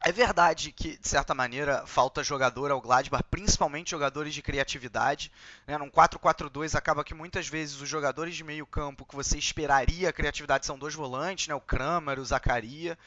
[0.01, 5.31] é verdade que, de certa maneira, falta jogador ao Gladbach, principalmente jogadores de criatividade.
[5.67, 5.77] Né?
[5.77, 10.13] Num 4-4-2 acaba que muitas vezes os jogadores de meio campo que você esperaria a
[10.13, 11.55] criatividade são dois volantes, né?
[11.55, 12.97] o Kramer, o Zacaria.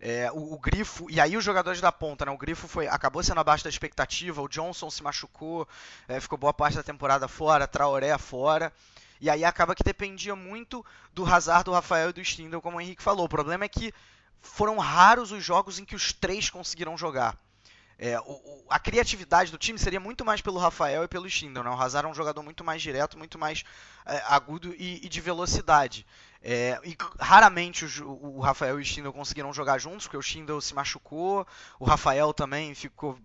[0.00, 2.30] É, o, o Grifo, e aí os jogadores da ponta, né?
[2.30, 5.66] O Grifo foi, acabou sendo abaixo da expectativa, o Johnson se machucou,
[6.06, 8.72] é, ficou boa parte da temporada fora, Traoré fora.
[9.20, 12.80] E aí acaba que dependia muito do Hazard, do Rafael e do Stindl, como o
[12.80, 13.26] Henrique falou.
[13.26, 13.92] O problema é que
[14.40, 17.36] foram raros os jogos em que os três conseguiram jogar.
[17.98, 21.62] É, o- a criatividade do time seria muito mais pelo Rafael e pelo Stindl.
[21.62, 21.70] Né?
[21.70, 23.64] O Hazard é um jogador muito mais direto, muito mais
[24.06, 26.06] é, agudo e, e de velocidade.
[26.40, 30.60] É, e raramente o, o Rafael e o Stindl conseguiram jogar juntos, porque o Stindl
[30.60, 31.46] se machucou,
[31.80, 33.18] o Rafael também ficou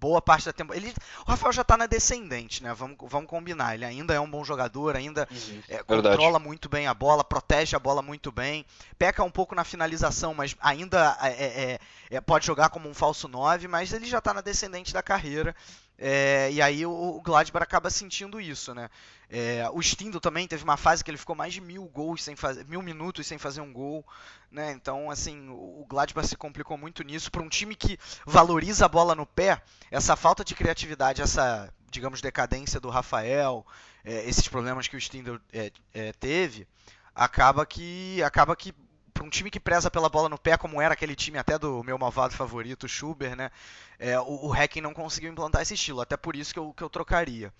[0.00, 0.84] boa parte da temporada.
[0.84, 0.94] Ele,
[1.26, 2.74] o Rafael já tá na descendente, né?
[2.74, 3.74] Vamos, vamos combinar.
[3.74, 5.28] Ele ainda é um bom jogador, ainda
[5.68, 5.86] é, Verdade.
[5.86, 8.64] controla muito bem a bola, protege a bola muito bem,
[8.98, 11.78] peca um pouco na finalização, mas ainda é, é,
[12.10, 15.54] é, pode jogar como um falso 9, mas ele já está na descendente da carreira.
[15.96, 18.90] É, e aí o, o Gladbach acaba sentindo isso, né?
[19.30, 22.34] É, o Stindl também teve uma fase que ele ficou mais de mil gols sem
[22.34, 24.04] fazer, mil minutos sem fazer um gol,
[24.50, 24.72] né?
[24.72, 29.14] Então assim o Gladbach se complicou muito nisso para um time que valoriza a bola
[29.14, 29.62] no pé.
[29.90, 33.64] Essa falta de criatividade, essa digamos decadência do Rafael,
[34.04, 36.66] é, esses problemas que o Stindl é, é, teve,
[37.14, 38.74] acaba que acaba que
[39.14, 41.84] para um time que preza pela bola no pé, como era aquele time até do
[41.84, 43.50] meu malvado favorito, o Schuber, né?
[43.98, 46.82] É, o, o Hacking não conseguiu implantar esse estilo, até por isso que eu, que
[46.82, 47.52] eu trocaria.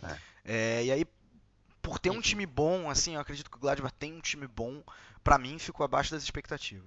[0.44, 1.06] É, e aí,
[1.80, 4.82] por ter um time bom, assim, eu acredito que o Gladbach tem um time bom,
[5.22, 6.84] pra mim ficou abaixo das expectativas.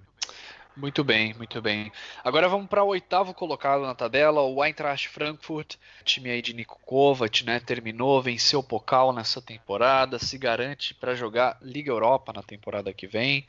[0.76, 1.90] Muito bem, muito bem.
[2.22, 5.74] Agora vamos para o oitavo colocado na tabela, o Eintracht Frankfurt,
[6.04, 7.58] time aí de Niko Kovac, né?
[7.58, 13.08] Terminou, venceu o Pokal nessa temporada, se garante para jogar Liga Europa na temporada que
[13.08, 13.44] vem.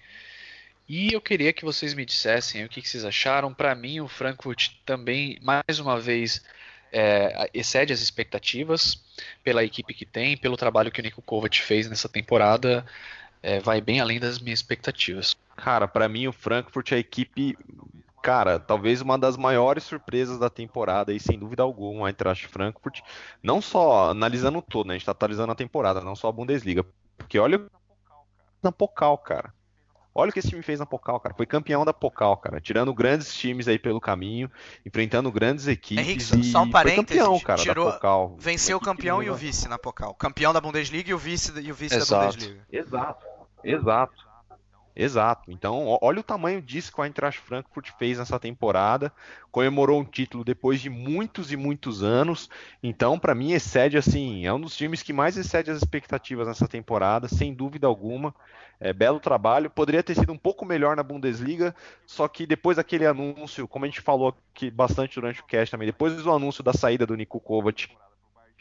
[0.90, 3.53] E eu queria que vocês me dissessem o que, que vocês acharam.
[3.53, 6.44] Para mim, o Frankfurt também, mais uma vez,
[6.91, 8.99] é, excede as expectativas
[9.44, 12.84] pela equipe que tem, pelo trabalho que o Niko Kovac fez nessa temporada.
[13.44, 15.38] é, vai bem além das minhas expectativas.
[15.56, 17.56] Cara, pra mim o Frankfurt é a equipe,
[18.24, 23.02] cara, talvez uma das maiores surpresas da temporada e sem dúvida alguma, a Eintracht Frankfurt,
[23.44, 26.84] não só analisando todo, né, a gente tá analisando a temporada, não só a Bundesliga,
[27.18, 27.70] porque olha o
[28.61, 29.53] na Pokal, cara.
[30.20, 31.34] Olha o que esse time fez na Pokal, cara.
[31.36, 32.60] Foi campeão da Pokal, cara.
[32.60, 34.52] Tirando grandes times aí pelo caminho,
[34.86, 38.36] enfrentando grandes equipes Henrique, só- e só um foi parênteses, campeão, cara, tirou- da Pokal.
[38.40, 39.40] Venceu o campeão e o nova.
[39.40, 40.14] vice na Pokal.
[40.16, 42.32] Campeão da Bundesliga e o vice, e o vice da Exato.
[42.34, 42.66] Bundesliga.
[42.72, 43.26] Exato,
[43.64, 44.28] exato.
[45.01, 45.49] Exato.
[45.49, 49.13] Então, olha o tamanho disso que o Eintracht Frankfurt fez nessa temporada.
[49.49, 52.49] Comemorou um título depois de muitos e muitos anos.
[52.84, 56.67] Então, para mim, excede assim, é um dos times que mais excede as expectativas nessa
[56.67, 58.35] temporada, sem dúvida alguma.
[58.77, 59.69] É, belo trabalho.
[59.69, 61.73] Poderia ter sido um pouco melhor na Bundesliga,
[62.05, 65.85] só que depois daquele anúncio, como a gente falou aqui bastante durante o cast também,
[65.85, 67.88] depois do anúncio da saída do Niko Kovac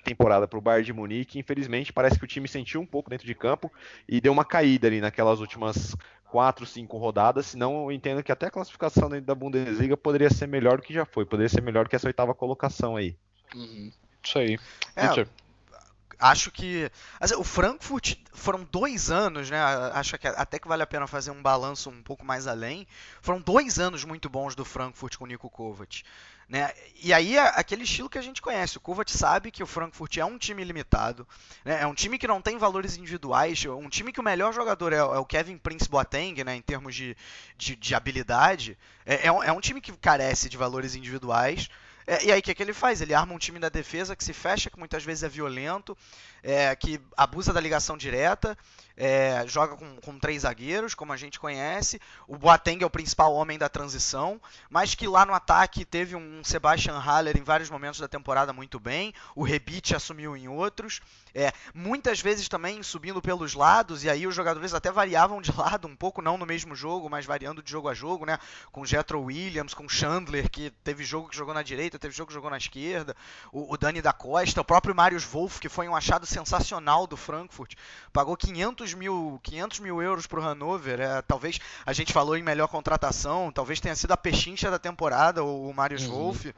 [0.08, 3.26] temporada para o Bayern de Munique, infelizmente parece que o time sentiu um pouco dentro
[3.26, 3.70] de campo
[4.08, 5.94] e deu uma caída ali naquelas últimas
[6.30, 10.46] quatro, cinco rodadas, senão eu entendo que até a classificação dentro da Bundesliga poderia ser
[10.46, 13.16] melhor do que já foi, poderia ser melhor que essa oitava colocação aí.
[13.54, 13.90] Uhum.
[14.22, 14.58] Isso aí.
[14.94, 15.26] É,
[16.18, 16.90] acho que
[17.38, 19.58] o Frankfurt foram dois anos, né?
[19.94, 22.86] Acho que até que vale a pena fazer um balanço um pouco mais além.
[23.22, 26.02] Foram dois anos muito bons do Frankfurt com o Nico Kovac.
[26.48, 26.72] Né?
[27.02, 28.78] E aí aquele estilo que a gente conhece.
[28.78, 31.28] O Kovac sabe que o Frankfurt é um time limitado,
[31.62, 31.82] né?
[31.82, 34.96] é um time que não tem valores individuais, um time que o melhor jogador é,
[34.96, 36.56] é o Kevin Prince Boateng, né?
[36.56, 37.14] em termos de,
[37.56, 38.78] de, de habilidade.
[39.04, 41.68] É, é, um, é um time que carece de valores individuais.
[42.08, 43.02] É, e aí o que, é que ele faz?
[43.02, 45.96] Ele arma um time da defesa que se fecha, que muitas vezes é violento,
[46.42, 48.56] é, que abusa da ligação direta,
[49.00, 52.00] é, joga com, com, três zagueiros, como a gente conhece.
[52.26, 56.42] O Boateng é o principal homem da transição, mas que lá no ataque teve um
[56.42, 59.14] Sebastian Haller em vários momentos da temporada muito bem.
[59.36, 61.00] O Rebite assumiu em outros.
[61.32, 65.86] É, muitas vezes também subindo pelos lados, e aí os jogadores até variavam de lado
[65.86, 68.36] um pouco, não no mesmo jogo, mas variando de jogo a jogo, né?
[68.72, 72.34] Com Jetro Williams, com Chandler, que teve jogo que jogou na direita, teve jogo que
[72.34, 73.14] jogou na esquerda,
[73.52, 77.16] o, o Dani da Costa, o próprio Marius Wolff, que foi um achado sensacional do
[77.16, 77.74] Frankfurt,
[78.12, 81.00] pagou 500 500 mil, 500 mil euros para o Hannover.
[81.00, 85.42] É, talvez a gente falou em melhor contratação, talvez tenha sido a pechincha da temporada,
[85.42, 86.12] o, o Marius uhum.
[86.12, 86.54] Wolff.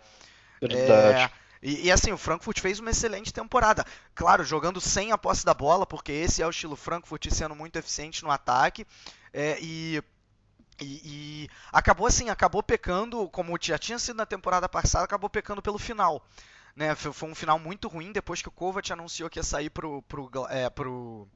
[0.61, 1.23] Verdade.
[1.25, 1.31] É,
[1.63, 3.85] e, e, assim, o Frankfurt fez uma excelente temporada.
[4.15, 7.77] Claro, jogando sem a posse da bola, porque esse é o estilo Frankfurt sendo muito
[7.77, 8.87] eficiente no ataque.
[9.33, 10.03] É, e,
[10.81, 11.01] e,
[11.45, 15.79] e, acabou assim, acabou pecando, como já tinha sido na temporada passada, acabou pecando pelo
[15.79, 16.25] final.
[16.75, 16.95] Né?
[16.95, 20.01] Foi, foi um final muito ruim depois que o Kovac anunciou que ia sair pro,
[20.03, 21.29] pro, é, pro,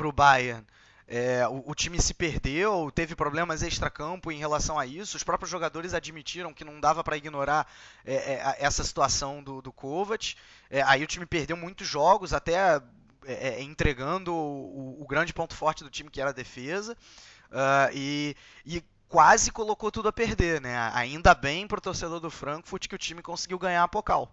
[0.00, 0.64] para o Bayern.
[1.06, 5.16] É, o, o, time se perdeu, teve problemas extra-campo em relação a isso.
[5.16, 7.70] Os próprios jogadores admitiram que não dava para ignorar
[8.06, 10.36] é, é, essa situação do, do Kovac.
[10.70, 12.80] É, aí o time perdeu muitos jogos, até é,
[13.26, 16.96] é, entregando o, o, grande ponto forte do time, que era a defesa.
[17.50, 20.90] Uh, e, e quase colocou tudo a perder, né?
[20.94, 24.32] Ainda bem para o torcedor do Frankfurt que o time conseguiu ganhar a Pokal.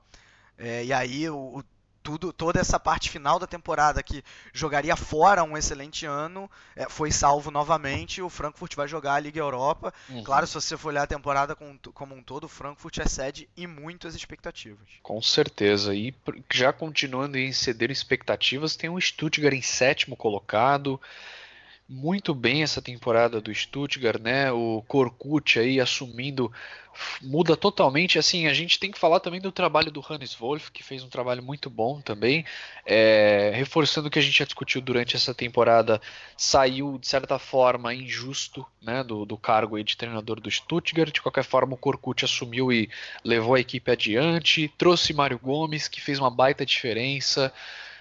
[0.58, 1.64] É, e aí o,
[2.08, 4.24] tudo, toda essa parte final da temporada que
[4.54, 8.22] jogaria fora um excelente ano é, foi salvo novamente.
[8.22, 9.94] O Frankfurt vai jogar a Liga Europa.
[10.08, 10.24] Uhum.
[10.24, 13.68] Claro, se você for olhar a temporada com, como um todo, o Frankfurt excede e
[13.68, 14.88] muito as expectativas.
[15.04, 15.94] Com certeza.
[15.94, 16.16] E
[16.50, 21.02] já continuando em ceder expectativas, tem o Stuttgart em sétimo colocado
[21.90, 24.52] muito bem essa temporada do Stuttgart, né?
[24.52, 26.52] O Korkut aí assumindo
[27.22, 28.20] muda totalmente.
[28.20, 31.10] Assim, a gente tem que falar também do trabalho do Hannes Wolff, que fez um
[31.10, 32.46] trabalho muito bom também,
[32.86, 36.02] é, reforçando o que a gente já discutiu durante essa temporada.
[36.36, 39.04] Saiu de certa forma injusto, né?
[39.04, 41.14] Do, do cargo de treinador do Stuttgart.
[41.14, 42.90] De qualquer forma, o Korkut assumiu e
[43.24, 44.72] levou a equipe adiante.
[44.78, 47.54] Trouxe Mário Gomes, que fez uma baita diferença.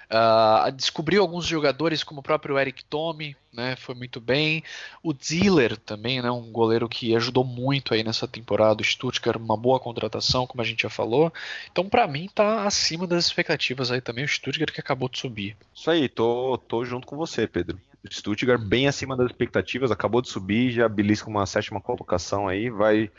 [0.09, 4.63] Uh, descobriu alguns jogadores como o próprio Eric Tome, né, foi muito bem.
[5.03, 8.83] O Ziller também, né, um goleiro que ajudou muito aí nessa temporada.
[8.83, 11.33] O Stuttgart, uma boa contratação, como a gente já falou.
[11.71, 15.57] Então, para mim, tá acima das expectativas aí também o Stuttgart que acabou de subir.
[15.75, 17.81] Isso aí, tô, tô junto com você, Pedro.
[18.05, 22.71] O Stuttgart bem acima das expectativas, acabou de subir, já belisca uma sétima colocação aí,
[22.71, 23.11] vai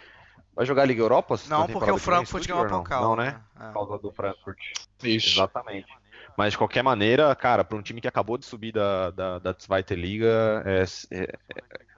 [0.58, 1.40] Vai jogar a Liga Europa?
[1.48, 3.04] Não, porque o Frankfurt ganhou a Pokal.
[3.04, 3.40] Não, né?
[3.60, 3.68] É.
[3.68, 4.58] Por causa do Frankfurt.
[5.04, 5.38] Isso.
[5.38, 5.88] Exatamente.
[6.38, 9.56] Mas de qualquer maneira, cara, para um time que acabou de subir da, da, da
[9.60, 11.38] Zweite Liga, é, é, é,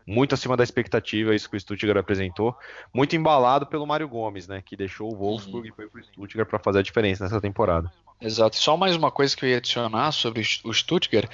[0.08, 2.58] muito acima da expectativa isso que o Stuttgart apresentou.
[2.94, 4.64] Muito embalado pelo Mário Gomes, né?
[4.66, 5.74] Que deixou o Wolfsburg uhum.
[5.74, 7.92] e foi pro Stuttgart para fazer a diferença nessa temporada.
[8.22, 8.56] Exato.
[8.56, 11.30] Só mais uma coisa que eu ia adicionar sobre o Stuttgart.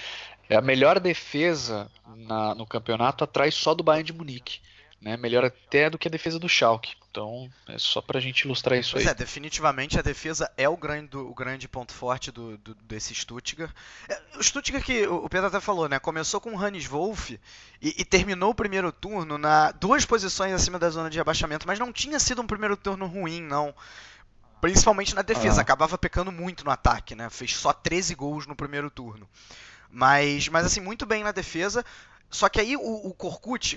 [0.49, 4.59] É a melhor defesa na, no campeonato atrás só do Bayern de Munique
[5.05, 5.15] né?
[5.15, 6.95] Melhor até do que a defesa do Schalke.
[7.15, 9.11] Então, é só pra gente ilustrar isso pois aí.
[9.11, 13.71] é, definitivamente a defesa é o grande, o grande ponto forte do, do desse Stuttgart.
[14.09, 15.97] É, o Stuttgart que o Pedro até falou, né?
[15.97, 17.39] Começou com o Hannes Wolff
[17.81, 21.79] e, e, terminou o primeiro turno na duas posições acima da zona de rebaixamento, mas
[21.79, 23.73] não tinha sido um primeiro turno ruim, não.
[24.59, 25.63] Principalmente na defesa, ah.
[25.63, 27.29] acabava pecando muito no ataque, né?
[27.29, 29.25] Fez só 13 gols no primeiro turno.
[29.89, 31.85] Mas, mas assim, muito bem na defesa.
[32.29, 33.15] Só que aí o, o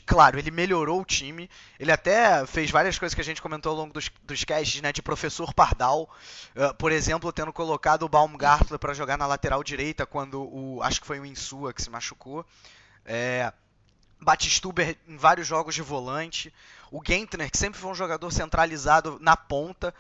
[0.05, 1.49] claro, ele melhorou o time.
[1.79, 4.93] Ele até fez várias coisas que a gente comentou ao longo dos, dos casts, né?
[4.93, 6.11] De professor Pardal.
[6.57, 10.83] Uh, por exemplo, tendo colocado o Baumgartler para jogar na lateral direita quando o.
[10.83, 12.45] Acho que foi o Insua que se machucou.
[13.05, 13.53] É,
[14.21, 16.53] Batistuber em vários jogos de volante.
[16.91, 19.95] O Gentner, que sempre foi um jogador centralizado na ponta.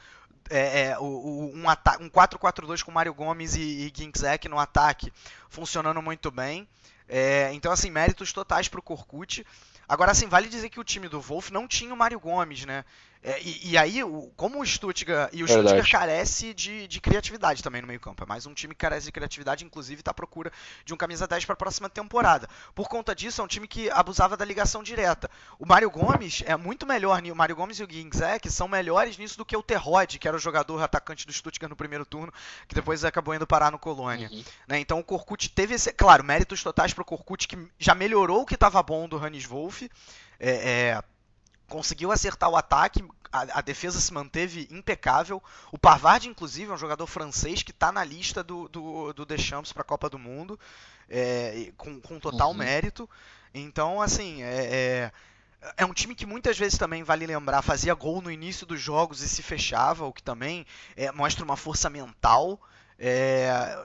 [0.50, 1.68] É, é, o, o, um,
[2.00, 5.12] um 4-4-2 com Mário Gomes e, e no ataque
[5.48, 6.66] funcionando muito bem.
[7.08, 9.46] É, então, assim, méritos totais para o.
[9.88, 12.84] Agora, assim, vale dizer que o time do Wolf não tinha o Mário Gomes, né?
[13.22, 15.30] É, e, e, aí, o, como o Stuttgart.
[15.32, 15.68] E o Verdade.
[15.68, 18.22] Stuttgart carece de, de, criatividade também no meio-campo.
[18.22, 20.52] É mais um time que carece de criatividade, inclusive está à procura
[20.84, 22.48] de um camisa 10 para a próxima temporada.
[22.74, 25.28] Por conta disso, é um time que abusava da ligação direta.
[25.58, 27.20] O Mário Gomes é muito melhor.
[27.20, 30.36] O Mário Gomes e o Ginzek são melhores nisso do que o Terrod, que era
[30.36, 32.32] o jogador atacante do Stuttgart no primeiro turno,
[32.68, 34.28] que depois acabou indo parar no Colônia.
[34.30, 34.44] Uhum.
[34.68, 34.78] Né?
[34.78, 35.92] Então o Korkut teve esse.
[35.92, 39.44] Claro, méritos totais para o Korkut, que já melhorou o que estava bom do Hannes
[39.44, 39.82] Wolf.
[39.82, 39.90] É,
[40.40, 41.02] é,
[41.68, 45.42] conseguiu acertar o ataque, a, a, defesa se manteve impecável.
[45.70, 49.72] O Pavard, inclusive, é um jogador francês que está na lista do, do, do Deschamps
[49.72, 50.58] para a Copa do Mundo,
[51.08, 52.56] é, com, com total uhum.
[52.56, 53.08] mérito.
[53.52, 55.12] Então, assim, é,
[55.60, 58.80] é, é, um time que muitas vezes também, vale lembrar, fazia gol no início dos
[58.80, 60.66] jogos e se fechava, o que também
[60.96, 62.60] é, mostra uma força mental.
[62.98, 63.78] É,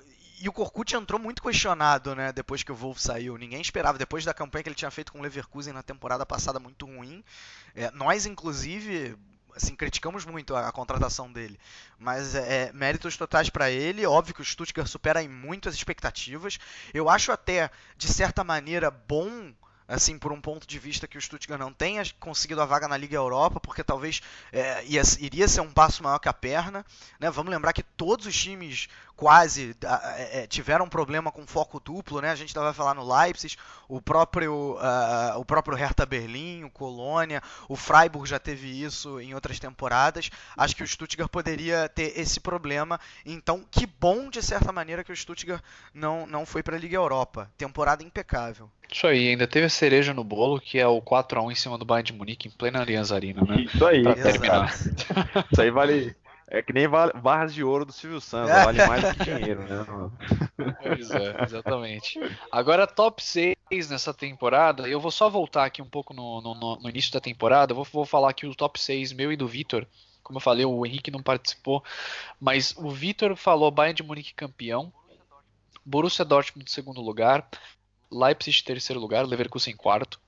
[0.44, 3.38] e o Korkut entrou muito questionado, né, depois que o Wolf saiu.
[3.38, 6.60] Ninguém esperava, depois da campanha que ele tinha feito com o Leverkusen na temporada passada
[6.60, 7.24] muito ruim.
[7.74, 9.18] É, nós, inclusive,
[9.56, 11.58] assim, criticamos muito a, a contratação dele.
[11.98, 14.06] Mas é, é méritos totais para ele.
[14.06, 16.60] Óbvio que o Stuttgart supera em muito as expectativas.
[16.94, 19.54] Eu acho até, de certa maneira, bom
[19.88, 22.98] assim, por um ponto de vista que o Stuttgart não tenha conseguido a vaga na
[22.98, 24.22] Liga Europa, porque talvez
[24.52, 26.86] é, ia, iria ser um passo maior que a perna.
[27.20, 27.30] Né?
[27.30, 29.76] Vamos lembrar que todos os times quase
[30.18, 32.32] é, é, tiveram um problema com foco duplo, né?
[32.32, 33.56] A gente vai falar no Leipzig,
[33.88, 39.34] o próprio uh, o próprio Hertha Berlim, o Colônia, o Freiburg já teve isso em
[39.34, 40.30] outras temporadas.
[40.58, 43.00] Acho que o Stuttgart poderia ter esse problema.
[43.26, 45.64] Então, que bom de certa maneira que o Stuttgart
[45.94, 47.50] não não foi para a Liga Europa.
[47.58, 48.70] Temporada impecável.
[48.92, 51.56] Isso aí, ainda teve a cereja no bolo, que é o 4 a 1 em
[51.56, 53.62] cima do Bayern de Munique em plena Allianz Arena, né?
[53.62, 54.74] Isso aí, pra terminar.
[55.52, 56.16] Isso aí vale
[56.54, 59.84] é que nem barras de ouro do Silvio Santos, vale mais que dinheiro, né?
[60.84, 62.20] Pois é, exatamente.
[62.52, 63.56] Agora, top 6
[63.90, 67.74] nessa temporada, eu vou só voltar aqui um pouco no, no, no início da temporada,
[67.74, 69.88] vou, vou falar aqui o top 6 meu e do Vitor.
[70.22, 71.84] Como eu falei, o Henrique não participou,
[72.40, 74.94] mas o Vitor falou Bayern de Munique campeão,
[75.84, 77.50] Borussia Dortmund em segundo lugar,
[78.12, 80.20] Leipzig em terceiro lugar, Leverkusen em quarto,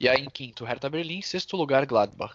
[0.00, 2.34] e aí em quinto, Hertha Berlim, sexto lugar, Gladbach.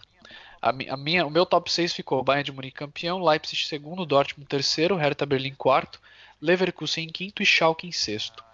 [0.62, 4.48] A, a minha, o meu top 6 ficou Bayern de Munique campeão, Leipzig segundo, Dortmund
[4.48, 6.00] terceiro, Hertha Berlim quarto,
[6.40, 8.44] Leverkusen em quinto e Schalke em sexto.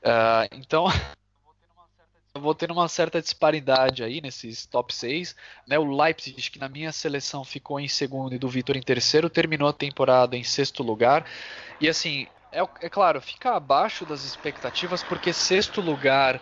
[0.00, 0.86] Uh, então,
[2.34, 5.34] vou ter uma certa disparidade aí nesses top 6.
[5.66, 5.76] Né?
[5.76, 9.68] O Leipzig, que na minha seleção ficou em segundo e do Vitor em terceiro, terminou
[9.68, 11.26] a temporada em sexto lugar.
[11.80, 16.40] E assim, é, é claro, fica abaixo das expectativas, porque sexto lugar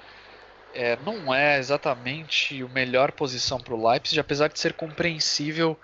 [0.78, 5.76] é, não é exatamente a melhor posição para o Leipzig, apesar de ser compreensível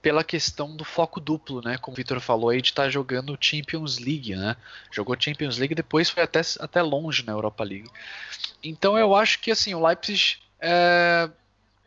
[0.00, 1.76] pela questão do foco duplo, né?
[1.76, 4.56] Como o Vitor falou aí, de estar tá jogando Champions League, né?
[4.92, 7.90] Jogou Champions League depois foi até, até longe na Europa League.
[8.62, 11.28] Então eu acho que assim, o Leipzig é,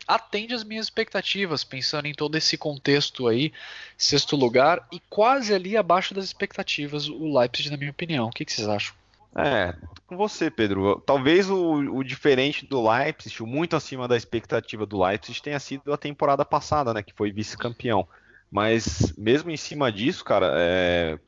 [0.05, 3.53] atende às minhas expectativas, pensando em todo esse contexto aí,
[3.97, 8.27] sexto lugar, e quase ali abaixo das expectativas o Leipzig, na minha opinião.
[8.27, 8.93] O que, que vocês acham?
[9.37, 9.75] É,
[10.07, 11.01] com você, Pedro.
[11.05, 15.97] Talvez o, o, diferente do Leipzig, muito acima da expectativa do Leipzig, tenha sido a
[15.97, 18.07] temporada passada, né, que foi vice-campeão.
[18.49, 21.19] Mas mesmo em cima disso, cara, é,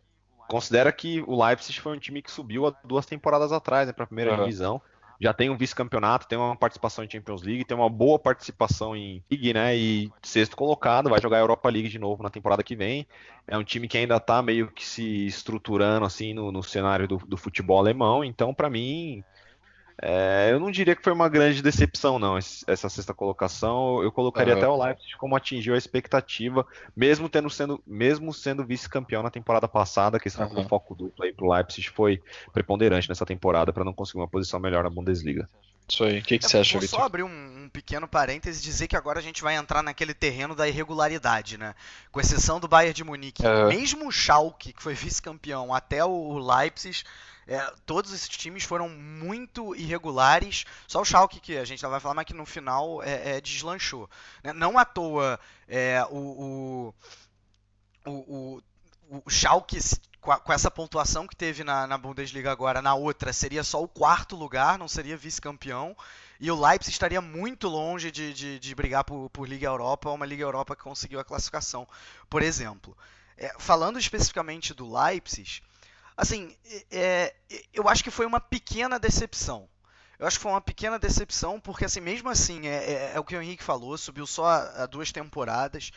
[0.47, 4.05] considera que o Leipzig foi um time que subiu há duas temporadas atrás, né, para
[4.05, 4.37] a primeira uhum.
[4.39, 4.81] divisão
[5.19, 9.23] já tem um vice-campeonato, tem uma participação em Champions League, tem uma boa participação em
[9.29, 9.75] League, né?
[9.75, 13.07] E sexto colocado, vai jogar a Europa League de novo na temporada que vem.
[13.47, 17.17] É um time que ainda tá meio que se estruturando assim no, no cenário do,
[17.17, 19.23] do futebol alemão, então para mim
[19.99, 24.01] é, eu não diria que foi uma grande decepção, não, essa sexta colocação.
[24.03, 24.59] Eu colocaria uhum.
[24.59, 26.65] até o Leipzig como atingiu a expectativa,
[26.95, 30.53] mesmo tendo sendo, mesmo sendo vice-campeão na temporada passada, a questão uhum.
[30.53, 32.21] do foco duplo aí pro Leipzig foi
[32.53, 35.49] preponderante nessa temporada para não conseguir uma posição melhor na Bundesliga.
[35.89, 36.89] Isso aí, o que, que você acha, Vitor?
[36.89, 39.81] Vou só abrir um, um, pequeno parêntese e dizer que agora a gente vai entrar
[39.81, 41.73] naquele terreno da irregularidade, né?
[42.11, 43.45] Com exceção do Bayern de Munique.
[43.45, 43.69] Uhum.
[43.69, 47.03] Mesmo o Schalke, que foi vice-campeão, até o Leipzig
[47.47, 50.65] é, todos esses times foram muito irregulares.
[50.85, 54.09] Só o Schalke, que a gente vai falar, mas que no final é, é deslanchou.
[54.43, 54.51] Né?
[54.51, 56.93] Não à toa é, o,
[58.05, 58.61] o, o,
[59.09, 59.79] o, Schalke,
[60.19, 64.35] com, essa pontuação que teve na, na Bundesliga agora, na outra, seria só o quarto
[64.35, 65.95] lugar, não seria vice-campeão.
[66.39, 70.25] E o Leipzig estaria muito longe de, de, de brigar por, por Liga Europa, uma
[70.25, 71.87] Liga Europa que conseguiu a classificação,
[72.29, 72.95] por exemplo.
[73.37, 75.61] É, falando especificamente do Leipzig,
[76.17, 76.57] Assim,
[76.89, 77.35] é,
[77.71, 79.69] eu acho que foi uma pequena decepção.
[80.17, 83.23] eu acho que foi uma pequena decepção, porque assim, mesmo assim, é, é, é o
[83.23, 85.91] que o Henrique falou, subiu só há duas temporadas,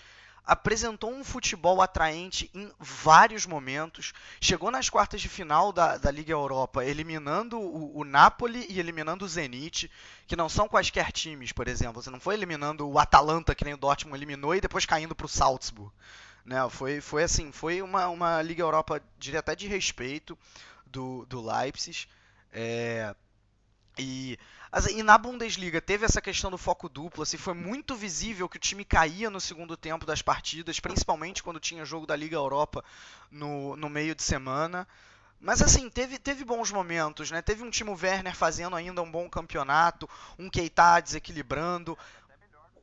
[0.44, 6.32] apresentou um futebol atraente em vários momentos, chegou nas quartas de final da, da Liga
[6.32, 9.90] Europa, eliminando o, o Napoli e eliminando o Zenit,
[10.26, 12.02] que não são quaisquer times, por exemplo.
[12.02, 15.26] Você não foi eliminando o Atalanta, que nem o Dortmund eliminou, e depois caindo para
[15.26, 15.92] o Salzburg.
[16.44, 16.56] Né?
[16.70, 20.38] Foi, foi assim, foi uma, uma Liga Europa, diria até de respeito
[20.86, 22.06] do, do Leipzig.
[22.52, 23.14] É,
[23.98, 24.38] e,
[24.94, 28.60] e na Bundesliga teve essa questão do foco duplo, assim, foi muito visível que o
[28.60, 32.84] time caía no segundo tempo das partidas, principalmente quando tinha jogo da Liga Europa
[33.30, 34.86] no, no meio de semana.
[35.40, 37.40] Mas assim, teve, teve bons momentos, né?
[37.40, 40.08] Teve um Timo Werner fazendo ainda um bom campeonato,
[40.38, 41.96] um Keita desequilibrando.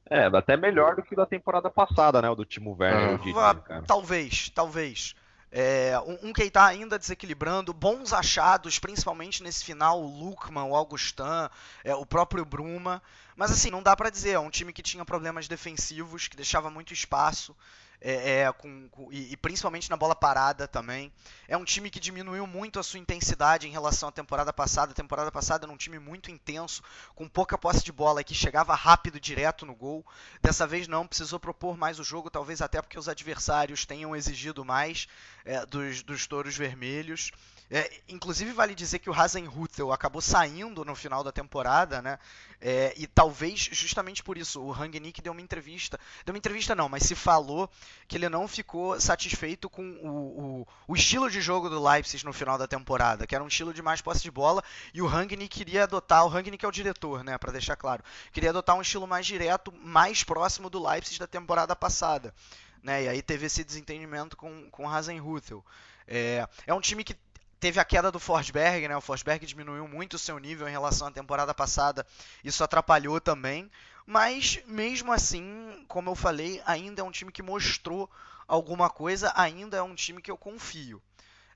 [0.09, 2.29] É, até melhor do que da temporada passada, né?
[2.29, 3.83] O do Timo Werner, eu diria, cara.
[3.85, 5.15] Talvez, talvez.
[5.51, 11.49] É, um, um Keita ainda desequilibrando, bons achados, principalmente nesse final, o Lukman, o Augustin,
[11.83, 13.01] é, o próprio Bruma.
[13.35, 16.69] Mas assim, não dá para dizer, é um time que tinha problemas defensivos, que deixava
[16.69, 17.55] muito espaço
[17.99, 21.11] é, é, com, com, e, e, principalmente na bola parada também.
[21.47, 24.91] É um time que diminuiu muito a sua intensidade em relação à temporada passada.
[24.91, 26.83] A temporada passada era um time muito intenso,
[27.15, 30.05] com pouca posse de bola que chegava rápido direto no gol.
[30.41, 34.63] Dessa vez não, precisou propor mais o jogo, talvez até porque os adversários tenham exigido
[34.63, 35.07] mais
[35.43, 37.31] é, dos, dos touros vermelhos.
[37.69, 42.17] É, inclusive vale dizer que o Hasenhutel acabou saindo no final da temporada, né?
[42.61, 46.87] É, e talvez justamente por isso o Rangnick deu uma entrevista, deu uma entrevista não,
[46.87, 47.69] mas se falou
[48.07, 52.31] que ele não ficou satisfeito com o, o, o estilo de jogo do Leipzig no
[52.31, 54.63] final da temporada, que era um estilo de mais posse de bola,
[54.93, 58.51] e o Rangnick queria adotar, o Rangnick é o diretor, né, para deixar claro, queria
[58.51, 62.33] adotar um estilo mais direto, mais próximo do Leipzig da temporada passada.
[62.81, 65.63] Né, e aí teve esse desentendimento com, com o Hasenhutel.
[66.07, 67.13] É, é um time que
[67.59, 68.95] teve a queda do Forsberg, né?
[68.95, 72.05] O Forsberg diminuiu muito o seu nível em relação à temporada passada.
[72.43, 73.69] Isso atrapalhou também.
[74.05, 78.09] Mas mesmo assim, como eu falei, ainda é um time que mostrou
[78.47, 81.01] alguma coisa, ainda é um time que eu confio.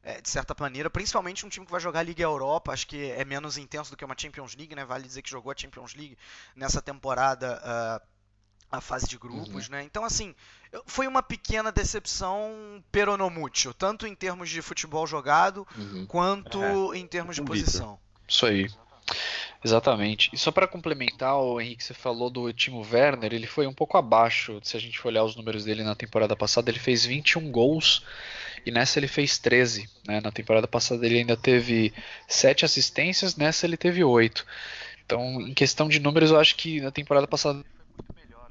[0.04, 3.24] É, de certa maneira, principalmente um time que vai jogar Liga Europa, acho que é
[3.24, 4.84] menos intenso do que uma Champions League, né?
[4.84, 6.18] Vale dizer que jogou a Champions League
[6.56, 8.08] nessa temporada uh,
[8.72, 9.72] a fase de grupos, uhum.
[9.72, 9.84] né?
[9.84, 10.34] Então, assim,
[10.86, 16.06] foi uma pequena decepção peronomútil, tanto em termos de futebol jogado, uhum.
[16.06, 16.98] quanto é.
[16.98, 18.00] em termos de posição.
[18.28, 18.70] Isso aí.
[19.64, 20.30] Exatamente.
[20.34, 23.98] E só para complementar, o Henrique, você falou do Timo Werner, ele foi um pouco
[23.98, 27.52] abaixo, se a gente for olhar os números dele na temporada passada, ele fez 21
[27.52, 28.04] gols
[28.66, 29.88] e nessa ele fez 13.
[30.08, 30.22] Né?
[30.22, 31.94] Na temporada passada ele ainda teve
[32.28, 34.46] 7 assistências, nessa ele teve 8.
[35.06, 37.64] Então, em questão de números, eu acho que na temporada passada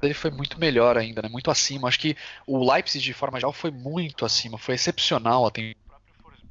[0.01, 1.29] ele foi muito melhor ainda, né?
[1.29, 1.87] Muito acima.
[1.87, 2.15] Acho que
[2.47, 5.51] o Leipzig de forma geral foi muito acima, foi excepcional.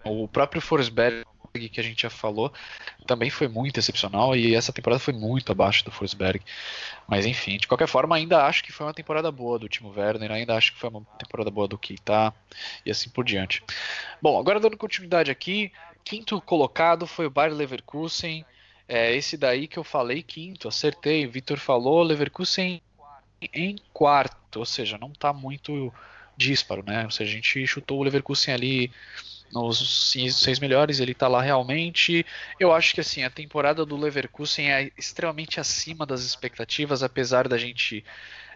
[0.05, 2.53] O próprio Forsberg que a gente já falou
[3.07, 6.41] também foi muito excepcional e essa temporada foi muito abaixo do Forsberg.
[7.09, 10.31] Mas enfim, de qualquer forma, ainda acho que foi uma temporada boa do Timo Werner,
[10.31, 12.33] ainda acho que foi uma temporada boa do Keita
[12.87, 13.65] e assim por diante.
[14.23, 15.73] Bom, agora dando continuidade aqui,
[16.05, 18.45] quinto colocado foi o Bayer Leverkusen.
[18.87, 21.25] É esse daí que eu falei quinto, acertei.
[21.25, 22.83] O Vitor falou, Leverkusen
[23.53, 25.93] em quarto, ou seja, não está muito
[26.37, 27.05] dísparo, né?
[27.05, 28.91] Ou seja, a gente chutou o Leverkusen ali
[29.53, 32.25] nos seis melhores, ele está lá realmente.
[32.59, 37.59] Eu acho que assim a temporada do Leverkusen é extremamente acima das expectativas, apesar da
[37.59, 38.05] gente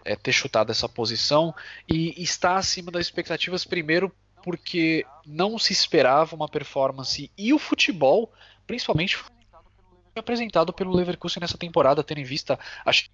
[0.03, 1.53] é, ter chutado essa posição
[1.87, 4.11] e está acima das expectativas primeiro
[4.43, 8.31] porque não se esperava uma performance e o futebol,
[8.67, 9.17] principalmente
[10.15, 13.09] apresentado pelo Leverkusen nessa temporada, tendo em vista acho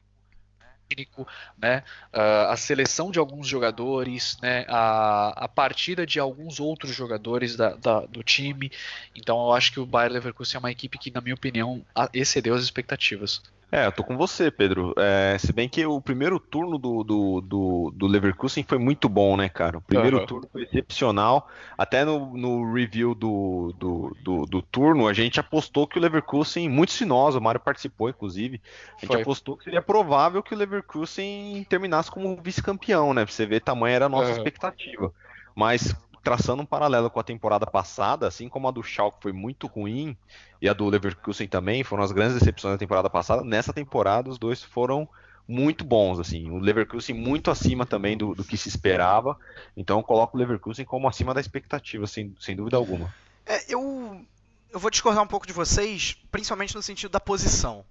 [0.91, 1.27] técnico,
[1.57, 7.75] né, a seleção de alguns jogadores, né, a, a partida de alguns outros jogadores da,
[7.75, 8.71] da, do time.
[9.15, 12.53] Então eu acho que o Bayer Leverkusen é uma equipe que, na minha opinião, excedeu
[12.53, 13.41] as expectativas.
[13.71, 14.93] É, eu tô com você, Pedro.
[14.97, 19.37] É, se bem que o primeiro turno do, do, do, do Leverkusen foi muito bom,
[19.37, 19.77] né, cara?
[19.77, 20.25] O primeiro uhum.
[20.25, 21.49] turno foi excepcional.
[21.77, 26.67] Até no, no review do, do, do, do, turno, a gente apostou que o Leverkusen,
[26.67, 28.59] muito sinoso, o Mário participou, inclusive,
[28.97, 29.21] a gente foi.
[29.21, 33.23] apostou que seria provável que o Leverkusen terminasse como vice-campeão, né?
[33.23, 34.37] Pra você ver, tamanho era a nossa uhum.
[34.37, 35.13] expectativa.
[35.55, 39.67] Mas traçando um paralelo com a temporada passada, assim como a do Schalke foi muito
[39.67, 40.15] ruim
[40.61, 44.37] e a do Leverkusen também foram as grandes decepções da temporada passada, nessa temporada os
[44.37, 45.07] dois foram
[45.47, 49.37] muito bons, assim, o Leverkusen muito acima também do, do que se esperava,
[49.75, 53.13] então eu coloco o Leverkusen como acima da expectativa, sem, sem dúvida alguma.
[53.45, 54.23] É, eu,
[54.71, 57.83] eu vou discordar um pouco de vocês, principalmente no sentido da posição.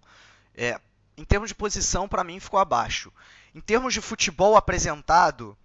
[0.56, 0.80] É,
[1.16, 3.12] em termos de posição, para mim ficou abaixo.
[3.54, 5.56] Em termos de futebol apresentado,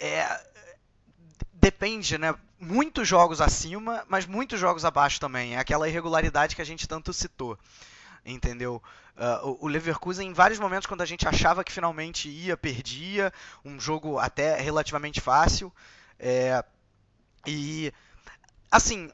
[0.00, 0.24] é,
[1.60, 2.34] depende, né?
[2.60, 5.54] Muitos jogos acima, mas muitos jogos abaixo também.
[5.54, 7.58] É aquela irregularidade que a gente tanto citou.
[8.24, 8.82] entendeu?
[9.16, 13.32] Uh, o Leverkusen, em vários momentos, quando a gente achava que finalmente ia, perdia.
[13.64, 15.72] Um jogo até relativamente fácil.
[16.18, 16.64] É,
[17.46, 17.92] e,
[18.70, 19.10] assim,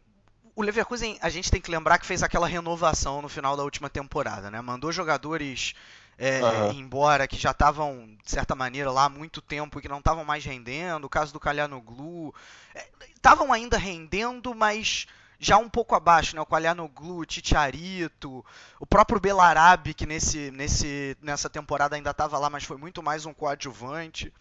[0.54, 3.88] o Leverkusen, a gente tem que lembrar que fez aquela renovação no final da última
[3.88, 4.60] temporada, né?
[4.60, 5.74] Mandou jogadores
[6.16, 6.72] é, uhum.
[6.72, 10.24] embora que já estavam, de certa maneira, lá há muito tempo e que não estavam
[10.24, 11.04] mais rendendo.
[11.04, 12.34] O caso do Calhanoglu.
[13.14, 15.06] Estavam é, ainda rendendo, mas
[15.38, 16.42] já um pouco abaixo, né?
[16.42, 18.44] O Calhanoglu, o Titiarito,
[18.78, 23.26] o próprio Belarabe, que nesse, nesse, nessa temporada ainda estava lá, mas foi muito mais
[23.26, 24.32] um coadjuvante.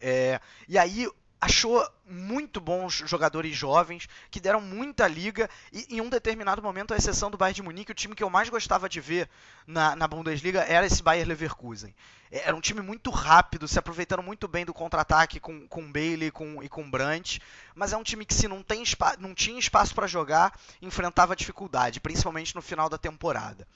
[0.00, 1.08] É, e aí
[1.40, 6.96] achou muito bons jogadores jovens que deram muita liga e em um determinado momento, à
[6.96, 9.28] exceção do Bayern de Munique, o time que eu mais gostava de ver
[9.66, 11.94] na, na Bundesliga era esse Bayern Leverkusen.
[12.30, 16.30] É, era um time muito rápido, se aproveitando muito bem do contra-ataque com, com Bailey
[16.30, 17.40] com, e com Brandt,
[17.74, 18.82] mas é um time que se não, tem
[19.18, 23.66] não tinha espaço para jogar, enfrentava dificuldade, principalmente no final da temporada.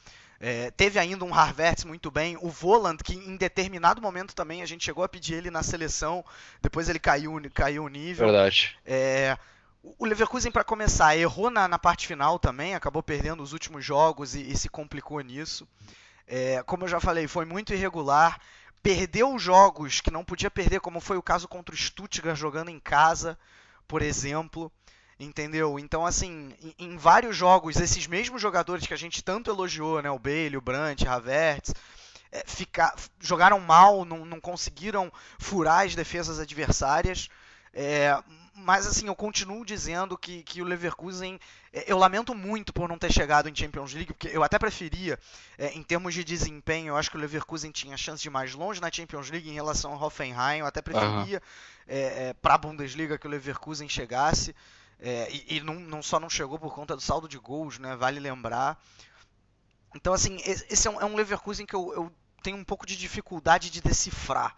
[0.43, 4.67] É, teve ainda um Harvard muito bem, o Voland, que em determinado momento também a
[4.67, 6.25] gente chegou a pedir ele na seleção,
[6.63, 8.27] depois ele caiu, caiu o nível.
[8.27, 8.75] Verdade.
[8.87, 9.37] É,
[9.83, 14.35] o Leverkusen, para começar, errou na, na, parte final também, acabou perdendo os últimos jogos
[14.35, 15.69] e, e se complicou nisso.
[16.27, 18.41] É, como eu já falei, foi muito irregular.
[18.83, 22.81] Perdeu jogos que não podia perder, como foi o caso contra o Stuttgart jogando em
[22.81, 23.39] casa,
[23.87, 24.73] por exemplo.
[25.21, 25.79] Entendeu?
[25.79, 30.11] Então, assim, em, em, vários jogos, esses mesmos jogadores que a gente tanto elogiou, né?
[30.11, 31.75] O Bailey, o Brandt, Havertz,
[32.33, 37.29] é, ficar, jogaram mal, não, não, conseguiram furar as defesas adversárias.
[37.75, 38.19] É,
[38.55, 41.39] mas assim, eu continuo dizendo que, que o Leverkusen.
[41.71, 45.19] É, eu lamento muito por não ter chegado em Champions League, porque eu até preferia,
[45.59, 48.55] é, em termos de desempenho, eu acho que o Leverkusen tinha chance de ir mais
[48.55, 50.61] longe na Champions League em relação ao Hoffenheim.
[50.61, 51.87] Eu até preferia uhum.
[51.87, 54.55] é, para a Bundesliga que o Leverkusen chegasse.
[55.01, 57.97] É, e, e não, não, só não chegou por conta do saldo de gols, né?
[57.97, 58.79] Vale lembrar.
[59.95, 62.13] Então, assim, esse é um, é um Leverkusen que eu, eu,
[62.43, 64.55] tenho um pouco de dificuldade de decifrar.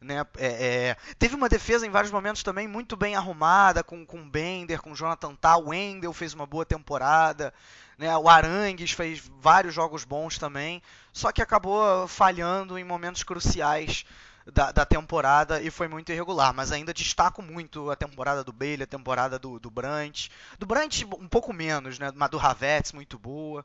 [0.00, 0.24] Né?
[0.38, 4.80] É, é, teve uma defesa em vários momentos também muito bem arrumada, com, com Bender,
[4.80, 5.64] com Jonathan Tal.
[5.64, 7.52] O Wendel fez uma boa temporada.
[7.98, 8.16] Né?
[8.16, 10.82] O Arangues fez vários jogos bons também.
[11.12, 14.06] Só que acabou falhando em momentos cruciais
[14.50, 18.84] da, da, temporada e foi muito irregular, mas ainda destaco muito a temporada do Bailey,
[18.84, 20.30] a temporada do, do Brandt.
[20.58, 22.12] Do Brandt um pouco menos, né?
[22.14, 23.64] Mas do Havertz muito boa.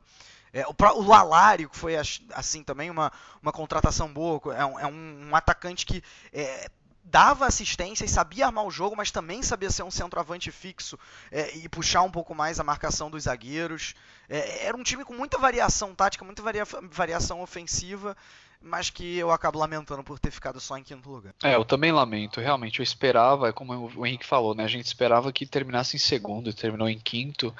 [0.52, 1.96] É, o, o que foi
[2.32, 6.02] assim também uma, uma contratação boa, é um, é um, um atacante que
[6.32, 6.70] é,
[7.06, 10.98] dava assistência e sabia armar o jogo, mas também sabia ser um centroavante fixo
[11.30, 13.94] é, e puxar um pouco mais a marcação dos zagueiros.
[14.28, 18.16] É, era um time com muita variação tática, muita varia, variação ofensiva
[18.60, 21.34] mas que eu acabo lamentando por ter ficado só em quinto lugar.
[21.42, 22.80] É, eu também lamento, realmente.
[22.80, 24.64] Eu esperava, como o Henrique falou, né?
[24.64, 27.54] A gente esperava que terminasse em segundo e terminou em quinto.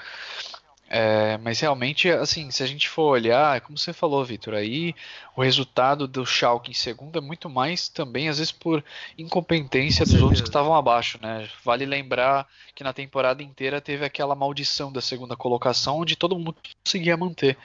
[0.89, 4.95] É, mas realmente, assim, se a gente for olhar, como você falou, Vitor, aí
[5.35, 8.83] o resultado do Schalke em segundo é muito mais também, às vezes, por
[9.17, 11.49] incompetência dos outros que estavam abaixo, né?
[11.63, 16.55] Vale lembrar que na temporada inteira teve aquela maldição da segunda colocação, onde todo mundo
[16.85, 17.57] conseguia manter.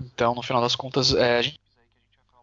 [0.00, 1.60] Então, no final das contas, é, a gente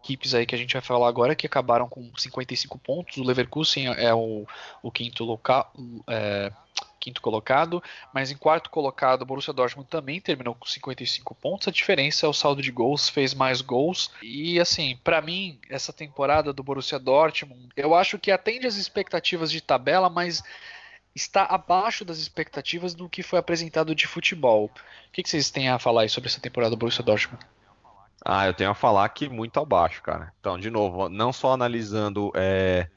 [0.04, 3.16] equipes aí que a gente vai falar agora que acabaram com 55 pontos.
[3.16, 4.46] O Leverkusen é o,
[4.82, 5.72] o quinto local.
[6.06, 6.52] É,
[7.00, 7.82] quinto colocado,
[8.14, 11.68] mas em quarto colocado o Borussia Dortmund também terminou com 55 pontos.
[11.68, 14.10] A diferença é o saldo de gols, fez mais gols.
[14.22, 19.50] E assim, para mim, essa temporada do Borussia Dortmund, eu acho que atende às expectativas
[19.50, 20.42] de tabela, mas
[21.14, 24.70] está abaixo das expectativas do que foi apresentado de futebol.
[25.08, 27.44] O que, que vocês têm a falar sobre essa temporada do Borussia Dortmund?
[28.24, 30.32] Ah, eu tenho a falar que muito abaixo, cara.
[30.40, 32.88] Então, de novo, não só analisando é,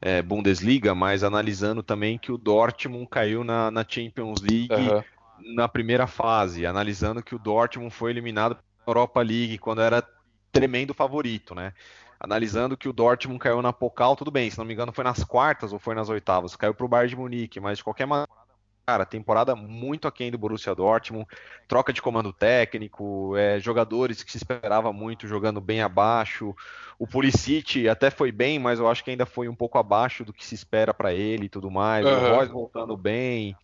[0.00, 5.54] é, Bundesliga, mas analisando também que o Dortmund caiu na, na Champions League uhum.
[5.54, 10.02] na primeira fase, analisando que o Dortmund foi eliminado da Europa League quando era
[10.50, 11.72] tremendo favorito, né?
[12.18, 15.22] Analisando que o Dortmund caiu na Pokal, tudo bem, se não me engano foi nas
[15.22, 18.41] quartas ou foi nas oitavas, caiu para o Bayern de Munique, mas de qualquer maneira
[18.86, 21.26] Cara, temporada muito aquém do Borussia Dortmund,
[21.68, 26.54] troca de comando técnico, é, jogadores que se esperava muito jogando bem abaixo.
[26.98, 30.32] O Pulisic até foi bem, mas eu acho que ainda foi um pouco abaixo do
[30.32, 32.04] que se espera para ele e tudo mais.
[32.04, 32.12] Uhum.
[32.12, 33.56] O Royce voltando bem.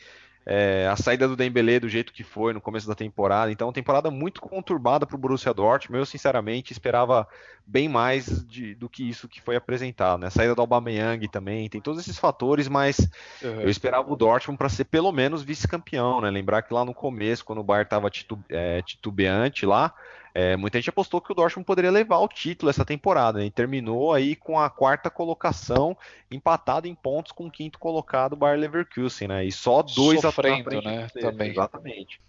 [0.47, 4.11] É, a saída do Dembélé do jeito que foi no começo da temporada, então temporada
[4.11, 5.99] muito conturbada para o Borussia Dortmund.
[5.99, 7.29] Eu sinceramente esperava
[7.67, 10.21] bem mais de, do que isso que foi apresentado.
[10.21, 10.29] Né?
[10.29, 12.99] A saída do Aubameyang também tem todos esses fatores, mas
[13.43, 13.61] uhum.
[13.61, 16.23] eu esperava o Dortmund para ser pelo menos vice-campeão.
[16.23, 16.31] Né?
[16.31, 19.93] Lembrar que lá no começo, quando o Bayern estava titu, é, titubeante lá,
[20.41, 23.47] é, muita gente apostou que o Dortmund poderia levar o título essa temporada, né?
[23.47, 25.99] e terminou aí com a quarta colocação,
[26.31, 29.45] empatado em pontos com o quinto colocado, o Bayer Leverkusen, né?
[29.45, 31.09] E só dois Sofrendo, né?
[31.21, 31.51] Também.
[31.51, 32.21] Exatamente.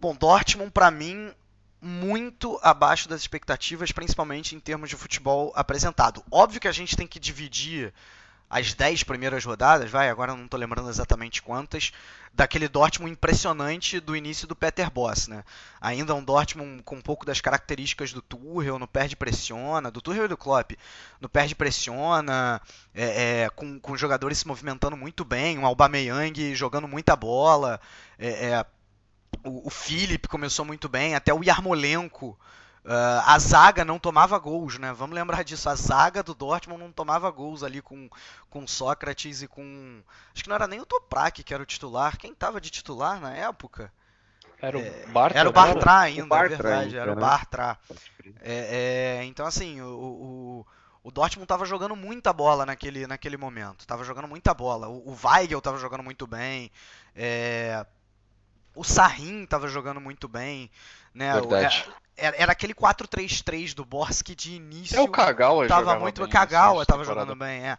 [0.00, 1.30] Bom, Dortmund para mim
[1.80, 6.24] muito abaixo das expectativas, principalmente em termos de futebol apresentado.
[6.32, 7.94] Óbvio que a gente tem que dividir
[8.50, 11.92] as 10 primeiras rodadas, vai, agora não estou lembrando exatamente quantas,
[12.32, 15.44] daquele Dortmund impressionante do início do Peter Boss, né?
[15.80, 20.24] Ainda um Dortmund com um pouco das características do Tuchel, no perde pressiona, do Tuchel
[20.24, 20.72] e do Klopp,
[21.20, 22.60] no perde pressiona,
[22.94, 27.80] é, é, com, com jogadores se movimentando muito bem, um Aubameyang jogando muita bola,
[28.18, 28.66] é, é
[29.44, 32.38] o, o Philip começou muito bem, até o Yarmolenko,
[32.88, 34.94] Uh, a zaga não tomava gols, né?
[34.94, 35.68] Vamos lembrar disso.
[35.68, 38.08] A zaga do Dortmund não tomava gols ali com,
[38.48, 40.02] com Sócrates e com.
[40.32, 42.16] Acho que não era nem o Toprak que era o titular.
[42.16, 43.92] Quem estava de titular na época?
[44.58, 45.38] Era o é, Bartra.
[45.38, 46.84] Era o Bartra ainda, o Bartra é verdade.
[46.86, 47.20] Ainda, era o né?
[47.20, 47.78] Bartra.
[48.40, 50.66] É, é, então, assim, o, o,
[51.04, 53.86] o Dortmund estava jogando muita bola naquele, naquele momento.
[53.86, 54.88] Tava jogando muita bola.
[54.88, 56.72] O, o Weigel estava jogando muito bem.
[57.14, 57.84] É,
[58.74, 60.70] o Sahin estava jogando muito bem.
[61.12, 61.34] Né?
[61.34, 61.86] Verdade.
[61.86, 64.96] É, era, era aquele 4-3-3 do Borsk de início.
[64.96, 67.78] É o Kagawa tava muito bem, Kagawa tava jogando bem, é.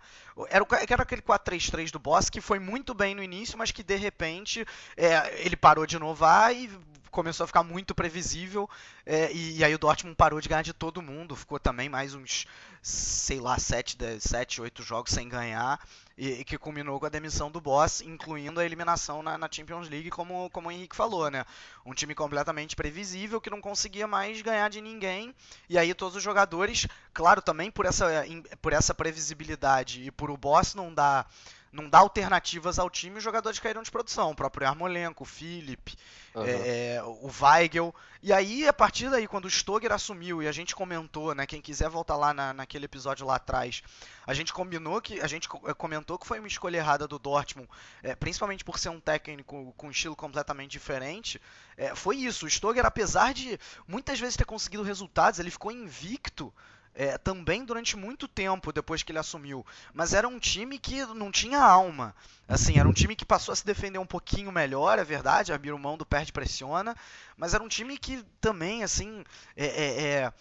[0.50, 3.98] Era, era aquele 4-3-3 do Boss que foi muito bem no início, mas que de
[3.98, 6.70] repente é, ele parou de inovar e
[7.10, 8.70] começou a ficar muito previsível.
[9.06, 11.36] É, e, e, aí o Dortmund parou de ganhar de todo mundo.
[11.36, 12.46] Ficou também mais uns,
[12.82, 15.80] sei lá, 7, 7 8 jogos sem ganhar.
[16.18, 19.88] E, e, que culminou com a demissão do Boss, incluindo a eliminação na, na, Champions
[19.90, 21.46] League, como, como o Henrique falou, né?
[21.86, 25.34] Um time completamente previsível que não conseguia mais ganhar de ninguém.
[25.70, 28.26] E aí todos os jogadores, claro, também por essa,
[28.62, 31.26] por essa previsibilidade e por o Boss não dar
[31.72, 34.32] não dá alternativas ao time, os jogadores caíram de produção.
[34.32, 35.96] O próprio Armolenko, o Philip,
[36.34, 36.44] uhum.
[36.46, 37.94] é, o Weigel.
[38.22, 41.46] E aí, a partir daí, quando o Stoger assumiu, e a gente comentou, né?
[41.46, 43.84] Quem quiser voltar lá na, naquele episódio lá atrás,
[44.26, 45.22] a gente combinou que.
[45.22, 47.70] A gente eh, comentou que foi uma escolha errada do Dortmund,
[48.02, 51.40] é, principalmente por ser um técnico com um estilo completamente diferente.
[51.78, 52.46] É, foi isso.
[52.46, 56.54] O Stoger, apesar de muitas vezes ter conseguido resultados, ele ficou invicto
[57.00, 59.66] é, também durante muito tempo depois que ele assumiu.
[59.94, 62.14] Mas era um time que não tinha alma.
[62.46, 65.80] Assim, era um time que passou a se defender um pouquinho melhor, é verdade, abriu
[65.80, 66.94] mão do perde pressiona,
[67.38, 69.24] mas era um time que também, assim,
[69.56, 70.34] é, é, é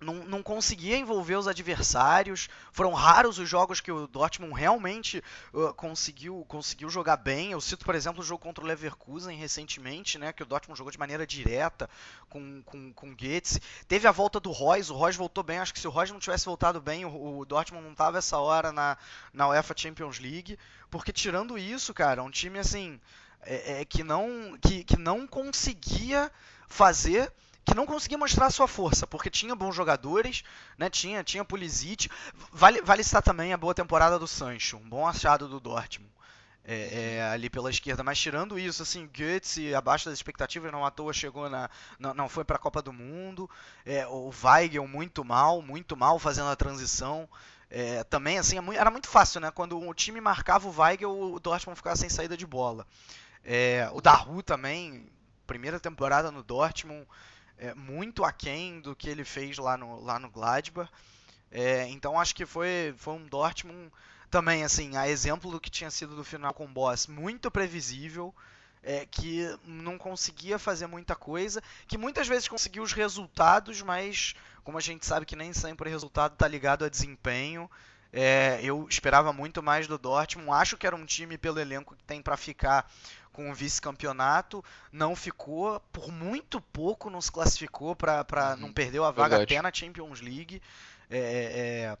[0.00, 2.48] não, não conseguia envolver os adversários.
[2.72, 5.22] Foram raros os jogos que o Dortmund realmente
[5.52, 7.52] uh, conseguiu, conseguiu jogar bem.
[7.52, 10.92] Eu cito, por exemplo, o jogo contra o Leverkusen recentemente, né, que o Dortmund jogou
[10.92, 11.88] de maneira direta
[12.28, 13.60] com, com, com Goetze.
[13.86, 15.58] Teve a volta do Royce, o Royce voltou bem.
[15.58, 18.38] Acho que se o Royce não tivesse voltado bem, o, o Dortmund não estava essa
[18.38, 18.96] hora na,
[19.32, 20.58] na UEFA Champions League.
[20.90, 23.00] Porque tirando isso, cara, um time assim
[23.42, 26.30] é, é, que, não, que, que não conseguia
[26.66, 27.32] fazer
[27.68, 30.42] que não conseguia mostrar sua força, porque tinha bons jogadores,
[30.76, 30.88] né?
[30.88, 32.08] Tinha, tinha Pulisic.
[32.52, 36.12] Vale, vale citar também a boa temporada do Sancho, um bom achado do Dortmund.
[36.70, 40.90] É, é, ali pela esquerda, mas tirando isso, assim, Götze abaixo das expectativas, não à
[40.90, 43.48] toa chegou na, não, não foi para a Copa do Mundo,
[43.86, 47.26] é, o Weigel muito mal, muito mal fazendo a transição,
[47.70, 49.50] é, também assim é era muito fácil, né?
[49.50, 52.86] Quando o time marcava o Weigel, o Dortmund ficava sem saída de bola.
[53.42, 55.10] É, o Daru também,
[55.46, 57.06] primeira temporada no Dortmund,
[57.58, 60.90] é, muito aquém do que ele fez lá no, lá no Gladbach.
[61.50, 63.90] É, então acho que foi, foi um Dortmund
[64.30, 68.34] também, assim, a exemplo do que tinha sido do final com o Boss, muito previsível,
[68.82, 74.76] é, que não conseguia fazer muita coisa, que muitas vezes conseguiu os resultados, mas como
[74.76, 77.70] a gente sabe que nem sempre o resultado está ligado a desempenho,
[78.12, 80.50] é, eu esperava muito mais do Dortmund.
[80.50, 82.90] Acho que era um time pelo elenco que tem para ficar
[83.38, 89.04] com o vice-campeonato, não ficou, por muito pouco não se classificou para uhum, não perdeu
[89.04, 89.54] a vaga verdade.
[89.54, 90.60] até na Champions League.
[91.08, 91.98] É, é, é,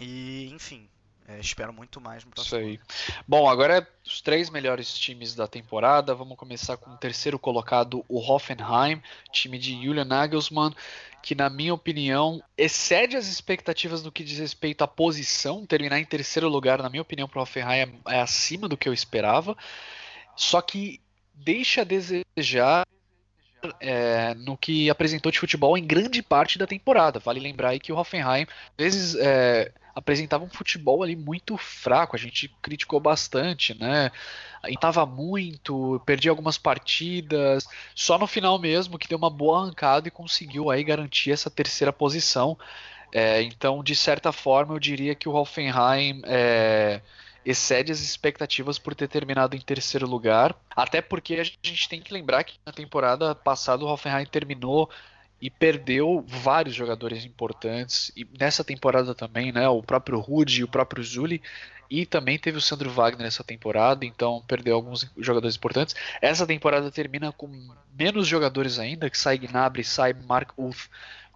[0.00, 0.88] e enfim,
[1.28, 2.58] é, espero muito mais no próximo.
[2.58, 2.80] Isso aí.
[3.28, 6.14] Bom, agora é os três melhores times da temporada.
[6.14, 10.74] Vamos começar com o terceiro colocado, o Hoffenheim, time de Julian Nagelsmann,
[11.22, 15.66] que na minha opinião excede as expectativas no que diz respeito à posição.
[15.66, 18.88] Terminar em terceiro lugar, na minha opinião, para o Hoffenheim é, é acima do que
[18.88, 19.54] eu esperava.
[20.36, 21.00] Só que
[21.34, 22.86] deixa a desejar
[23.80, 27.18] é, no que apresentou de futebol em grande parte da temporada.
[27.18, 32.14] Vale lembrar aí que o Hoffenheim às vezes é, apresentava um futebol ali muito fraco,
[32.14, 34.10] a gente criticou bastante, né?
[34.68, 40.10] Estava muito, perdia algumas partidas, só no final mesmo que deu uma boa arrancada e
[40.10, 42.58] conseguiu aí garantir essa terceira posição.
[43.12, 47.00] É, então, de certa forma, eu diria que o Hoffenheim é,
[47.46, 50.52] excede as expectativas por ter terminado em terceiro lugar.
[50.74, 54.90] Até porque a gente tem que lembrar que na temporada passada o Hoffenheim terminou
[55.40, 58.10] e perdeu vários jogadores importantes.
[58.16, 59.68] E nessa temporada também, né?
[59.68, 61.40] O próprio Rudy e o próprio Zuli.
[61.88, 65.94] E também teve o Sandro Wagner nessa temporada, então perdeu alguns jogadores importantes.
[66.20, 67.48] Essa temporada termina com
[67.96, 70.88] menos jogadores ainda, que sai Gnabry, sai Mark Uth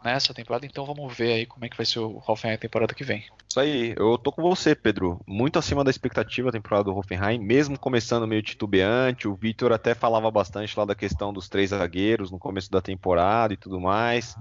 [0.05, 2.95] nessa temporada, então vamos ver aí como é que vai ser o Hoffenheim a temporada
[2.95, 3.25] que vem.
[3.49, 5.21] Isso aí, eu tô com você, Pedro.
[5.27, 9.29] Muito acima da expectativa a temporada do Hoffenheim, mesmo começando meio titubeante.
[9.29, 13.53] O Vitor até falava bastante lá da questão dos três zagueiros no começo da temporada
[13.53, 14.37] e tudo mais.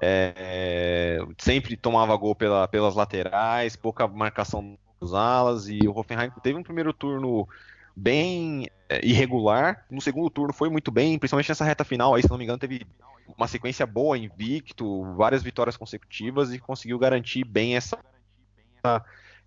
[0.00, 6.58] É, sempre tomava gol pela, pelas laterais, pouca marcação dos alas, e o Hoffenheim teve
[6.58, 7.48] um primeiro turno
[7.98, 9.84] bem é, irregular.
[9.90, 12.14] No segundo turno foi muito bem, principalmente nessa reta final.
[12.14, 12.86] Aí, se não me engano, teve
[13.36, 17.98] uma sequência boa, invicto, várias vitórias consecutivas e conseguiu garantir bem essa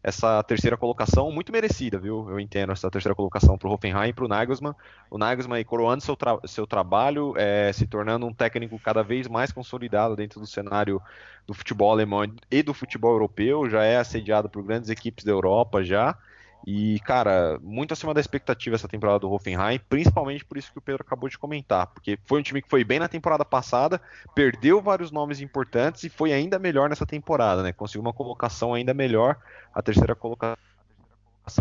[0.03, 2.28] essa terceira colocação muito merecida, viu?
[2.30, 4.73] Eu entendo essa terceira colocação para o Hoffenheim e para o Nagelsmann.
[5.11, 9.52] O Nagelsmann coroando seu, tra seu trabalho, é, se tornando um técnico cada vez mais
[9.52, 10.99] consolidado dentro do cenário
[11.45, 15.84] do futebol alemão e do futebol europeu, já é assediado por grandes equipes da Europa
[15.84, 16.18] já.
[16.66, 20.82] E, cara, muito acima da expectativa essa temporada do Hoffenheim, principalmente por isso que o
[20.82, 24.00] Pedro acabou de comentar, porque foi um time que foi bem na temporada passada,
[24.36, 27.74] perdeu vários nomes importantes e foi ainda melhor nessa temporada, né?
[27.74, 29.38] Conseguiu uma colocação ainda melhor,
[29.74, 30.58] a terceira colocação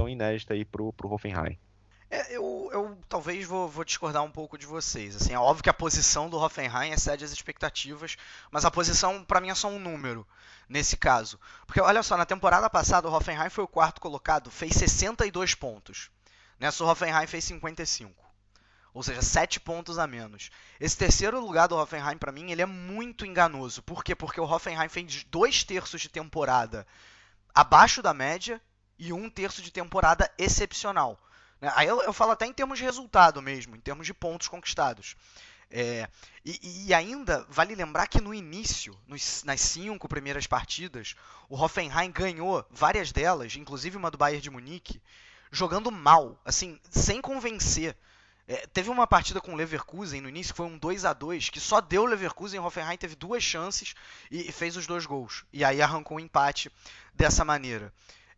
[0.06, 1.58] inédita aí pro, pro Hoffenheim.
[2.10, 5.14] É, eu, eu talvez vou, vou, discordar um pouco de vocês.
[5.14, 8.16] Assim, é óbvio que a posição do Hoffenheim excede as expectativas,
[8.50, 10.26] mas a posição para mim é só um número
[10.68, 11.38] nesse caso.
[11.66, 16.10] Porque olha só, na temporada passada o Hoffenheim foi o quarto colocado, fez 62 pontos.
[16.58, 18.12] Nessa o Hoffenheim fez 55.
[18.92, 20.50] Ou seja, 7 pontos a menos.
[20.80, 23.84] Esse terceiro lugar do Hoffenheim, para mim, ele é muito enganoso.
[23.84, 24.16] Por quê?
[24.16, 26.84] Porque o Hoffenheim fez dois terços de temporada
[27.54, 28.60] abaixo da média
[28.98, 31.16] e um terço de temporada excepcional.
[31.60, 31.72] Né?
[31.74, 35.16] Aí eu, eu falo até em termos de resultado mesmo, em termos de pontos conquistados.
[35.72, 36.08] É,
[36.44, 41.14] e, e, ainda vale lembrar que no início, nos, nas cinco primeiras partidas,
[41.48, 45.00] o Hoffenheim ganhou várias delas, inclusive uma do Bayern de Munique,
[45.52, 47.96] jogando mal, assim, sem convencer.
[48.48, 51.50] É, teve uma partida com o Leverkusen no início que foi um 2 a 2
[51.50, 52.58] que só deu o Leverkusen.
[52.58, 53.94] O Hoffenheim teve duas chances
[54.28, 55.44] e, e fez os dois gols.
[55.52, 56.68] E aí arrancou o um empate
[57.14, 57.92] dessa maneira.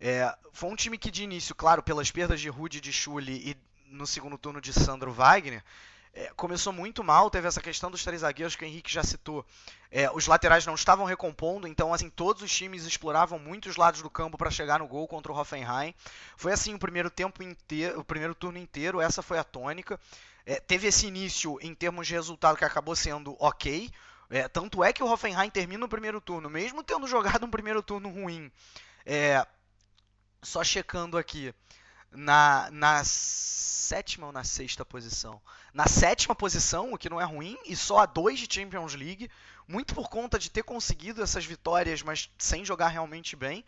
[0.04, 3.56] É, foi um time que de início, claro, pelas perdas de Rudy de Schulli e
[3.86, 5.62] no segundo turno de Sandro Wagner,
[6.12, 9.46] é, começou muito mal, teve essa questão dos três zagueiros que o Henrique já citou.
[9.92, 14.02] É, os laterais não estavam recompondo, então assim todos os times exploravam muito os lados
[14.02, 15.94] do campo para chegar no gol contra o Hoffenheim.
[16.36, 20.00] Foi assim o primeiro tempo inteiro, o primeiro turno inteiro, essa foi a tônica.
[20.44, 23.88] É, teve esse início em termos de resultado que acabou sendo ok.
[24.28, 27.80] É, tanto é que o Hoffenheim termina o primeiro turno, mesmo tendo jogado um primeiro
[27.84, 28.50] turno ruim.
[30.42, 31.54] Só checando aqui.
[32.10, 35.40] Na, na sétima ou na sexta posição?
[35.72, 39.30] Na sétima posição, o que não é ruim, e só a dois de Champions League,
[39.66, 43.64] muito por conta de ter conseguido essas vitórias, mas sem jogar realmente bem.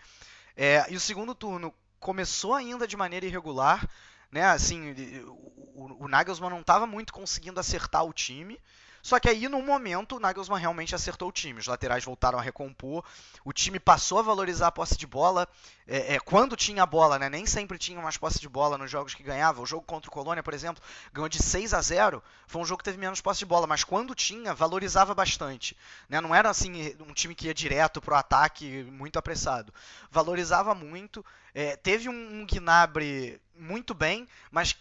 [0.57, 3.89] É, e o segundo turno começou ainda de maneira irregular,
[4.31, 4.45] né?
[4.45, 4.93] Assim,
[5.25, 8.61] o, o Nagelsmann não estava muito conseguindo acertar o time.
[9.05, 11.61] Só que aí, no momento, o Nagelsmann realmente acertou o time.
[11.61, 13.05] Os laterais voltaram a recompor,
[13.45, 15.47] o time passou a valorizar a posse de bola.
[15.87, 17.29] É, é, quando tinha a bola, né?
[17.29, 19.61] Nem sempre tinha mais posse de bola nos jogos que ganhava.
[19.61, 20.83] O jogo contra o Colônia, por exemplo,
[21.13, 23.85] ganhou de 6 a 0 Foi um jogo que teve menos posse de bola, mas
[23.85, 25.77] quando tinha, valorizava bastante.
[26.09, 26.19] Né?
[26.23, 29.71] Não era assim um time que ia direto pro ataque muito apressado.
[30.11, 31.23] Valorizava muito.
[31.55, 34.75] É, teve um, um Gnabry muito bem, mas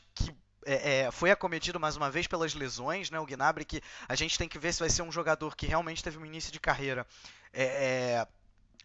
[0.65, 3.19] é, é, foi acometido mais uma vez pelas lesões, né?
[3.19, 6.03] O Gnabry, que a gente tem que ver se vai ser um jogador que realmente
[6.03, 7.05] teve um início de carreira
[7.53, 8.27] é, é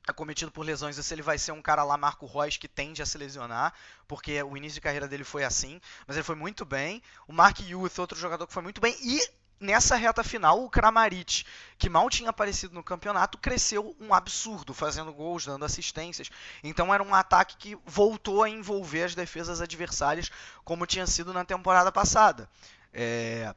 [0.06, 3.02] acometido por lesões, ou se ele vai ser um cara lá, Marco Reus, que tende
[3.02, 3.74] a se lesionar,
[4.06, 7.02] porque o início de carreira dele foi assim, mas ele foi muito bem.
[7.26, 9.20] O Mark Youth, outro jogador que foi muito bem, e
[9.60, 11.44] nessa reta final, o Kramaric,
[11.78, 16.30] que mal tinha aparecido no campeonato, cresceu um absurdo, fazendo gols, dando assistências.
[16.62, 20.30] Então era um ataque que voltou a envolver as defesas adversárias,
[20.64, 22.48] como tinha sido na temporada passada.
[22.92, 23.54] É...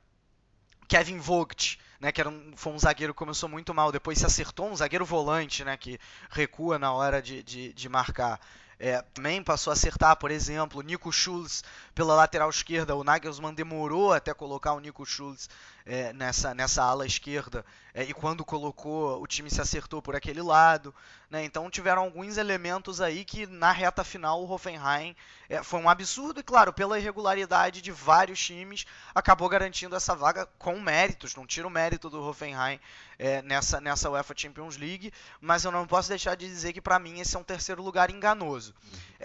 [0.88, 4.26] Kevin Vogt, né, que era um, foi um zagueiro que começou muito mal, depois se
[4.26, 5.98] acertou, um zagueiro volante, né, que
[6.30, 8.40] recua na hora de, de, de marcar.
[8.84, 11.64] É, também passou a acertar, por exemplo, Nico Schultz
[11.94, 12.96] pela lateral esquerda.
[12.96, 15.48] O Nagelsmann demorou até colocar o Nico Schultz
[15.86, 17.66] é, nessa, nessa ala esquerda.
[17.94, 20.94] É, e quando colocou, o time se acertou por aquele lado.
[21.30, 21.44] Né?
[21.44, 25.16] Então tiveram alguns elementos aí que na reta final o Hoffenheim
[25.50, 26.40] é, foi um absurdo.
[26.40, 31.36] E claro, pela irregularidade de vários times, acabou garantindo essa vaga com méritos.
[31.36, 32.80] Não tira o mérito do Hoffenheim
[33.20, 35.12] é, nessa, nessa UEFA Champions League.
[35.42, 38.10] Mas eu não posso deixar de dizer que para mim esse é um terceiro lugar
[38.10, 38.74] enganoso.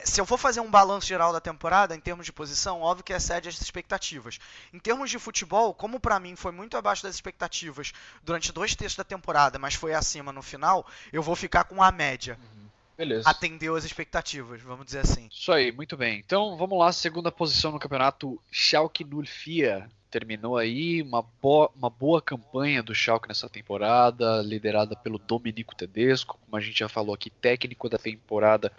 [0.05, 3.13] Se eu for fazer um balanço geral da temporada, em termos de posição, óbvio que
[3.13, 4.39] excede as expectativas.
[4.73, 7.93] Em termos de futebol, como para mim foi muito abaixo das expectativas
[8.23, 11.91] durante dois terços da temporada, mas foi acima no final, eu vou ficar com a
[11.91, 12.39] média.
[12.41, 12.67] Uhum.
[12.97, 13.29] Beleza.
[13.29, 15.29] Atendeu as expectativas, vamos dizer assim.
[15.31, 16.19] Isso aí, muito bem.
[16.19, 22.23] Então vamos lá, segunda posição no campeonato, Schalke 04 terminou aí uma boa, uma boa
[22.23, 27.29] campanha do Schalke nessa temporada, liderada pelo Domenico Tedesco, como a gente já falou aqui,
[27.29, 28.73] técnico da temporada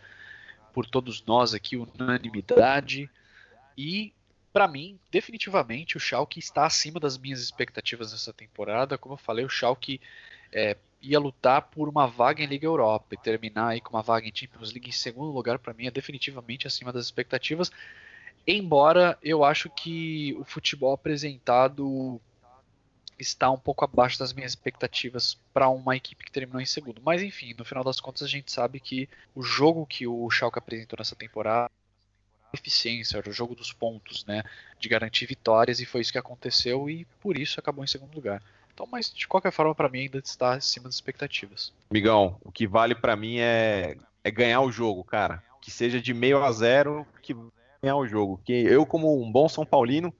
[0.77, 3.09] por todos nós aqui, unanimidade.
[3.75, 4.13] E,
[4.53, 8.95] para mim, definitivamente, o Schalke está acima das minhas expectativas nessa temporada.
[8.95, 9.99] Como eu falei, o Schalke
[10.51, 14.27] é, ia lutar por uma vaga em Liga Europa e terminar aí com uma vaga
[14.27, 17.71] em Champions League em segundo lugar, para mim, é definitivamente acima das expectativas.
[18.45, 22.21] Embora eu acho que o futebol apresentado
[23.19, 27.01] está um pouco abaixo das minhas expectativas para uma equipe que terminou em segundo.
[27.03, 30.59] Mas enfim, no final das contas a gente sabe que o jogo que o Schalke
[30.59, 31.69] apresentou nessa temporada
[32.53, 34.43] eficiência, era o jogo dos pontos, né,
[34.79, 38.41] de garantir vitórias e foi isso que aconteceu e por isso acabou em segundo lugar.
[38.73, 41.73] Então, mas de qualquer forma para mim ainda está acima das expectativas.
[41.91, 45.43] Migão, o que vale para mim é, é ganhar o jogo, cara.
[45.59, 47.35] Que seja de meio a zero, que
[47.81, 48.39] ganhar o jogo.
[48.45, 50.13] Que eu como um bom São Paulino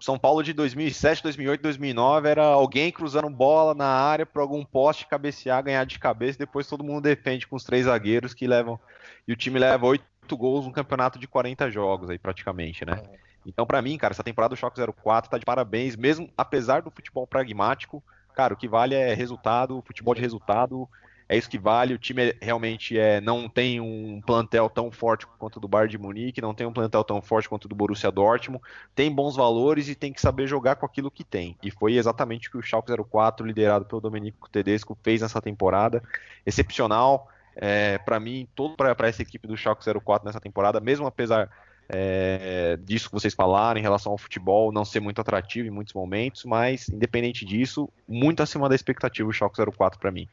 [0.00, 5.06] são Paulo de 2007, 2008, 2009 era alguém cruzando bola na área para algum poste
[5.06, 8.80] cabecear, ganhar de cabeça, depois todo mundo defende com os três zagueiros que levam
[9.28, 10.04] e o time leva oito
[10.36, 13.02] gols num campeonato de 40 jogos aí praticamente, né?
[13.44, 16.90] Então para mim, cara, essa temporada do Choque 04 tá de parabéns, mesmo apesar do
[16.90, 18.02] futebol pragmático,
[18.34, 20.88] cara, o que vale é resultado, futebol de resultado,
[21.30, 21.94] é isso que vale.
[21.94, 25.96] O time realmente é, não tem um plantel tão forte quanto o do Bayern de
[25.96, 28.60] Munique, não tem um plantel tão forte quanto o do Borussia Dortmund,
[28.96, 31.56] tem bons valores e tem que saber jogar com aquilo que tem.
[31.62, 36.02] E foi exatamente o que o Schalke 04, liderado pelo Domenico Tedesco, fez nessa temporada.
[36.44, 37.28] Excepcional.
[37.54, 41.48] É, para mim, todo para essa equipe do Schalke 04 nessa temporada, mesmo apesar
[41.88, 45.94] é, disso que vocês falaram em relação ao futebol não ser muito atrativo em muitos
[45.94, 50.28] momentos, mas independente disso, muito acima da expectativa o Schalke 04 para mim.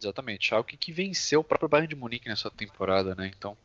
[0.00, 3.30] Exatamente, Schalke que venceu o próprio Bayern de Munique nessa temporada, né?
[3.36, 3.56] Então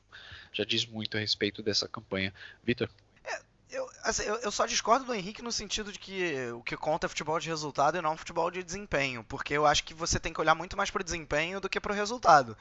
[0.51, 2.33] já diz muito a respeito dessa campanha.
[2.63, 2.89] Vitor?
[3.23, 3.41] É,
[3.71, 7.05] eu, assim, eu, eu, só discordo do Henrique no sentido de que o que conta
[7.05, 10.33] é futebol de resultado e não futebol de desempenho, porque eu acho que você tem
[10.33, 12.57] que olhar muito mais para o desempenho do que para o resultado.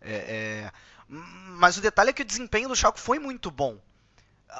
[0.00, 0.72] É, é,
[1.08, 3.78] mas o detalhe é que o desempenho do Schalke foi muito bom.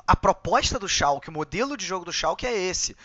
[0.06, 2.96] A proposta do Schalke, o modelo de jogo do Schalke é esse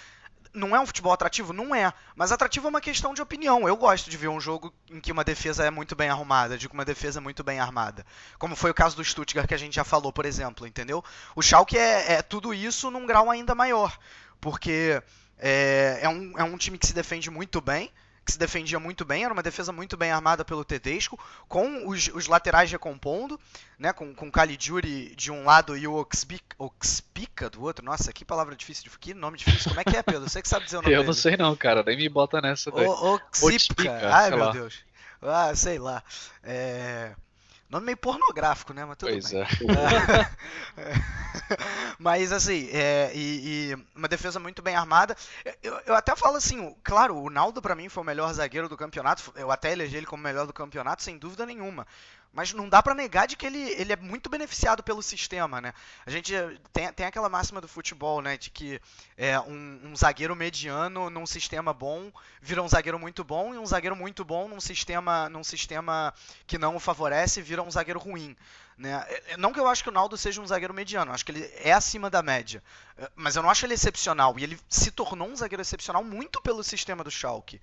[0.58, 1.54] não é um futebol atrativo?
[1.54, 1.94] Não é.
[2.16, 3.68] Mas atrativo é uma questão de opinião.
[3.68, 6.68] Eu gosto de ver um jogo em que uma defesa é muito bem arrumada, de
[6.68, 8.06] que uma defesa é muito bem armada.
[8.38, 11.04] Como foi o caso do Stuttgart que a gente já falou, por exemplo, entendeu?
[11.36, 13.98] O Schalke é, é tudo isso num grau ainda maior.
[14.42, 15.02] Porque
[15.38, 17.92] é, é, um, é um time que se defende muito bem,
[18.28, 21.18] que se defendia muito bem, era uma defesa muito bem armada pelo Tedesco,
[21.48, 23.40] com os, os laterais recompondo,
[23.80, 25.94] né, com, com o Caligiuri de um lado e o
[26.60, 27.86] Oxpica do outro.
[27.86, 29.70] Nossa, que palavra difícil, de, que nome difícil.
[29.70, 30.30] Como é que é, Pedro?
[30.30, 31.08] Você que sabe dizer o nome Eu dele.
[31.08, 32.86] não sei não, cara, nem me bota nessa daí.
[32.86, 34.52] O, Oxpica, ai meu lá.
[34.52, 34.84] Deus.
[35.22, 36.04] Ah, sei lá.
[36.44, 37.16] É...
[37.70, 38.86] Nome meio pornográfico, né?
[38.86, 39.42] Mas tudo pois bem.
[39.42, 39.48] É.
[42.00, 45.16] Mas assim, é, e, e, uma defesa muito bem armada.
[45.62, 48.78] Eu, eu até falo assim, claro, o Naldo para mim foi o melhor zagueiro do
[48.78, 49.34] campeonato.
[49.36, 51.86] Eu até elegi ele como melhor do campeonato, sem dúvida nenhuma.
[52.34, 55.74] Mas não dá para negar de que ele, ele é muito beneficiado pelo sistema, né?
[56.06, 56.34] A gente
[56.72, 58.38] tem, tem aquela máxima do futebol, né?
[58.38, 58.80] De que
[59.18, 63.66] é, um, um, zagueiro mediano num sistema bom vira um zagueiro muito bom e um
[63.66, 66.14] zagueiro muito bom num sistema, num sistema
[66.46, 68.36] que não o favorece vira um zagueiro ruim.
[68.78, 69.04] Né?
[69.08, 71.32] É, é, não que eu acho que o Naldo seja um zagueiro mediano, acho que
[71.32, 72.62] ele é acima da média.
[72.98, 74.38] É, mas eu não acho ele excepcional.
[74.38, 77.60] E ele se tornou um zagueiro excepcional muito pelo sistema do Schalke.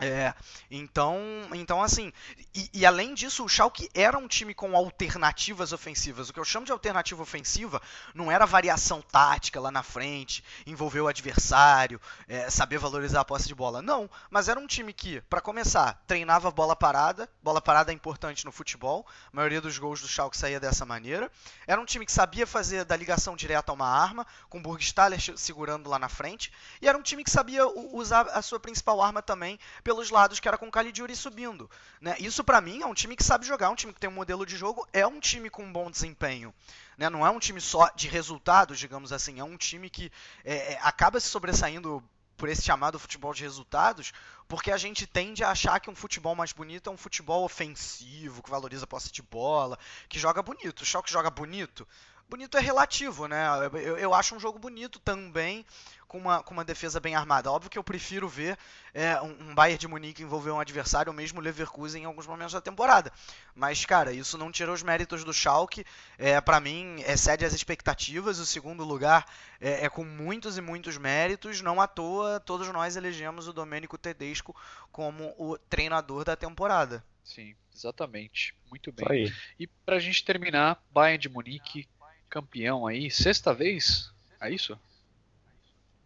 [0.00, 0.32] É,
[0.70, 1.20] então,
[1.52, 2.10] então assim,
[2.54, 6.28] e, e, além disso, o Schalke era um time com alternativas ofensivas.
[6.28, 7.82] O que eu chamo de alternativa ofensiva
[8.14, 13.46] não era variação tática lá na frente, envolver o adversário, é, saber valorizar a posse
[13.46, 13.82] de bola.
[13.82, 17.28] Não, mas era um time que, para começar, treinava bola parada.
[17.42, 19.06] Bola parada é importante no futebol.
[19.30, 21.30] A maioria dos gols do Schalke saía dessa maneira.
[21.66, 25.98] Era um time que sabia fazer da ligação direta uma arma, com Burgstaller segurando lá
[25.98, 26.50] na frente.
[26.80, 29.58] E era um time que sabia usar a sua principal arma também
[29.90, 31.68] pelos lados, que era com o Caligiuri subindo.
[32.00, 32.14] Né?
[32.20, 34.46] Isso para mim é um time que sabe jogar, um time que tem um modelo
[34.46, 36.54] de jogo, é um time com um bom desempenho.
[36.96, 37.10] Né?
[37.10, 40.12] Não é um time só de resultados, digamos assim, é um time que
[40.44, 42.00] é, é, acaba se sobressaindo
[42.36, 44.12] por esse chamado futebol de resultados,
[44.46, 48.44] porque a gente tende a achar que um futebol mais bonito é um futebol ofensivo,
[48.44, 49.76] que valoriza a posse de bola,
[50.08, 50.82] que joga bonito.
[50.82, 51.86] O Schalke joga bonito,
[52.30, 53.44] bonito é relativo, né?
[53.74, 55.66] Eu, eu acho um jogo bonito também,
[56.06, 57.50] com uma, com uma defesa bem armada.
[57.50, 58.56] Óbvio que eu prefiro ver
[58.94, 62.52] é, um, um Bayern de Munique envolver um adversário, ou mesmo Leverkusen em alguns momentos
[62.52, 63.12] da temporada.
[63.54, 65.84] Mas, cara, isso não tira os méritos do Schalke.
[66.16, 68.38] É, para mim, excede as expectativas.
[68.38, 69.26] O segundo lugar
[69.60, 71.60] é, é, com muitos e muitos méritos.
[71.60, 74.54] Não à toa, todos nós elegemos o Domênico Tedesco
[74.90, 77.04] como o treinador da temporada.
[77.22, 78.56] Sim, exatamente.
[78.68, 79.32] Muito bem.
[79.58, 81.88] E pra gente terminar, Bayern de Munique,
[82.30, 84.10] campeão aí, sexta vez?
[84.40, 84.78] É isso?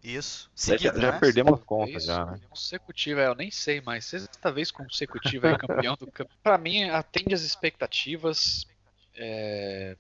[0.02, 0.51] Isso.
[0.55, 1.18] Seguida, já, já né?
[1.18, 2.40] perdemos contas já, né?
[2.51, 6.42] Consecutiva, eu nem sei, mas sexta vez consecutiva é campeão do campeonato.
[6.42, 8.66] Pra mim, atende as expectativas.
[9.16, 9.96] É...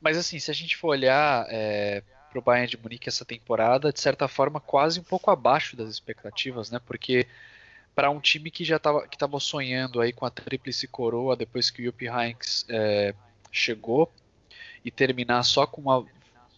[0.00, 4.00] Mas assim, se a gente for olhar é, pro Bayern de Munique essa temporada, de
[4.00, 6.78] certa forma, quase um pouco abaixo das expectativas, né?
[6.84, 7.26] Porque
[7.94, 11.70] para um time que já estava que tava sonhando aí com a tríplice coroa depois
[11.70, 13.14] que o Jupp Heynckes é,
[13.50, 14.12] chegou
[14.84, 16.04] e terminar só com uma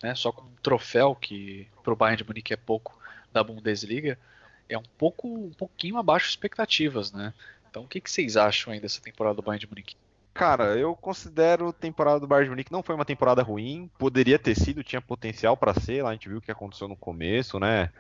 [0.02, 2.98] né, só com um troféu que para o Bayern de Munique é pouco
[3.32, 4.18] da Bundesliga,
[4.68, 7.32] é um pouco um pouquinho abaixo de expectativas, né?
[7.70, 9.96] Então, o que, que vocês acham aí dessa temporada do Bayern de Munique?
[10.34, 14.38] Cara, eu considero a temporada do Bayern de Munique não foi uma temporada ruim, poderia
[14.38, 17.58] ter sido, tinha potencial para ser, lá a gente viu o que aconteceu no começo,
[17.60, 17.90] né?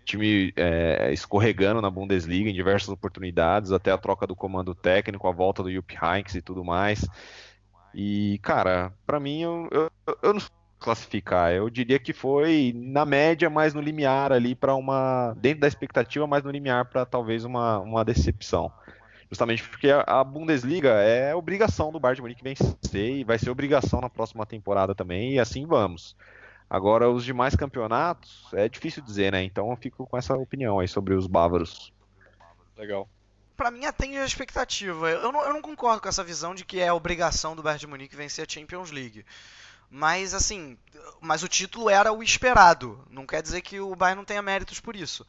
[0.00, 5.28] O time é, escorregando na Bundesliga em diversas oportunidades, até a troca do comando técnico,
[5.28, 7.06] a volta do Jupp Heynckes e tudo mais.
[7.94, 10.40] E, cara, para mim, eu, eu, eu não
[10.82, 11.52] classificar.
[11.52, 16.26] Eu diria que foi na média, mais no limiar ali para uma dentro da expectativa,
[16.26, 18.70] mais no limiar para talvez uma, uma decepção.
[19.30, 24.00] Justamente porque a Bundesliga é obrigação do Bayern de Munique vencer e vai ser obrigação
[24.00, 26.14] na próxima temporada também e assim vamos.
[26.68, 29.42] Agora os demais campeonatos é difícil dizer, né?
[29.42, 31.92] Então eu fico com essa opinião aí sobre os bávaros.
[32.76, 33.08] Legal
[33.62, 35.08] para mim atende a expectativa.
[35.08, 37.86] Eu não, eu não, concordo com essa visão de que é obrigação do Bayern de
[37.86, 39.24] Munique vencer a Champions League.
[39.88, 40.76] Mas assim,
[41.20, 43.06] mas o título era o esperado.
[43.08, 45.24] Não quer dizer que o Bayern não tenha méritos por isso.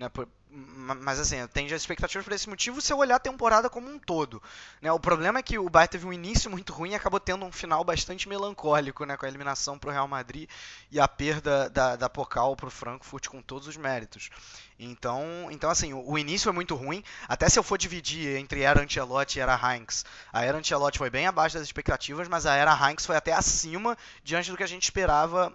[0.00, 0.08] Né?
[0.08, 3.90] Por, mas assim, tende as expectativas por esse motivo se eu olhar a temporada como
[3.90, 4.42] um todo.
[4.80, 4.90] Né?
[4.90, 7.52] O problema é que o Bayern teve um início muito ruim e acabou tendo um
[7.52, 9.14] final bastante melancólico, né?
[9.18, 10.48] com a eliminação para o Real Madrid
[10.90, 14.30] e a perda da, da Pokal para o Frankfurt com todos os méritos.
[14.78, 17.04] Então, então assim, o, o, início é muito ruim.
[17.28, 21.10] Até se eu for dividir entre era Ancelotti e era Heinz, a era Ancelotti foi
[21.10, 24.66] bem abaixo das expectativas, mas a era Heinz foi até acima diante do que a
[24.66, 25.54] gente esperava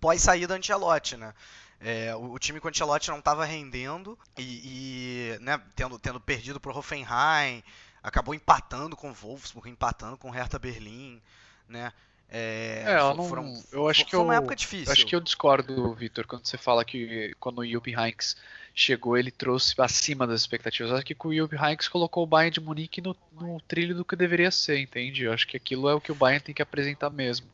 [0.00, 1.32] pós saída Ancelotti, né?
[1.80, 6.20] É, o, o, time com o Ancelotti não estava rendendo e, e né, tendo, tendo
[6.20, 7.62] perdido para o Hoffenheim,
[8.02, 11.20] acabou empatando com o Wolfsburg, empatando com o Hertha Berlim,
[11.68, 11.92] né?
[12.32, 14.92] É, é eu, não, foram, eu acho que eu, uma época difícil.
[14.92, 18.36] Acho que eu discordo, Vitor, quando você fala que quando o Jupp Heynckes
[18.72, 20.90] chegou, ele trouxe acima das expectativas.
[20.90, 24.04] Eu acho que o Jupp Heynckes colocou o Bayern de Munique no, no, trilho do
[24.04, 25.24] que deveria ser, entende?
[25.24, 27.48] Eu acho que aquilo é o que o Bayern tem que apresentar mesmo.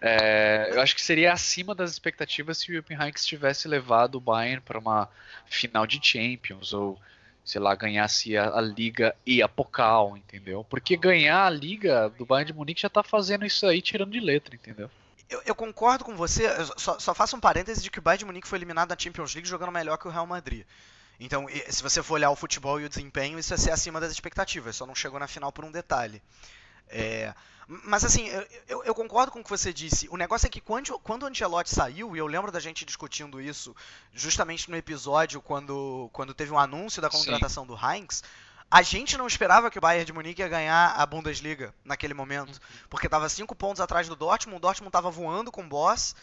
[0.00, 4.60] É, eu acho que seria acima das expectativas se o Heynckes tivesse levado o Bayern
[4.60, 5.08] para uma
[5.46, 6.98] final de Champions ou
[7.46, 10.64] sei lá, ganhasse a, a, Liga e a Pokal, entendeu?
[10.68, 14.18] Porque ganhar a Liga do Bayern de Munique já tá fazendo isso aí tirando de
[14.18, 14.90] letra, entendeu?
[15.30, 18.24] Eu, eu concordo com você, só, só faço um parêntese de que o Bayern de
[18.24, 20.66] Munique foi eliminado da Champions League jogando melhor que o Real Madrid.
[21.20, 24.10] Então, se você for olhar o futebol e o desempenho, isso é ser acima das
[24.10, 26.20] expectativas, só não chegou na final por um detalhe.
[26.88, 27.32] É,
[27.68, 28.28] mas assim,
[28.68, 30.08] eu, eu, concordo com o que você disse.
[30.08, 33.40] O negócio é que quando, quando o Ancelotti saiu, e eu lembro da gente discutindo
[33.40, 33.74] isso
[34.12, 37.68] justamente no episódio quando, quando teve um anúncio da contratação Sim.
[37.68, 38.22] do Heinz,
[38.70, 42.54] a gente não esperava que o Bayern de Munique ia ganhar a Bundesliga naquele momento,
[42.54, 42.86] uhum.
[42.88, 46.14] porque estava cinco pontos atrás do Dortmund, o Dortmund estava voando com o Boss,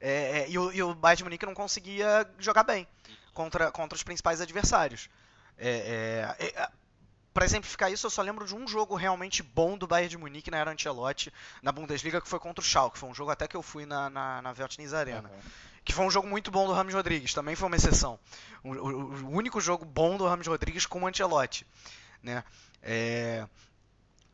[0.00, 0.10] é,
[0.40, 2.86] é, e, o, e, o, Bayern de Munique não conseguia jogar bem
[3.34, 5.08] contra, contra os principais adversários.
[5.58, 6.68] É, é, é
[7.32, 10.50] para exemplificar isso, eu só lembro de um jogo realmente bom do Bayern de Munique
[10.50, 11.32] na era Ancelotti,
[11.62, 12.98] na Bundesliga, que foi contra o Schalke.
[12.98, 15.28] Foi um jogo até que eu fui na, na, na Veltins Arena.
[15.28, 15.40] Uhum.
[15.84, 18.18] Que foi um jogo muito bom do Ramos Rodrigues, também foi uma exceção.
[18.62, 21.66] O, o, o único jogo bom do Ramos Rodrigues com o Ancelotti.
[22.22, 22.44] Né?
[22.82, 23.46] É...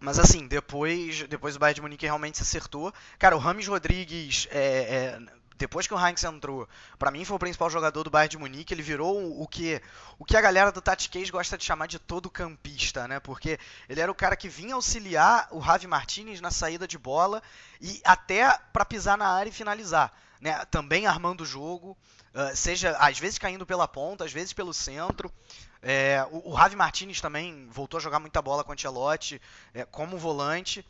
[0.01, 2.95] Mas assim, depois, depois o Bayern de Munique realmente se acertou.
[3.19, 5.19] Cara, o Rames Rodrigues é, é,
[5.59, 6.69] depois que o Heinz entrou,
[6.99, 9.83] para mim foi o principal jogador do Bayern de Munique, ele virou o que
[10.17, 13.19] o que a galera do Tati gosta de chamar de todo campista, né?
[13.19, 13.59] Porque
[13.89, 17.43] ele era o cara que vinha auxiliar o Javi Martinez na saída de bola
[17.81, 20.65] e até para pisar na área e finalizar, né?
[20.67, 21.97] Também armando o jogo,
[22.35, 25.33] uh, seja às vezes caindo pela ponta, às vezes pelo centro.
[25.83, 29.41] É, o, o Javi Martinez também voltou a jogar muita bola com o Ancelotti
[29.75, 30.87] é, como volante.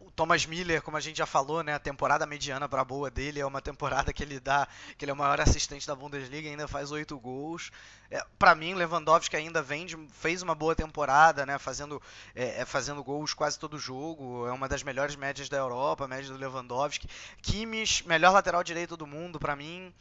[0.00, 3.40] O Thomas Miller, como a gente já falou, né, a temporada mediana para boa dele
[3.40, 4.66] é uma temporada que ele dá,
[4.96, 7.70] que ele é o maior assistente da Bundesliga, ainda faz oito gols.
[8.10, 12.00] É, para mim, Lewandowski ainda vende, fez uma boa temporada, né, fazendo,
[12.34, 14.46] é, é, fazendo gols quase todo jogo.
[14.46, 17.08] É uma das melhores médias da Europa, média do Lewandowski.
[17.42, 19.92] Kimmich, melhor lateral direito do mundo para mim.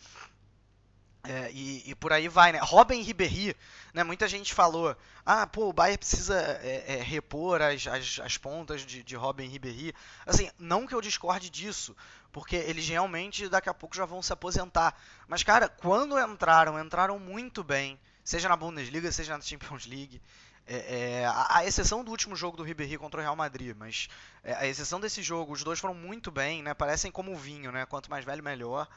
[1.25, 2.59] É, e, e, por aí vai, né?
[2.61, 3.55] Robin Ribéry,
[3.93, 4.03] né?
[4.03, 4.93] Muita gente falou,
[5.25, 9.47] ah, pô, o Bayern precisa é, é, repor as, as, as, pontas de, de Robin
[9.47, 9.95] Ribéry.
[10.25, 11.95] Assim, não que eu discorde disso,
[12.29, 14.99] porque eles realmente daqui a pouco já vão se aposentar.
[15.25, 20.21] Mas, cara, quando entraram, entraram muito bem, seja na Bundesliga, seja na Champions League.
[20.67, 24.09] É, é, a, a, exceção do último jogo do Ribéry contra o Real Madrid, mas
[24.43, 26.73] é, a exceção desse jogo, os dois foram muito bem, né?
[26.73, 27.85] Parecem como vinho, né?
[27.85, 28.89] Quanto mais velho, melhor.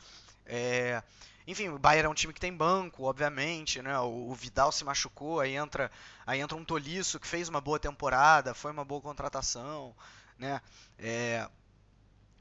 [0.47, 1.03] É,
[1.47, 3.99] enfim, o Bayern é um time que tem banco, obviamente, né?
[4.01, 5.91] O, Vidal se machucou, aí entra,
[6.27, 9.95] aí entra um Tolisso que fez uma boa temporada, foi uma boa contratação,
[10.39, 10.61] né?
[10.99, 11.49] É,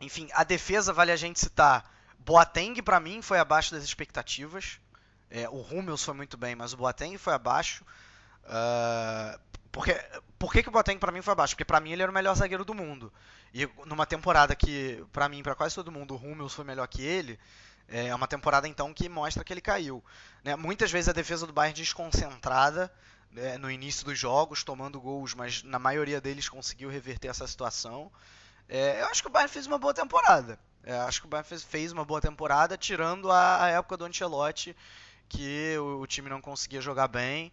[0.02, 1.92] enfim, a defesa vale a gente citar.
[2.20, 4.80] Boateng para mim foi abaixo das expectativas.
[5.30, 7.86] É, o Hummels foi muito bem, mas o Boateng foi abaixo.
[8.44, 9.40] Uh,
[9.72, 9.94] porque,
[10.40, 11.54] por que, que o Boateng para mim foi abaixo?
[11.54, 13.12] Porque para mim ele era o melhor zagueiro do mundo.
[13.54, 17.02] E numa temporada que, para mim, para quase todo mundo, o Hummels foi melhor que
[17.02, 17.40] ele,
[17.88, 20.04] é uma temporada então que mostra que ele caiu.
[20.44, 20.56] Né?
[20.56, 22.92] Muitas vezes a defesa do Bayern desconcentrada
[23.32, 28.12] né, no início dos jogos, tomando gols, mas na maioria deles conseguiu reverter essa situação.
[28.68, 30.60] É, eu acho que o Bayern fez uma boa temporada.
[30.84, 34.06] É, acho que o Bayern fez, fez uma boa temporada, tirando a, a, época do
[34.06, 34.76] Ancelotti,
[35.28, 37.52] que o, o time não conseguia jogar bem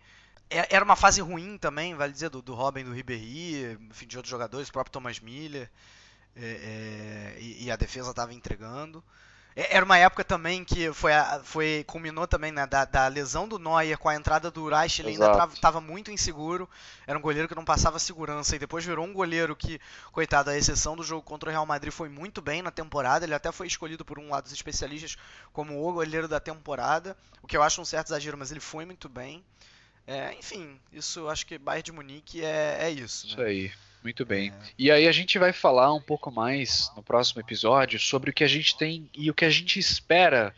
[0.53, 4.19] é, era uma fase ruim também, vale dizer, do, do Robin, do Ribéry, enfim, de
[4.19, 5.71] outros jogadores, o próprio Thomas Miller,
[6.37, 9.03] é, é, e, e, a defesa estava entregando.
[9.55, 11.13] É, era uma época também que foi,
[11.45, 15.11] foi culminou também né, da, da, lesão do Neuer com a entrada do Reich, ele
[15.11, 15.41] Exato.
[15.41, 16.69] ainda estava muito inseguro,
[17.07, 19.81] era um goleiro que não passava segurança e depois virou um goleiro que,
[20.11, 23.35] coitado, a exceção do jogo contra o Real Madrid foi muito bem na temporada, ele
[23.35, 25.17] até foi escolhido por um lado dos especialistas
[25.53, 28.85] como o goleiro da temporada, o que eu acho um certo exagero, mas ele foi
[28.85, 29.45] muito bem.
[30.07, 33.27] É, enfim, isso acho que Bayern de Munique é, é isso.
[33.27, 33.33] Né?
[33.33, 33.73] Isso aí.
[34.03, 34.51] Muito bem.
[34.51, 34.53] É.
[34.79, 38.45] E aí a gente vai falar um pouco mais no próximo episódio sobre o que
[38.45, 40.55] a gente tem e o que a gente espera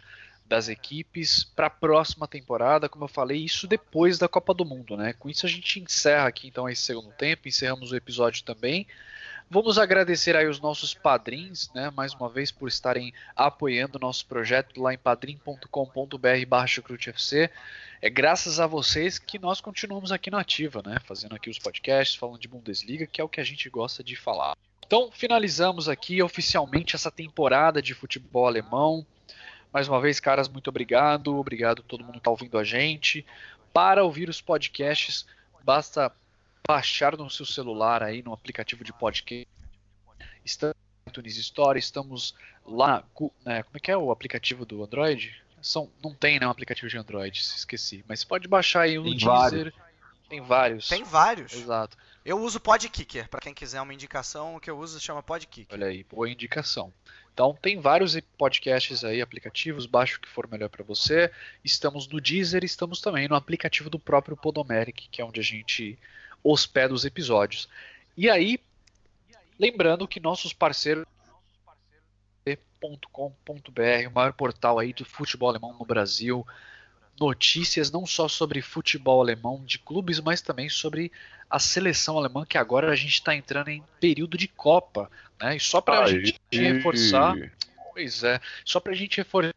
[0.47, 4.97] das equipes para a próxima temporada, como eu falei, isso depois da Copa do Mundo,
[4.97, 5.13] né?
[5.15, 8.87] Com isso a gente encerra aqui então esse segundo tempo, encerramos o episódio também.
[9.51, 14.25] Vamos agradecer aí os nossos padrinhos, né, mais uma vez por estarem apoiando o nosso
[14.27, 17.51] projeto lá em padrim.com.br/crutefc.
[18.05, 22.15] É graças a vocês que nós continuamos aqui na ativa, né, fazendo aqui os podcasts,
[22.15, 24.55] falando de Bundesliga, que é o que a gente gosta de falar.
[24.87, 29.07] Então, finalizamos aqui oficialmente essa temporada de futebol alemão.
[29.73, 31.35] Mais uma vez, caras, muito obrigado.
[31.35, 33.25] Obrigado a todo mundo que está ouvindo a gente.
[33.73, 35.25] Para ouvir os podcasts,
[35.65, 36.13] basta
[36.69, 39.49] baixar no seu celular aí no aplicativo de podcast.
[40.45, 40.77] Estamos
[41.07, 42.35] no iTunes Store, estamos
[42.67, 43.03] lá,
[43.47, 45.43] né, como é que é o aplicativo do Android?
[45.65, 48.05] São, não tem né, um aplicativo de Android, esqueci.
[48.07, 49.29] Mas você pode baixar aí o tem Deezer.
[49.29, 49.75] Vários.
[50.29, 50.89] Tem vários.
[50.89, 51.53] Tem vários.
[51.55, 51.97] Exato.
[52.23, 55.75] Eu uso Podkicker, para quem quiser uma indicação, o que eu uso se chama Podkicker.
[55.75, 56.93] Olha aí, boa indicação.
[57.33, 61.33] Então tem vários podcasts aí, aplicativos, baixe o que for melhor para você.
[61.65, 65.99] Estamos no Deezer, estamos também no aplicativo do próprio Podomeric, que é onde a gente
[66.43, 67.71] hospeda os episódios.
[68.17, 68.61] E aí,
[69.59, 71.07] lembrando que nossos parceiros
[72.89, 76.47] .com.br, o maior portal aí do futebol alemão no Brasil,
[77.21, 81.13] notícias não só sobre futebol alemão de clubes, mas também sobre
[81.49, 85.57] a seleção alemã, que agora a gente está entrando em período de Copa, né?
[85.57, 87.35] E só para a gente reforçar,
[87.93, 89.55] pois é, só para a gente reforçar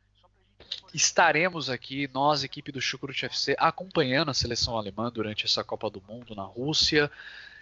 [0.94, 6.02] estaremos aqui, nós, equipe do Chucrut FC, acompanhando a seleção alemã durante essa Copa do
[6.08, 7.12] Mundo na Rússia.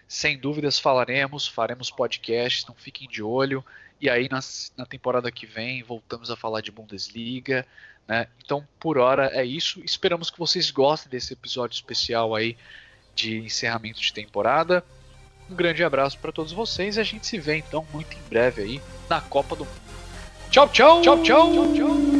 [0.08, 3.66] Sem dúvidas falaremos, faremos podcasts, então fiquem de olho.
[4.00, 4.40] E aí na,
[4.78, 7.66] na temporada que vem voltamos a falar de Bundesliga.
[8.08, 8.28] Né?
[8.44, 9.82] Então por hora é isso.
[9.84, 12.58] Esperamos que vocês gostem desse episódio especial aí
[13.16, 14.84] de encerramento de temporada.
[15.50, 18.62] Um grande abraço para todos vocês e a gente se vê então muito em breve
[18.62, 19.86] aí na Copa do Mundo.
[20.50, 21.52] Tchau, tchau, tchau, tchau.
[21.54, 22.15] tchau, tchau.